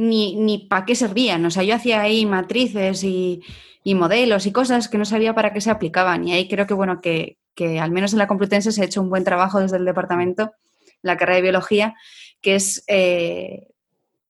[0.00, 1.44] ni, ni para qué servían.
[1.44, 3.42] O sea, yo hacía ahí matrices y,
[3.84, 6.26] modelos y cosas que no sabía para qué se aplicaban.
[6.26, 7.36] Y ahí creo que, bueno, que,
[7.80, 10.52] al menos en la Complutense se ha hecho un buen trabajo desde el departamento,
[11.02, 11.94] la carrera de biología,
[12.40, 13.66] que es eh,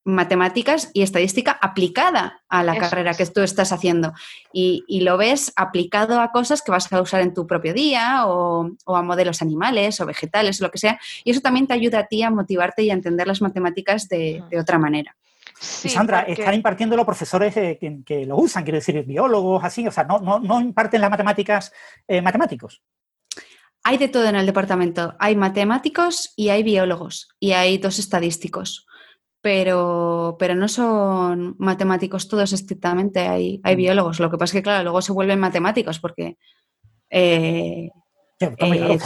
[0.02, 3.16] matemáticas y estadística aplicada a la Eso carrera es.
[3.18, 4.12] que tú estás haciendo.
[4.52, 8.26] Y, y lo ves aplicado a cosas que vas a usar en tu propio día
[8.26, 10.98] o, o a modelos animales o vegetales o lo que sea.
[11.22, 14.42] Y eso también te ayuda a ti a motivarte y a entender las matemáticas de,
[14.50, 15.14] de otra manera.
[15.60, 19.62] Sí, y Sandra, porque- están impartiéndolo profesores eh, que, que lo usan, quiero decir, biólogos,
[19.62, 21.70] así, o sea, no, no, no imparten las matemáticas
[22.08, 22.82] eh, matemáticos.
[23.82, 25.14] Hay de todo en el departamento.
[25.18, 28.86] Hay matemáticos y hay biólogos y hay dos estadísticos.
[29.42, 34.20] Pero, pero no son matemáticos todos estrictamente, hay, hay biólogos.
[34.20, 36.36] Lo que pasa es que, claro, luego se vuelven matemáticos porque
[37.08, 37.88] eh,
[38.40, 38.98] Eh,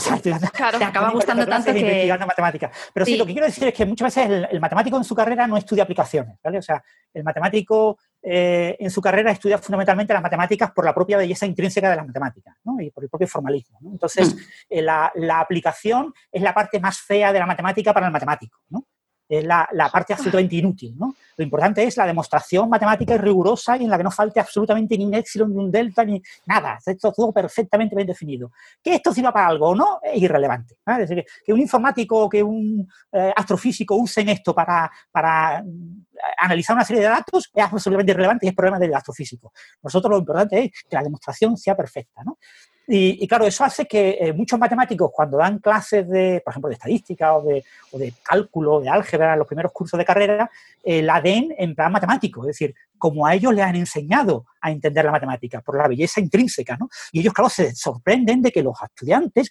[0.53, 0.79] Claro.
[0.79, 1.81] te acaba gustando tanto que...
[1.81, 2.71] investigando matemáticas.
[2.93, 3.13] Pero sí.
[3.13, 3.19] Sí.
[3.19, 5.57] lo que quiero decir es que muchas veces el, el matemático en su carrera no
[5.57, 6.59] estudia aplicaciones, ¿vale?
[6.59, 6.83] O sea,
[7.13, 11.91] el matemático eh, en su carrera estudia fundamentalmente las matemáticas por la propia belleza intrínseca
[11.91, 12.81] de las matemáticas, ¿no?
[12.81, 13.91] Y por el propio formalismo, ¿no?
[13.91, 14.39] Entonces, Mm.
[14.71, 18.61] eh, la, la aplicación es la parte más fea de la matemática para el matemático,
[18.71, 18.87] ¿no?
[19.29, 21.15] Es la, la parte absolutamente inútil, ¿no?
[21.37, 24.97] Lo importante es la demostración matemática y rigurosa y en la que no falte absolutamente
[24.97, 26.79] ni un épsilon, ni un delta, ni nada.
[26.85, 28.53] Esto todo perfectamente bien definido.
[28.83, 30.77] Que esto sirva para algo o no es irrelevante.
[30.87, 36.05] Es decir, que un informático o que un eh, astrofísico usen esto para, para mm,
[36.39, 39.53] analizar una serie de datos es absolutamente irrelevante y es problema del astrofísico.
[39.83, 42.23] Nosotros lo importante es que la demostración sea perfecta.
[42.25, 42.39] ¿no?
[42.87, 46.75] Y, claro, eso hace que eh, muchos matemáticos, cuando dan clases de, por ejemplo, de
[46.75, 50.51] estadística o de, o de cálculo, de álgebra, en los primeros cursos de carrera,
[50.83, 52.43] eh, la den en plan matemático.
[52.43, 56.21] Es decir, como a ellos les han enseñado a entender la matemática, por la belleza
[56.21, 56.77] intrínseca.
[56.79, 56.89] ¿no?
[57.13, 59.51] Y ellos, claro, se sorprenden de que los estudiantes,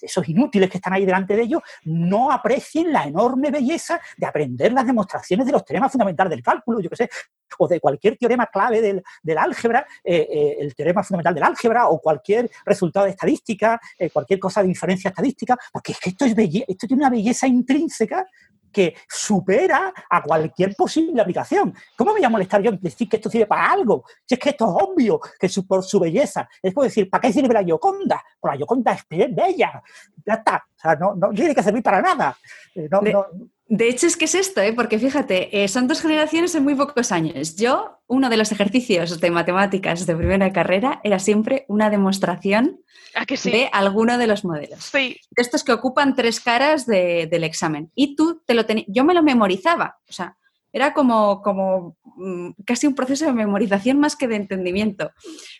[0.00, 4.72] esos inútiles que están ahí delante de ellos, no aprecien la enorme belleza de aprender
[4.72, 7.10] las demostraciones de los teoremas fundamentales del cálculo, yo qué sé,
[7.58, 11.88] o de cualquier teorema clave del, del álgebra, eh, eh, el teorema fundamental del álgebra,
[11.88, 16.24] o cualquier resultado de estadística, eh, cualquier cosa de inferencia estadística, porque es que esto,
[16.24, 18.26] es belle esto tiene una belleza intrínseca
[18.72, 21.74] que supera a cualquier posible aplicación.
[21.96, 24.04] ¿Cómo me voy a molestar yo en decir que esto sirve para algo?
[24.24, 26.48] Si es que esto es obvio, que su, por su belleza.
[26.62, 28.22] Es como decir, ¿para qué sirve la Yoconda?
[28.38, 29.82] Pues la Yoconda es bella.
[30.24, 30.64] Ya está.
[30.76, 32.36] O sea, no, no tiene que servir para nada.
[32.74, 33.26] Eh, No, de, no,
[33.70, 34.72] de, hecho, es que es esto, ¿eh?
[34.72, 37.54] porque fíjate, eh, son dos generaciones en muy pocos años.
[37.56, 42.80] Yo, uno de los ejercicios de matemáticas de primera carrera era siempre una demostración
[43.14, 43.50] ¿A que sí?
[43.50, 44.84] de alguno de los modelos.
[44.84, 45.20] Sí.
[45.30, 47.90] De estos que ocupan tres caras de, del examen.
[47.94, 48.88] Y tú te lo tenías.
[48.90, 49.98] Yo me lo memorizaba.
[50.08, 50.36] O sea,
[50.72, 55.10] era como, como mmm, casi un proceso de memorización más que de entendimiento.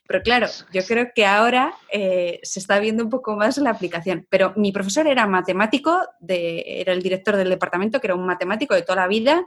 [0.06, 4.26] Pero claro, yo creo que ahora eh, se está viendo un poco más la aplicación.
[4.30, 8.74] Pero mi profesor era matemático, de, era el director del departamento, que era un matemático
[8.74, 9.44] de toda la vida,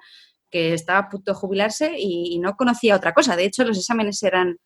[0.50, 3.36] que estaba a punto de jubilarse y, y no conocía otra cosa.
[3.36, 4.58] De hecho, los exámenes eran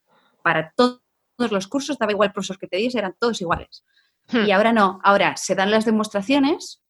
[0.41, 1.02] para todos
[1.38, 3.84] los cursos, daba igual profesor que te diese, eran todos iguales.
[4.32, 4.45] Hmm.
[4.45, 6.82] Y ahora no, ahora se dan las demostraciones,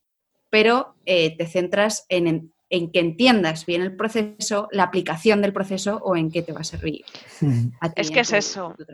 [0.50, 5.54] pero eh, te centras en, en, en, que entiendas bien el proceso, la aplicación del
[5.54, 7.06] proceso o en qué te va a servir.
[7.82, 8.76] A es que es tu, eso.
[8.78, 8.86] Tu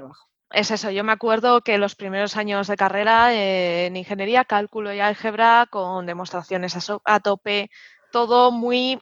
[0.53, 4.93] es eso, yo me acuerdo que los primeros años de carrera eh, en ingeniería, cálculo
[4.93, 7.71] y álgebra, con demostraciones a, so a tope,
[8.11, 9.01] todo muy,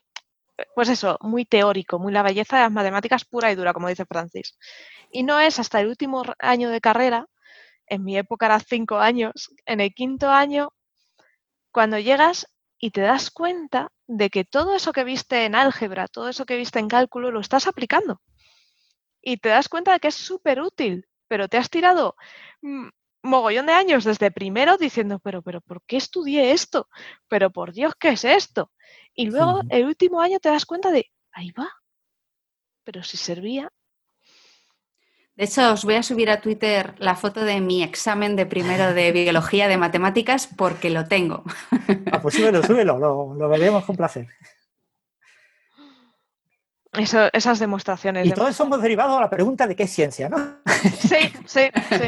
[0.76, 4.06] pues eso, muy teórico, muy la belleza de las matemáticas pura y dura, como dice
[4.06, 4.58] Francis.
[5.12, 7.28] Y no es hasta el último año de carrera,
[7.86, 10.72] en mi época era cinco años, en el quinto año,
[11.74, 12.48] cuando llegas
[12.80, 16.58] y te das cuenta de que todo eso que viste en álgebra, todo eso que
[16.58, 18.22] viste en cálculo, lo estás aplicando.
[19.22, 22.16] Y te das cuenta de que es súper útil, pero te has tirado
[23.24, 26.90] mogollón de años desde primero diciendo, pero, pero, ¿por qué estudié esto?
[27.30, 28.72] Pero, por Dios, ¿qué es esto?
[29.14, 29.68] Y luego, sí.
[29.70, 31.70] el último año te das cuenta de, ahí va,
[32.84, 33.72] pero si servía.
[35.42, 38.94] De hecho, os voy a subir a Twitter la foto de mi examen de primero
[38.94, 41.44] de biología de matemáticas porque lo tengo.
[42.12, 44.28] Ah, pues súbelo, súbelo, lo, lo veremos con placer.
[46.94, 48.28] Eso, esas demostraciones.
[48.28, 50.38] Y todo eso hemos derivado a la pregunta de qué es ciencia, ¿no?
[51.00, 52.08] Sí, sí, sí.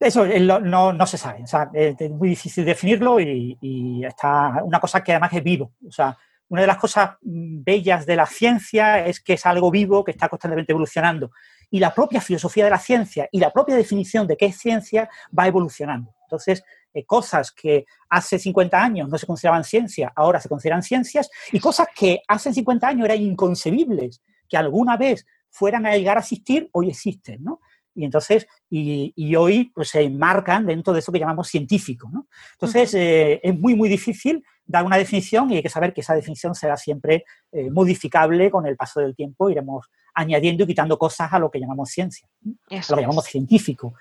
[0.00, 4.80] Eso no, no, se sabe, o sea, es muy difícil definirlo y, y, está una
[4.80, 5.72] cosa que además es vivo.
[5.88, 6.14] O sea,
[6.48, 10.28] una de las cosas bellas de la ciencia es que es algo vivo que está
[10.28, 11.30] constantemente evolucionando.
[11.74, 15.10] Y la propia filosofía de la ciencia y la propia definición de qué es ciencia
[15.36, 16.14] va evolucionando.
[16.22, 21.28] Entonces, eh, cosas que hace 50 años no se consideraban ciencia, ahora se consideran ciencias,
[21.50, 26.20] y cosas que hace 50 años eran inconcebibles que alguna vez fueran a llegar a
[26.20, 27.60] existir, hoy existen, ¿no?
[27.94, 32.26] Y entonces, y, y, hoy pues, se enmarcan dentro de eso que llamamos científico, ¿no?
[32.52, 36.14] Entonces, eh, es muy, muy difícil dar una definición y hay que saber que esa
[36.14, 41.32] definición será siempre eh, modificable con el paso del tiempo, iremos añadiendo y quitando cosas
[41.32, 42.28] a lo que llamamos ciencia,
[42.68, 43.94] Eso a lo que llamamos científico.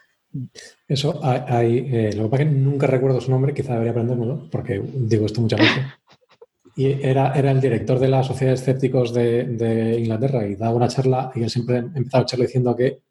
[0.88, 3.92] Eso, hay, hay eh, lo que pasa es que nunca recuerdo su nombre, quizá debería
[3.92, 5.86] aprendérmelo, porque digo esto muchas veces.
[6.76, 10.88] y era, era el director de la Sociedad de Escépticos de, Inglaterra y daba una
[10.88, 13.02] charla y él siempre empezaba la charla diciendo que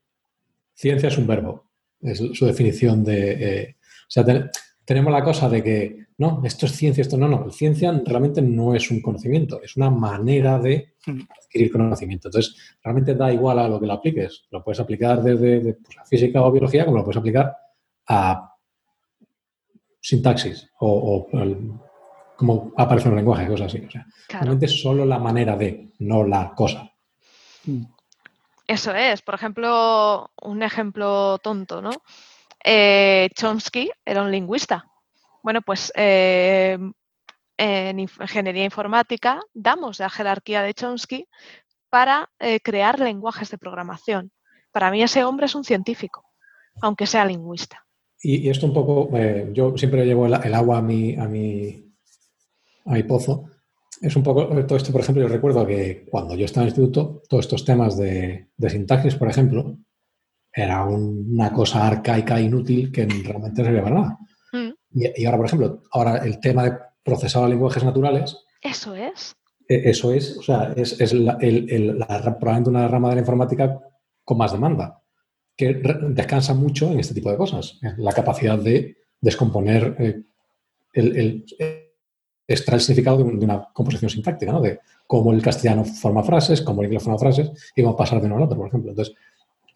[0.74, 1.70] ciencia es un verbo.
[2.00, 3.32] Es su definición de...
[3.32, 4.24] Eh, o sea,
[4.84, 7.50] tenemos la cosa de que, no, esto es ciencia, esto no, no.
[7.50, 11.20] Ciencia realmente no es un conocimiento, es una manera de hmm.
[11.40, 12.28] adquirir conocimiento.
[12.28, 14.44] Entonces, realmente da igual a lo que lo apliques.
[14.50, 17.56] Lo puedes aplicar desde pues, la física o biología, como lo puedes aplicar
[18.08, 18.52] a
[20.00, 21.28] sintaxis o,
[22.36, 23.84] como aparece en el lenguaje, cosas así.
[23.86, 26.92] O sea, realmente es solo la manera de, no la cosa.
[28.66, 31.90] Eso es, por ejemplo, un ejemplo tonto, ¿no?
[32.64, 34.86] Eh, Chomsky era un lingüista.
[35.42, 36.78] Bueno, pues eh,
[37.56, 41.26] en ingeniería informática damos la jerarquía de Chomsky
[41.90, 44.30] para eh, crear lenguajes de programación.
[44.70, 46.24] Para mí ese hombre es un científico,
[46.80, 47.84] aunque sea lingüista.
[48.22, 49.10] Y, esto un poco,
[49.52, 51.92] yo siempre llevo el, agua a mi, a, mi,
[52.86, 53.50] a mi pozo.
[54.02, 56.78] Es un poco, todo esto, por ejemplo, yo recuerdo que cuando yo estaba en el
[56.78, 59.78] instituto, todos estos temas de, de sintaxis, por ejemplo,
[60.52, 64.18] era una cosa arcaica, inútil, que realmente no servía para nada.
[64.52, 64.70] Mm.
[64.94, 68.36] Y, ahora, por ejemplo, ahora el tema de procesado de lenguajes naturales.
[68.60, 69.34] Eso es.
[69.68, 73.80] E, eso es, o sea, es, probablemente una rama de la informática
[74.24, 75.00] con más demanda,
[75.56, 75.80] que
[76.10, 77.78] descansa mucho en este tipo de cosas.
[77.96, 80.22] La capacidad de descomponer eh,
[80.92, 81.44] el,
[82.46, 84.60] extraer el significado de, una composición sintáctica, ¿no?
[84.60, 88.26] De cómo el castellano forma frases, cómo el inglés forma frases y cómo pasar de
[88.26, 88.90] uno al otro, por ejemplo.
[88.90, 89.14] Entonces,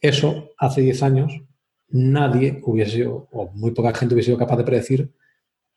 [0.01, 1.41] eso hace 10 años
[1.89, 5.11] nadie hubiese, o muy poca gente hubiese sido capaz de predecir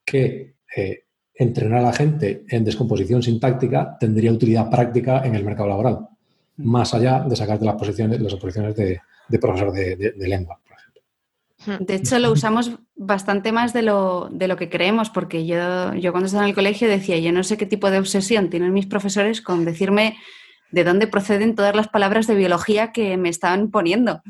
[0.06, 1.04] que eh,
[1.36, 6.00] entrenar a la gente en descomposición sintáctica tendría utilidad práctica en el mercado laboral,
[6.58, 6.70] mm.
[6.70, 9.00] más allá de sacarte las posiciones, las posiciones de,
[9.40, 10.69] profesor de, lengua, por ejemplo.
[11.66, 16.12] De hecho, lo usamos bastante más de lo, de lo que creemos, porque yo, yo
[16.12, 18.86] cuando estaba en el colegio decía, yo no sé qué tipo de obsesión tienen mis
[18.86, 20.18] profesores con decirme
[20.72, 24.22] de dónde proceden todas las palabras de biología que me estaban poniendo.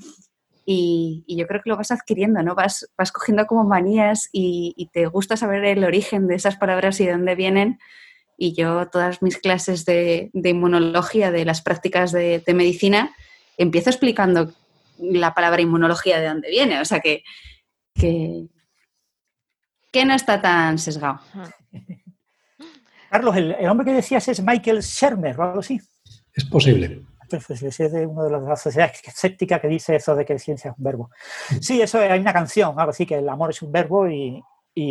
[0.71, 2.53] Y, yo creo que lo vas adquiriendo, ¿no?
[2.53, 7.05] Vas, vas cogiendo como manías y, te gusta saber el origen de esas palabras y
[7.05, 7.79] de dónde vienen.
[8.37, 13.15] Y yo todas mis clases de, inmunología, de las prácticas de, medicina,
[13.57, 14.53] empiezo explicando
[14.99, 16.79] la palabra inmunología de dónde viene.
[16.81, 17.23] O sea que,
[17.93, 18.47] que,
[19.91, 21.19] que no está tan sesgado.
[23.09, 25.81] Carlos, el, hombre que decías es Michael Shermer o algo así.
[26.33, 27.01] Es posible.
[27.29, 30.39] Pues, pues es de una de las sociedades escépticas que dice eso de que la
[30.39, 31.09] ciencia es un verbo.
[31.61, 34.43] Sí, eso hay una canción, algo así, que el amor es un verbo y,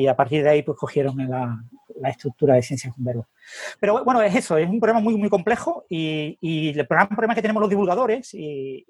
[0.06, 1.58] a partir de ahí pues cogieron la,
[2.04, 3.28] estructura de ciencia es un verbo.
[3.80, 7.42] Pero bueno, es eso, es un problema muy, muy complejo y, el gran problema que
[7.42, 8.84] tenemos los divulgadores y,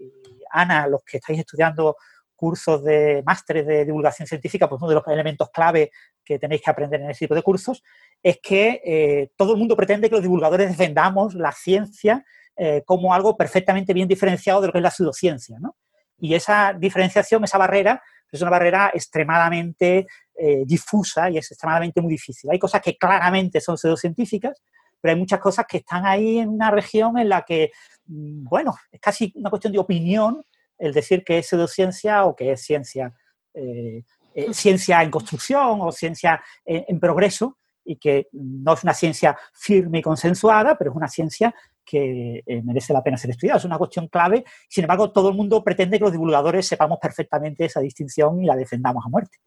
[0.50, 1.96] Ana, los que estáis estudiando
[2.34, 5.90] cursos de másteres de divulgación científica, pues uno de los elementos clave
[6.24, 7.82] que tenéis que aprender en ese tipo de cursos
[8.22, 12.24] es que eh, todo el mundo pretende que los divulgadores defendamos la ciencia
[12.56, 15.58] eh, como algo perfectamente bien diferenciado de lo que es la pseudociencia.
[15.60, 15.76] ¿no?
[16.20, 22.12] Y esa diferenciación, esa barrera, es una barrera extremadamente eh, difusa y es extremadamente muy
[22.12, 22.50] difícil.
[22.50, 24.62] Hay cosas que claramente son pseudocientíficas,
[25.00, 27.70] pero hay muchas cosas que están ahí en una región en la que,
[28.06, 30.44] mm, bueno, es casi una cuestión de opinión
[30.78, 33.12] el decir que es pseudociencia o que es ciencia,
[33.54, 34.04] eh,
[34.52, 40.02] ciencia en construcción o ciencia en progreso, y que no es una ciencia firme y
[40.02, 41.54] consensuada, pero es una ciencia
[41.88, 43.58] que eh, merece la pena ser estudiada.
[43.58, 44.44] Es una cuestión clave.
[44.68, 48.56] Sin embargo, todo el mundo pretende que los divulgadores sepamos perfectamente esa distinción y la
[48.56, 49.38] defendamos a muerte.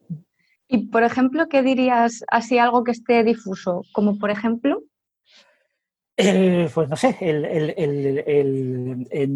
[0.66, 3.82] Y, por ejemplo, ¿qué dirías así algo que esté difuso?
[3.92, 4.82] Como, por ejemplo...
[6.16, 8.24] pues no sé, el, el,
[9.10, 9.26] eh,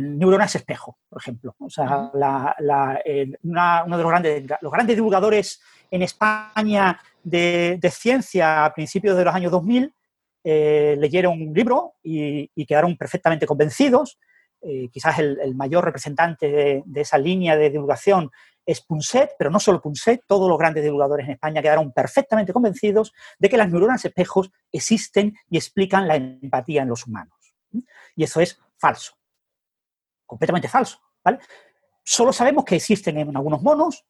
[0.00, 1.54] neuronas espejo, por ejemplo.
[1.58, 5.60] O sea, uno de los grandes, los grandes divulgadores
[5.90, 9.92] en España de, de ciencia a principios de los años 2000
[10.46, 14.18] eh, leyeron un libro y, quedaron perfectamente convencidos.
[14.60, 18.30] Eh, quizás el, mayor representante de, esa línea de divulgación
[18.66, 23.12] es Punset, pero no solo Punset, todos los grandes divulgadores en España quedaron perfectamente convencidos
[23.38, 27.34] de que las neuronas espejos existen y explican la empatía en los humanos.
[28.14, 29.14] Y eso es falso,
[30.26, 31.00] completamente falso.
[32.02, 34.04] Solo sabemos que existen en algunos monos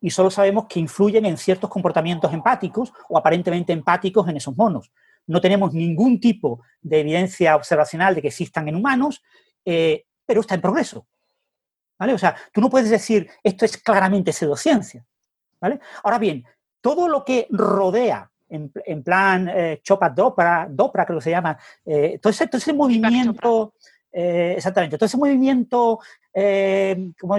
[0.00, 4.92] y solo sabemos que influyen en ciertos comportamientos empáticos o aparentemente empáticos en esos monos
[5.26, 9.22] no tenemos ningún tipo de evidencia observacional de que existan en humanos,
[9.64, 11.06] eh, pero está en progreso.
[11.98, 12.14] ¿Vale?
[12.14, 15.04] O sea, tú no puedes decir esto es claramente pseudociencia.
[15.60, 15.78] ¿vale?
[16.02, 16.44] Ahora bien,
[16.80, 22.18] todo lo que rodea, en, plan eh, Chopa Dopra, Dopra creo que se llama, eh,
[22.20, 23.74] todo, ese, todo, ese, movimiento,
[24.12, 26.00] eh, exactamente, todo ese movimiento
[27.18, 27.36] como,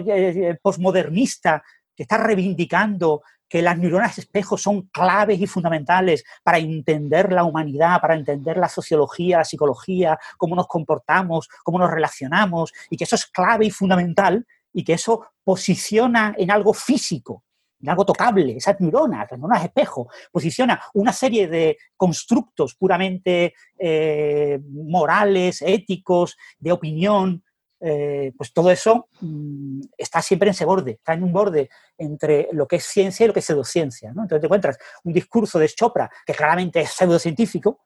[0.61, 1.63] postmodernista
[1.95, 3.21] que está reivindicando
[3.53, 8.67] que las neuronas espejo son claves y fundamentales para entender la humanidad, para entender la
[8.67, 13.69] sociología, la psicología, cómo nos comportamos, cómo nos relacionamos, y que eso es clave y
[13.69, 14.43] fundamental
[14.73, 17.43] y que eso posiciona en algo físico,
[17.79, 24.59] en algo tocable, esas neuronas, las neuronas espejo, posiciona una serie de constructos puramente eh,
[24.67, 27.43] morales, éticos, de opinión,
[27.85, 32.47] eh, pues todo eso mm, está siempre en ese borde, está en un borde entre
[32.53, 34.09] lo que es ciencia y lo que es pseudociencia.
[34.09, 37.81] Entonces te encuentras un discurso de Chopra que claramente es pseudocientífico,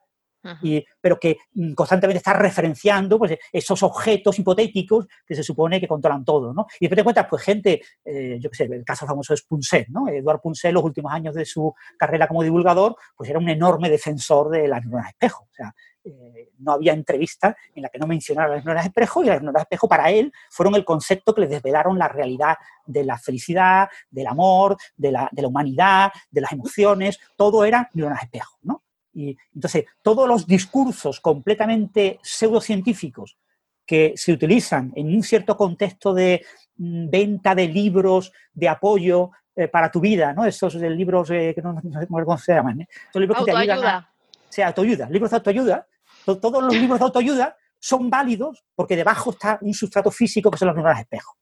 [0.62, 5.88] y, pero que mm, constantemente está referenciando pues, esos objetos hipotéticos que se supone que
[5.88, 6.52] controlan todo.
[6.52, 6.66] ¿no?
[6.80, 9.88] Y después te encuentras pues, gente, eh, yo qué sé, el caso famoso es Punset,
[9.88, 10.08] ¿no?
[10.08, 14.50] Eduard Punset, los últimos años de su carrera como divulgador, pues era un enorme defensor
[14.50, 15.44] de las neuronas espejo.
[15.44, 19.26] O sea, eh, no había entrevista en la que no mencionara las neuronas espejo y
[19.26, 22.56] las neuronas espejo para él fueron el concepto que le desvelaron la realidad
[22.86, 27.90] de la felicidad, del amor, de la, de la humanidad, de las emociones, todo era
[27.92, 28.82] neuronas espejo, ¿no?
[29.18, 33.36] Y entonces, todos los discursos completamente pseudocientíficos
[33.84, 36.46] que se utilizan en un cierto contexto de
[36.76, 40.44] mm, venta de libros de apoyo eh, para tu vida, ¿no?
[40.44, 42.88] Esos libros eh, que no, sé cómo se llaman, ¿eh?
[43.14, 44.08] libros que te ayudan a,
[44.56, 45.86] o autoayuda, libros de autoayuda.
[46.24, 50.66] todos los libros de autoayuda son válidos porque debajo está un sustrato físico que son
[50.68, 51.36] las neuronas espejo.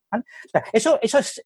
[0.73, 1.43] eso, eso es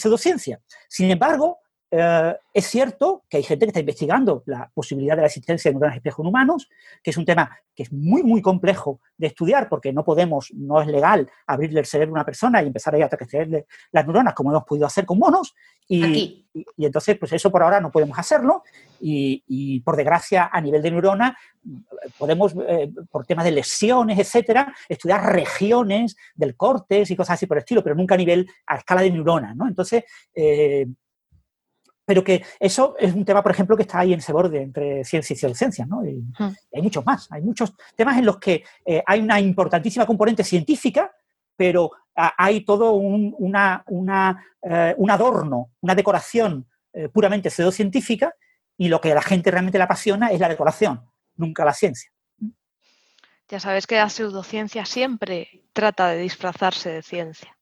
[0.00, 0.60] pseudociencia.
[0.88, 1.61] Sin embargo,
[1.94, 5.74] eh, es cierto que hay gente que está investigando la posibilidad de la existencia de
[5.74, 6.70] neuronas espejo en humanos,
[7.02, 10.80] que es un tema que es muy, muy complejo de estudiar porque no podemos, no
[10.80, 14.52] es legal abrirle el cerebro a una persona y empezar a crecerle las neuronas como
[14.52, 15.54] hemos podido hacer con monos.
[15.86, 18.62] Y, y, entonces, pues eso por ahora no podemos hacerlo.
[18.98, 21.36] Y, por desgracia, a nivel de neurona,
[22.16, 27.58] podemos, eh, por temas de lesiones, etcétera, estudiar regiones del cortes y cosas así por
[27.58, 29.68] el estilo, pero nunca a nivel, a escala de neurona, ¿no?
[29.68, 30.04] Entonces,
[30.34, 30.86] eh,
[32.04, 35.04] pero que eso es un tema, por ejemplo, que está ahí en ese borde entre
[35.04, 36.04] ciencia y pseudociencia, ¿no?
[36.04, 36.54] Y, hmm.
[36.74, 41.12] hay muchos más, hay muchos temas en los que eh, hay una importantísima componente científica,
[41.56, 43.84] pero hay todo un, una,
[44.62, 48.34] eh, un adorno, una decoración eh, puramente pseudocientífica,
[48.76, 52.10] y lo que a la gente realmente le apasiona es la decoración, nunca la ciencia.
[53.48, 57.56] Ya sabes que la pseudociencia siempre trata de disfrazarse de ciencia.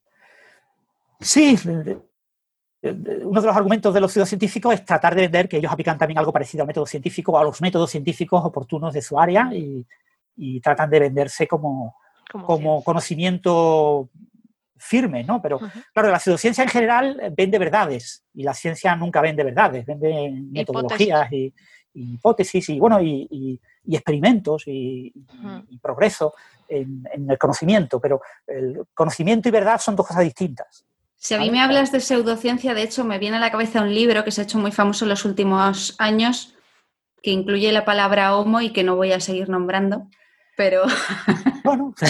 [1.21, 1.59] Sí,
[2.83, 6.19] uno de los argumentos de los pseudocientíficos es tratar de ver que ellos aplican también
[6.19, 9.87] algo parecido al método científico o a los métodos científicos oportunos de su área y,
[10.63, 11.97] tratan de venderse como,
[12.47, 14.09] como, conocimiento
[14.75, 15.43] firme, ¿no?
[15.43, 15.61] Pero
[15.93, 21.31] claro, la pseudociencia en general vende verdades y la ciencia nunca vende verdades, vende metodologías
[21.31, 21.53] y,
[21.93, 25.13] hipótesis y bueno y, experimentos y,
[25.83, 26.33] progreso
[26.69, 30.87] en, el conocimiento, pero el conocimiento y verdad son dos cosas distintas.
[31.23, 33.95] Si a mí me hablas de pseudociencia, de hecho, me viene a la cabeza un
[33.95, 36.55] libro que se ha hecho muy famoso en los últimos años,
[37.23, 40.09] que incluye la palabra homo y que no voy a seguir nombrando,
[40.57, 40.85] pero...
[41.63, 41.95] Bueno,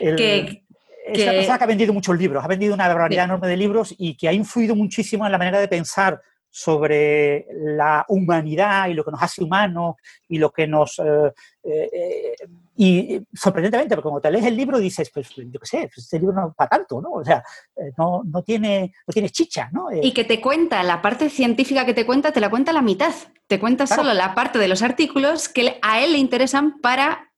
[0.00, 0.64] que,
[1.06, 3.94] es una persona que ha vendido muchos libros, ha vendido una variedad enorme de libros
[3.98, 6.22] y que ha influido muchísimo en la manera de pensar
[6.56, 9.96] sobre la humanidad y lo que nos hace humanos
[10.26, 10.98] y lo que nos...
[11.00, 12.34] Eh, eh,
[12.78, 16.18] y sorprendentemente, porque cuando te lees el libro dices, pues yo qué sé, pues, este
[16.18, 17.10] libro no es para tanto, ¿no?
[17.10, 17.44] O sea,
[17.76, 19.88] eh, no, no, tiene, no tiene chicha, ¿no?
[20.00, 23.12] y que te cuenta, la parte científica que te cuenta, te la cuenta la mitad.
[23.46, 27.30] Te cuenta solo la parte de los artículos que a él le interesan para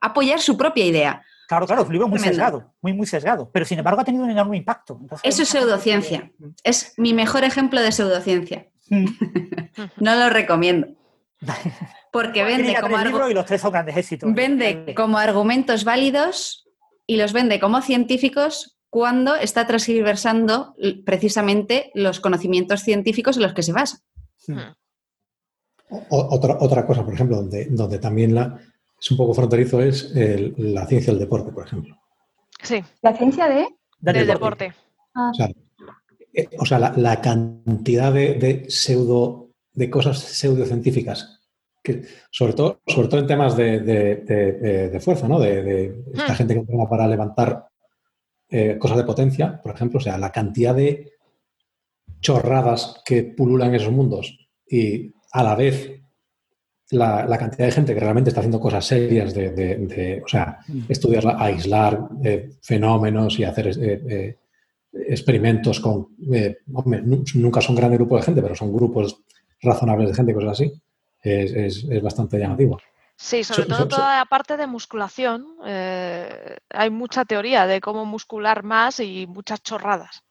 [0.00, 1.22] apoyar su propia idea.
[1.46, 4.24] Claro, claro, es un libro muy sesgado, muy, muy sesgado, pero sin embargo ha tenido
[4.24, 4.98] un enorme impacto.
[5.22, 6.32] Eso es pseudociencia.
[6.62, 8.68] Es mi mejor ejemplo de pseudociencia.
[8.88, 9.06] Mm.
[9.98, 10.88] no lo recomiendo.
[12.12, 12.96] Porque vende como,
[14.34, 16.68] vende como argumentos válidos
[17.06, 23.64] y los vende como científicos cuando está transversando precisamente los conocimientos científicos en los que
[23.64, 23.98] se basa.
[24.46, 24.72] Hmm.
[26.08, 28.58] Otra, otra cosa, por ejemplo, donde, donde también la,
[29.04, 30.12] es un poco fronterizo es
[30.56, 31.94] la ciencia del deporte, por ejemplo.
[32.62, 32.82] Sí.
[33.02, 33.66] ¿La ciencia de?
[34.00, 34.72] Del, deporte.
[35.14, 35.30] Ah.
[35.30, 41.42] O sea, eh, la, cantidad de, pseudo, de cosas pseudocientíficas,
[41.82, 45.38] que, sobre, todo, sobre todo en temas de, fuerza, ¿no?
[45.38, 46.36] De, esta hmm.
[46.36, 47.68] gente que entrena para levantar
[48.48, 51.12] eh, cosas de potencia, por ejemplo, o sea, la cantidad de
[52.20, 56.03] chorradas que pululan en esos mundos y a la vez
[56.90, 60.80] la, cantidad de gente que realmente está haciendo cosas serias de, o sea, mm.
[60.88, 64.38] estudiar, aislar eh, fenómenos y hacer eh, eh,
[64.92, 66.08] experimentos con,
[66.72, 67.02] hombre,
[67.34, 69.20] nunca son grandes grupos de gente, pero son grupos
[69.60, 70.72] razonables de gente, cosas así,
[71.22, 72.78] es, bastante llamativo.
[73.16, 75.46] Sí, sobre todo toda la parte de musculación.
[75.64, 80.22] hay mucha teoría de cómo muscular más y muchas chorradas.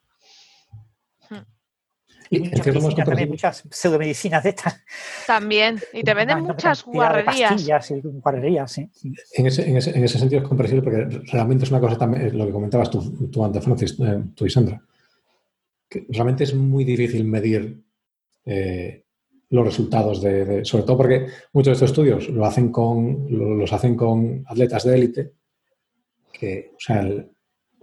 [2.35, 4.81] Y, muchas, medicinas también, muchas pseudomedicinas de estas.
[5.27, 5.79] También.
[5.93, 7.51] Y te venden Una muchas guarrerías.
[7.51, 8.89] pastillas y guarrerías, sí.
[9.33, 12.37] En ese, en, ese, en ese sentido es comprensible porque realmente es una cosa también,
[12.37, 14.81] lo que comentabas tú, tú antes, Francis, eh, tú y Sandra,
[15.89, 17.81] que realmente es muy difícil medir
[18.45, 19.03] eh,
[19.49, 23.53] los resultados de, de- sobre todo porque muchos de estos estudios lo hacen con, lo-
[23.55, 25.31] los hacen con atletas de élite
[26.31, 27.29] que, o sea, el-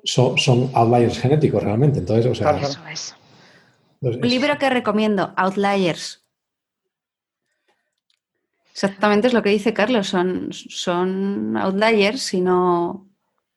[0.02, 1.98] son, son outliers genéticos realmente.
[1.98, 2.76] Entonces, o sea, Claro, Eso es.
[2.78, 3.14] entonces
[4.00, 6.24] Un es- libro que recomiendo, Outliers.
[8.72, 13.06] Exactamente es lo que dice Carlos, son, son outliers y no,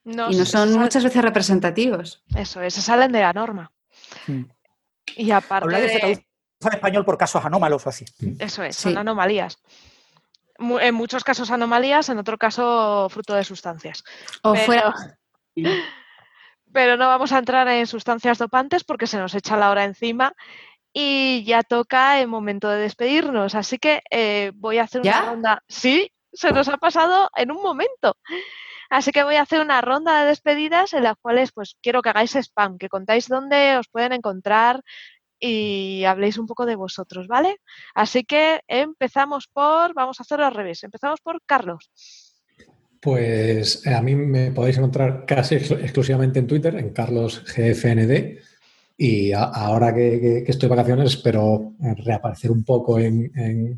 [0.03, 2.23] No, y no se son sal- muchas veces representativos.
[2.35, 3.71] Eso es, se salen de la norma.
[5.15, 6.25] Y aparte Hablar de
[6.73, 8.03] español por casos anómalos o así.
[8.39, 8.83] Eso es, Sí.
[8.83, 9.57] son anomalías.
[10.59, 14.03] En muchos casos anomalías, en otro caso fruto de sustancias.
[14.41, 14.93] O Pero- fuera,
[16.73, 20.33] Pero no vamos a entrar en sustancias dopantes porque se nos echa la hora encima
[20.91, 23.55] y ya toca el momento de despedirnos.
[23.55, 25.63] Así que eh, voy a hacer una ronda.
[25.67, 28.17] Sí, se nos ha pasado en un momento.
[28.89, 32.09] Así que voy a hacer una ronda de despedidas en las cuales pues quiero que
[32.09, 34.81] hagáis spam, que contáis dónde os pueden encontrar
[35.39, 37.57] y habléis un poco de vosotros, ¿vale?
[37.95, 41.91] Así que empezamos por, vamos a hacerlo al revés, empezamos por Carlos.
[43.03, 48.37] Pues eh, a mí me podéis encontrar casi ex- exclusivamente en Twitter, en carlosgfnd.
[48.97, 53.77] Y a- ahora que, estoy de vacaciones espero reaparecer un poco en, en-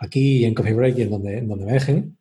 [0.00, 2.18] aquí en Coffee Break y en donde, donde me dejen.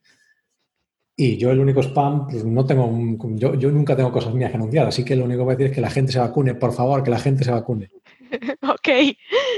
[1.16, 2.90] Y yo el único spam, pues no tengo,
[3.36, 5.58] yo, yo nunca tengo cosas mías que anunciar, así que lo único que voy a
[5.58, 7.92] decir es que la gente se vacune, por favor, que la gente se vacune.
[8.62, 8.90] ok.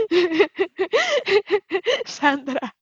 [2.06, 2.75] Sandra.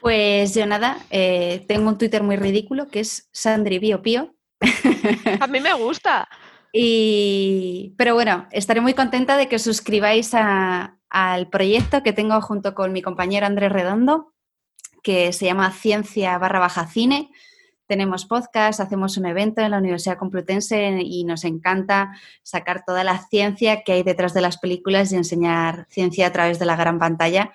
[0.00, 4.34] Pues yo nada, eh, tengo un Twitter muy ridículo que es sandribiopío.
[5.40, 6.28] A mí me gusta.
[6.74, 12.40] Y, pero bueno, estaré muy contenta de que os suscribáis a- al proyecto que tengo
[12.40, 14.32] junto con mi compañero Andrés Redondo,
[15.02, 17.28] que se llama Ciencia barra baja cine.
[17.86, 22.12] Tenemos podcast, hacemos un evento en la Universidad Complutense y nos encanta
[22.42, 26.58] sacar toda la ciencia que hay detrás de las películas y enseñar ciencia a través
[26.58, 27.52] de la gran pantalla.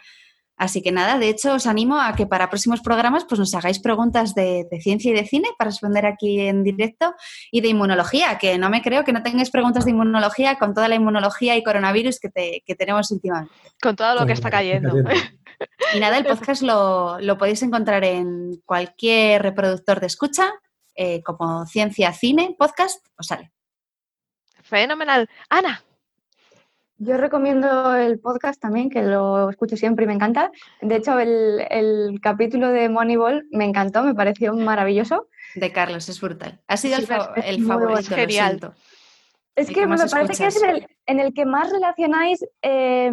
[0.57, 3.77] Así que nada, de hecho os animo a que para próximos programas pues nos hagáis
[3.79, 7.13] preguntas de, de ciencia y de cine para responder aquí en directo
[7.51, 10.87] y de inmunología, que no me creo que no tengáis preguntas de inmunología con toda
[10.87, 13.53] la inmunología y coronavirus que, te- que tenemos últimamente.
[13.79, 14.95] Con todo lo que está cayendo.
[15.93, 20.51] Y nada, el podcast lo, lo podéis encontrar en cualquier reproductor de escucha,
[20.95, 23.51] eh, como Ciencia Cine Podcast, os sale.
[24.63, 25.29] Fenomenal.
[25.49, 25.83] Ana,
[26.99, 30.51] Yo recomiendo el podcast también, que lo escucho siempre y me encanta.
[30.81, 35.27] De hecho, el, el capítulo de Moneyball me encantó, me pareció maravilloso.
[35.55, 36.59] De Carlos, es brutal.
[36.67, 38.59] Ha sido Sí, el, fa- es el muy favorito, Genial.
[39.55, 42.45] Es El que que me parece que es en el, en el que más relacionáis
[42.61, 43.11] eh,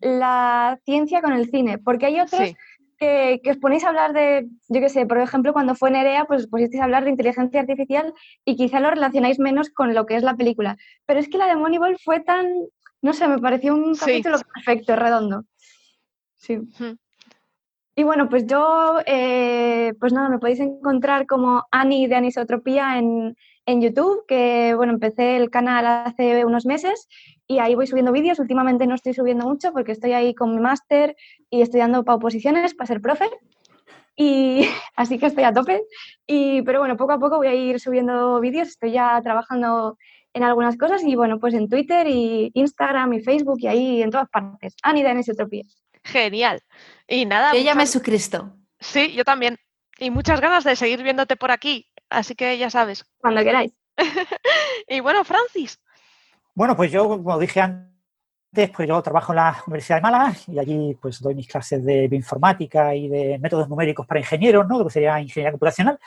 [0.00, 2.56] la ciencia con el cine, porque hay otros sí.
[2.98, 6.26] que, que os ponéis a hablar de, yo qué sé, por ejemplo, cuando fue Nerea,
[6.26, 8.12] pues os pusisteis a hablar de inteligencia artificial
[8.44, 10.76] y quizá lo relacionáis menos con lo que es la película.
[11.06, 12.46] Pero es que la de Moneyball fue tan,
[13.02, 14.00] no sé, me pareció un Sí.
[14.00, 15.44] capítulo perfecto, redondo.
[16.36, 16.58] Sí.
[17.96, 23.36] Y bueno, pues yo, eh, pues nada, me podéis encontrar como Ani de Anisotropía en,
[23.66, 27.08] en YouTube, que bueno, empecé el canal hace unos meses
[27.46, 28.38] y ahí voy subiendo vídeos.
[28.38, 31.14] Últimamente no estoy subiendo mucho porque estoy ahí con mi máster
[31.50, 33.28] y estudiando para oposiciones, para ser profe.
[34.16, 34.62] Y
[34.96, 35.82] así que estoy a tope.
[36.26, 38.68] Y, pero bueno, poco a poco voy a ir subiendo vídeos.
[38.68, 39.98] Estoy ya trabajando
[40.32, 44.10] en algunas cosas y bueno, pues en Twitter y Instagram y Facebook y ahí en
[44.10, 44.74] todas partes.
[44.82, 45.64] Ani de Anisotropía.
[46.04, 46.60] Genial.
[47.08, 48.52] Y nada, Yo muchas- Jesucristo.
[48.78, 49.56] sí, yo también.
[49.98, 51.86] Y muchas ganas de seguir viéndote por aquí.
[52.08, 53.04] Así que ya sabes.
[53.18, 53.72] Cuando queráis.
[54.88, 55.78] Y bueno, Francis.
[56.54, 60.58] Bueno, pues yo, como dije antes, pues yo trabajo en la Universidad de Málaga y
[60.58, 64.78] allí pues doy mis clases de bioinformática y de métodos numéricos para ingenieros, ¿no?
[64.78, 65.98] Lo que sería ingeniería computacional.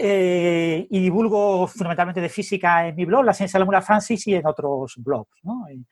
[0.00, 4.24] Eh, y divulgo fundamentalmente de física en mi blog, La Ciencia de la Mula Francis,
[4.28, 5.66] y en otros blogs, ¿no?
[5.68, 5.84] Y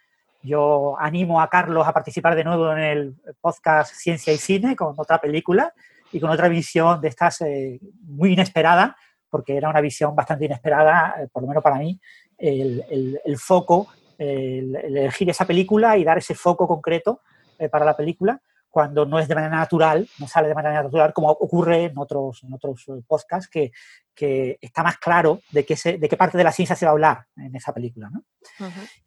[0.42, 4.94] Yo animo a Carlos a participar de nuevo en el podcast Ciencia y Cine con
[4.96, 5.72] otra película
[6.12, 8.96] y con otra visión de estas eh, muy inesperada,
[9.28, 11.98] porque era una visión bastante inesperada, eh, por lo menos para mí,
[12.38, 13.88] el, el- el foco,
[14.18, 17.22] el, el elegir esa película y dar ese foco concreto
[17.58, 18.40] eh, para la película
[18.76, 22.42] cuando no es de manera natural, no sale de manera natural, como ocurre en otros,
[22.44, 23.72] en otros eh, podcasts, que,
[24.16, 26.90] que está más claro de qué, se- de qué parte de la ciencia se va
[26.90, 28.10] a hablar en esa película.
[28.10, 28.24] ¿no?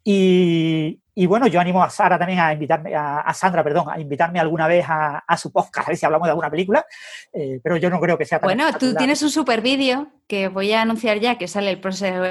[0.04, 4.38] y, y, bueno, yo animo a Sara también a invitarme, a, Sandra, perdón, a invitarme
[4.38, 6.86] alguna vez a, a, su podcast, a ver si hablamos de alguna película,
[7.32, 10.48] eh, pero yo no creo que sea tan Bueno, tú tienes un super vídeo que
[10.48, 11.80] voy a anunciar ya, que sale el,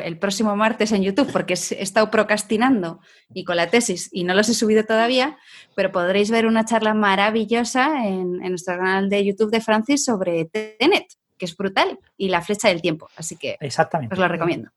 [0.06, 3.02] el, próximo martes en YouTube, porque he estado procrastinando
[3.34, 5.38] y con la tesis y no los he subido todavía,
[5.76, 10.46] pero podréis ver una charla maravillosa en, en nuestro canal de YouTube de Francis sobre
[10.46, 11.08] Tenet
[11.40, 13.10] que es brutal, y la flecha del tiempo.
[13.16, 14.14] Así que Exactamente.
[14.14, 14.70] os lo recomiendo.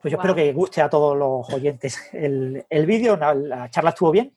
[0.00, 4.12] Pues yo espero que guste a todos los oyentes el, el vídeo, la, charla estuvo
[4.12, 4.32] bien.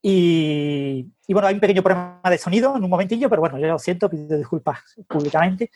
[0.00, 3.80] Y, bueno, hay un pequeño problema de sonido en un momentillo, pero bueno, yo lo
[3.80, 4.78] siento, pido disculpas
[5.08, 5.72] públicamente.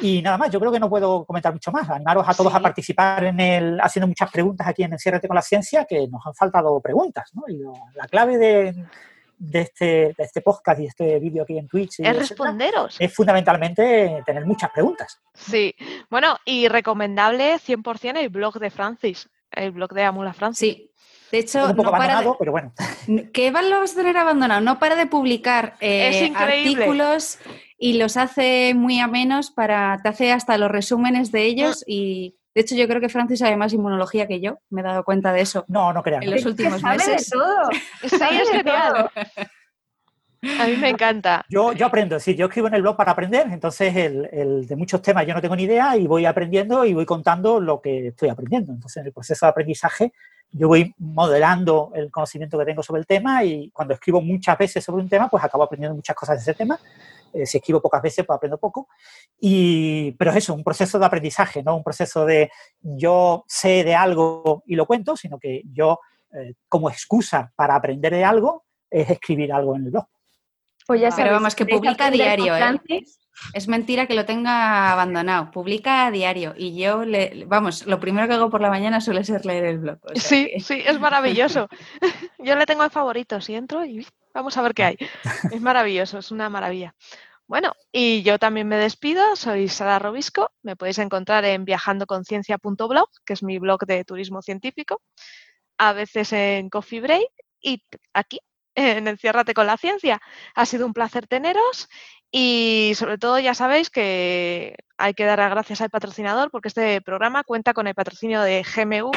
[0.00, 1.90] Y nada más, yo creo que no puedo comentar mucho más.
[1.90, 5.42] Animaros a todos a participar en el, haciendo muchas preguntas aquí en Enciérrate con la
[5.42, 7.30] Ciencia, que nos han faltado preguntas.
[7.34, 7.42] ¿no?
[7.48, 7.58] Y
[7.96, 8.86] la clave de,
[9.38, 12.00] de este, de este podcast y este vídeo aquí en Twitch.
[12.00, 12.96] es responderos.
[12.98, 15.20] Es fundamentalmente tener muchas preguntas.
[15.34, 15.74] Sí,
[16.10, 20.74] bueno, y recomendable 100% el blog de Francis, el blog de Amula Francis.
[20.74, 20.90] Sí.
[21.30, 22.72] De hecho, un poco abandonado, pero bueno.
[23.32, 24.60] ¿Qué van a tener abandonado?
[24.60, 27.38] No para de publicar eh, artículos
[27.76, 31.90] y los hace muy amenos para, te hace hasta los resúmenes de ellos mm.
[31.90, 34.60] y de hecho, yo creo que Francis sabe más inmunología que yo.
[34.70, 35.64] Me he dado cuenta de eso.
[35.66, 36.22] No, no crean.
[36.22, 37.30] En los últimos sabe meses.
[37.30, 37.70] De todo.
[38.02, 39.10] Es genial.
[40.60, 41.44] A mí me encanta.
[41.48, 45.00] Yo, yo aprendo, sí, yo escribo en el blog para aprender, entonces el, de muchos
[45.00, 48.28] temas yo no tengo ni idea y voy aprendiendo y voy contando lo que estoy
[48.28, 48.72] aprendiendo.
[48.72, 50.12] Entonces en el proceso de aprendizaje
[50.50, 54.84] yo voy modelando el conocimiento que tengo sobre el tema y cuando escribo muchas veces
[54.84, 56.78] sobre un tema, pues acabo aprendiendo muchas cosas de ese tema
[57.34, 58.88] eh, si escribo pocas veces, pues aprendo poco.
[59.38, 62.50] Y, pero es eso, un proceso de aprendizaje, no un proceso de
[62.80, 65.98] yo sé de algo y lo cuento, sino que yo,
[66.32, 70.06] eh, como excusa para aprender de algo, es escribir algo en el blog.
[70.86, 73.04] Pues ya pero vamos, que publica diario, ¿eh?
[73.52, 75.50] Es mentira que lo tenga abandonado.
[75.50, 76.54] Publica a diario.
[76.56, 79.78] Y yo, le, vamos, lo primero que hago por la mañana suele ser leer el
[79.78, 79.98] blog.
[80.14, 81.68] sí, sí, es maravilloso.
[82.38, 84.96] yo le tengo en favoritos y entro y Vamos a ver qué hay.
[85.52, 86.96] Es maravilloso, es una maravilla.
[87.46, 93.32] Bueno, y yo también me despido, soy Sara Robisco, me podéis encontrar en viajandoconciencia.blog, que
[93.32, 95.00] es mi blog de turismo científico,
[95.78, 97.28] a veces en Coffee Break
[97.60, 98.40] y aquí
[98.74, 100.20] en Enciérrate con la Ciencia.
[100.56, 101.88] Ha sido un placer teneros
[102.36, 107.00] y sobre todo ya sabéis que hay que dar las gracias al patrocinador porque este
[107.00, 109.12] programa cuenta con el patrocinio de GMV,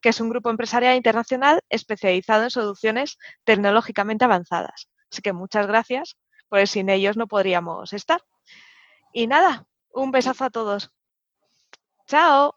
[0.00, 4.88] que es un grupo empresarial internacional especializado en soluciones tecnológicamente avanzadas.
[5.08, 6.16] Así que muchas gracias,
[6.48, 8.22] pues sin ellos no podríamos estar.
[9.12, 10.90] Y nada, un besazo a todos.
[12.08, 12.56] Chao.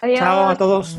[0.00, 0.96] Chao a todos.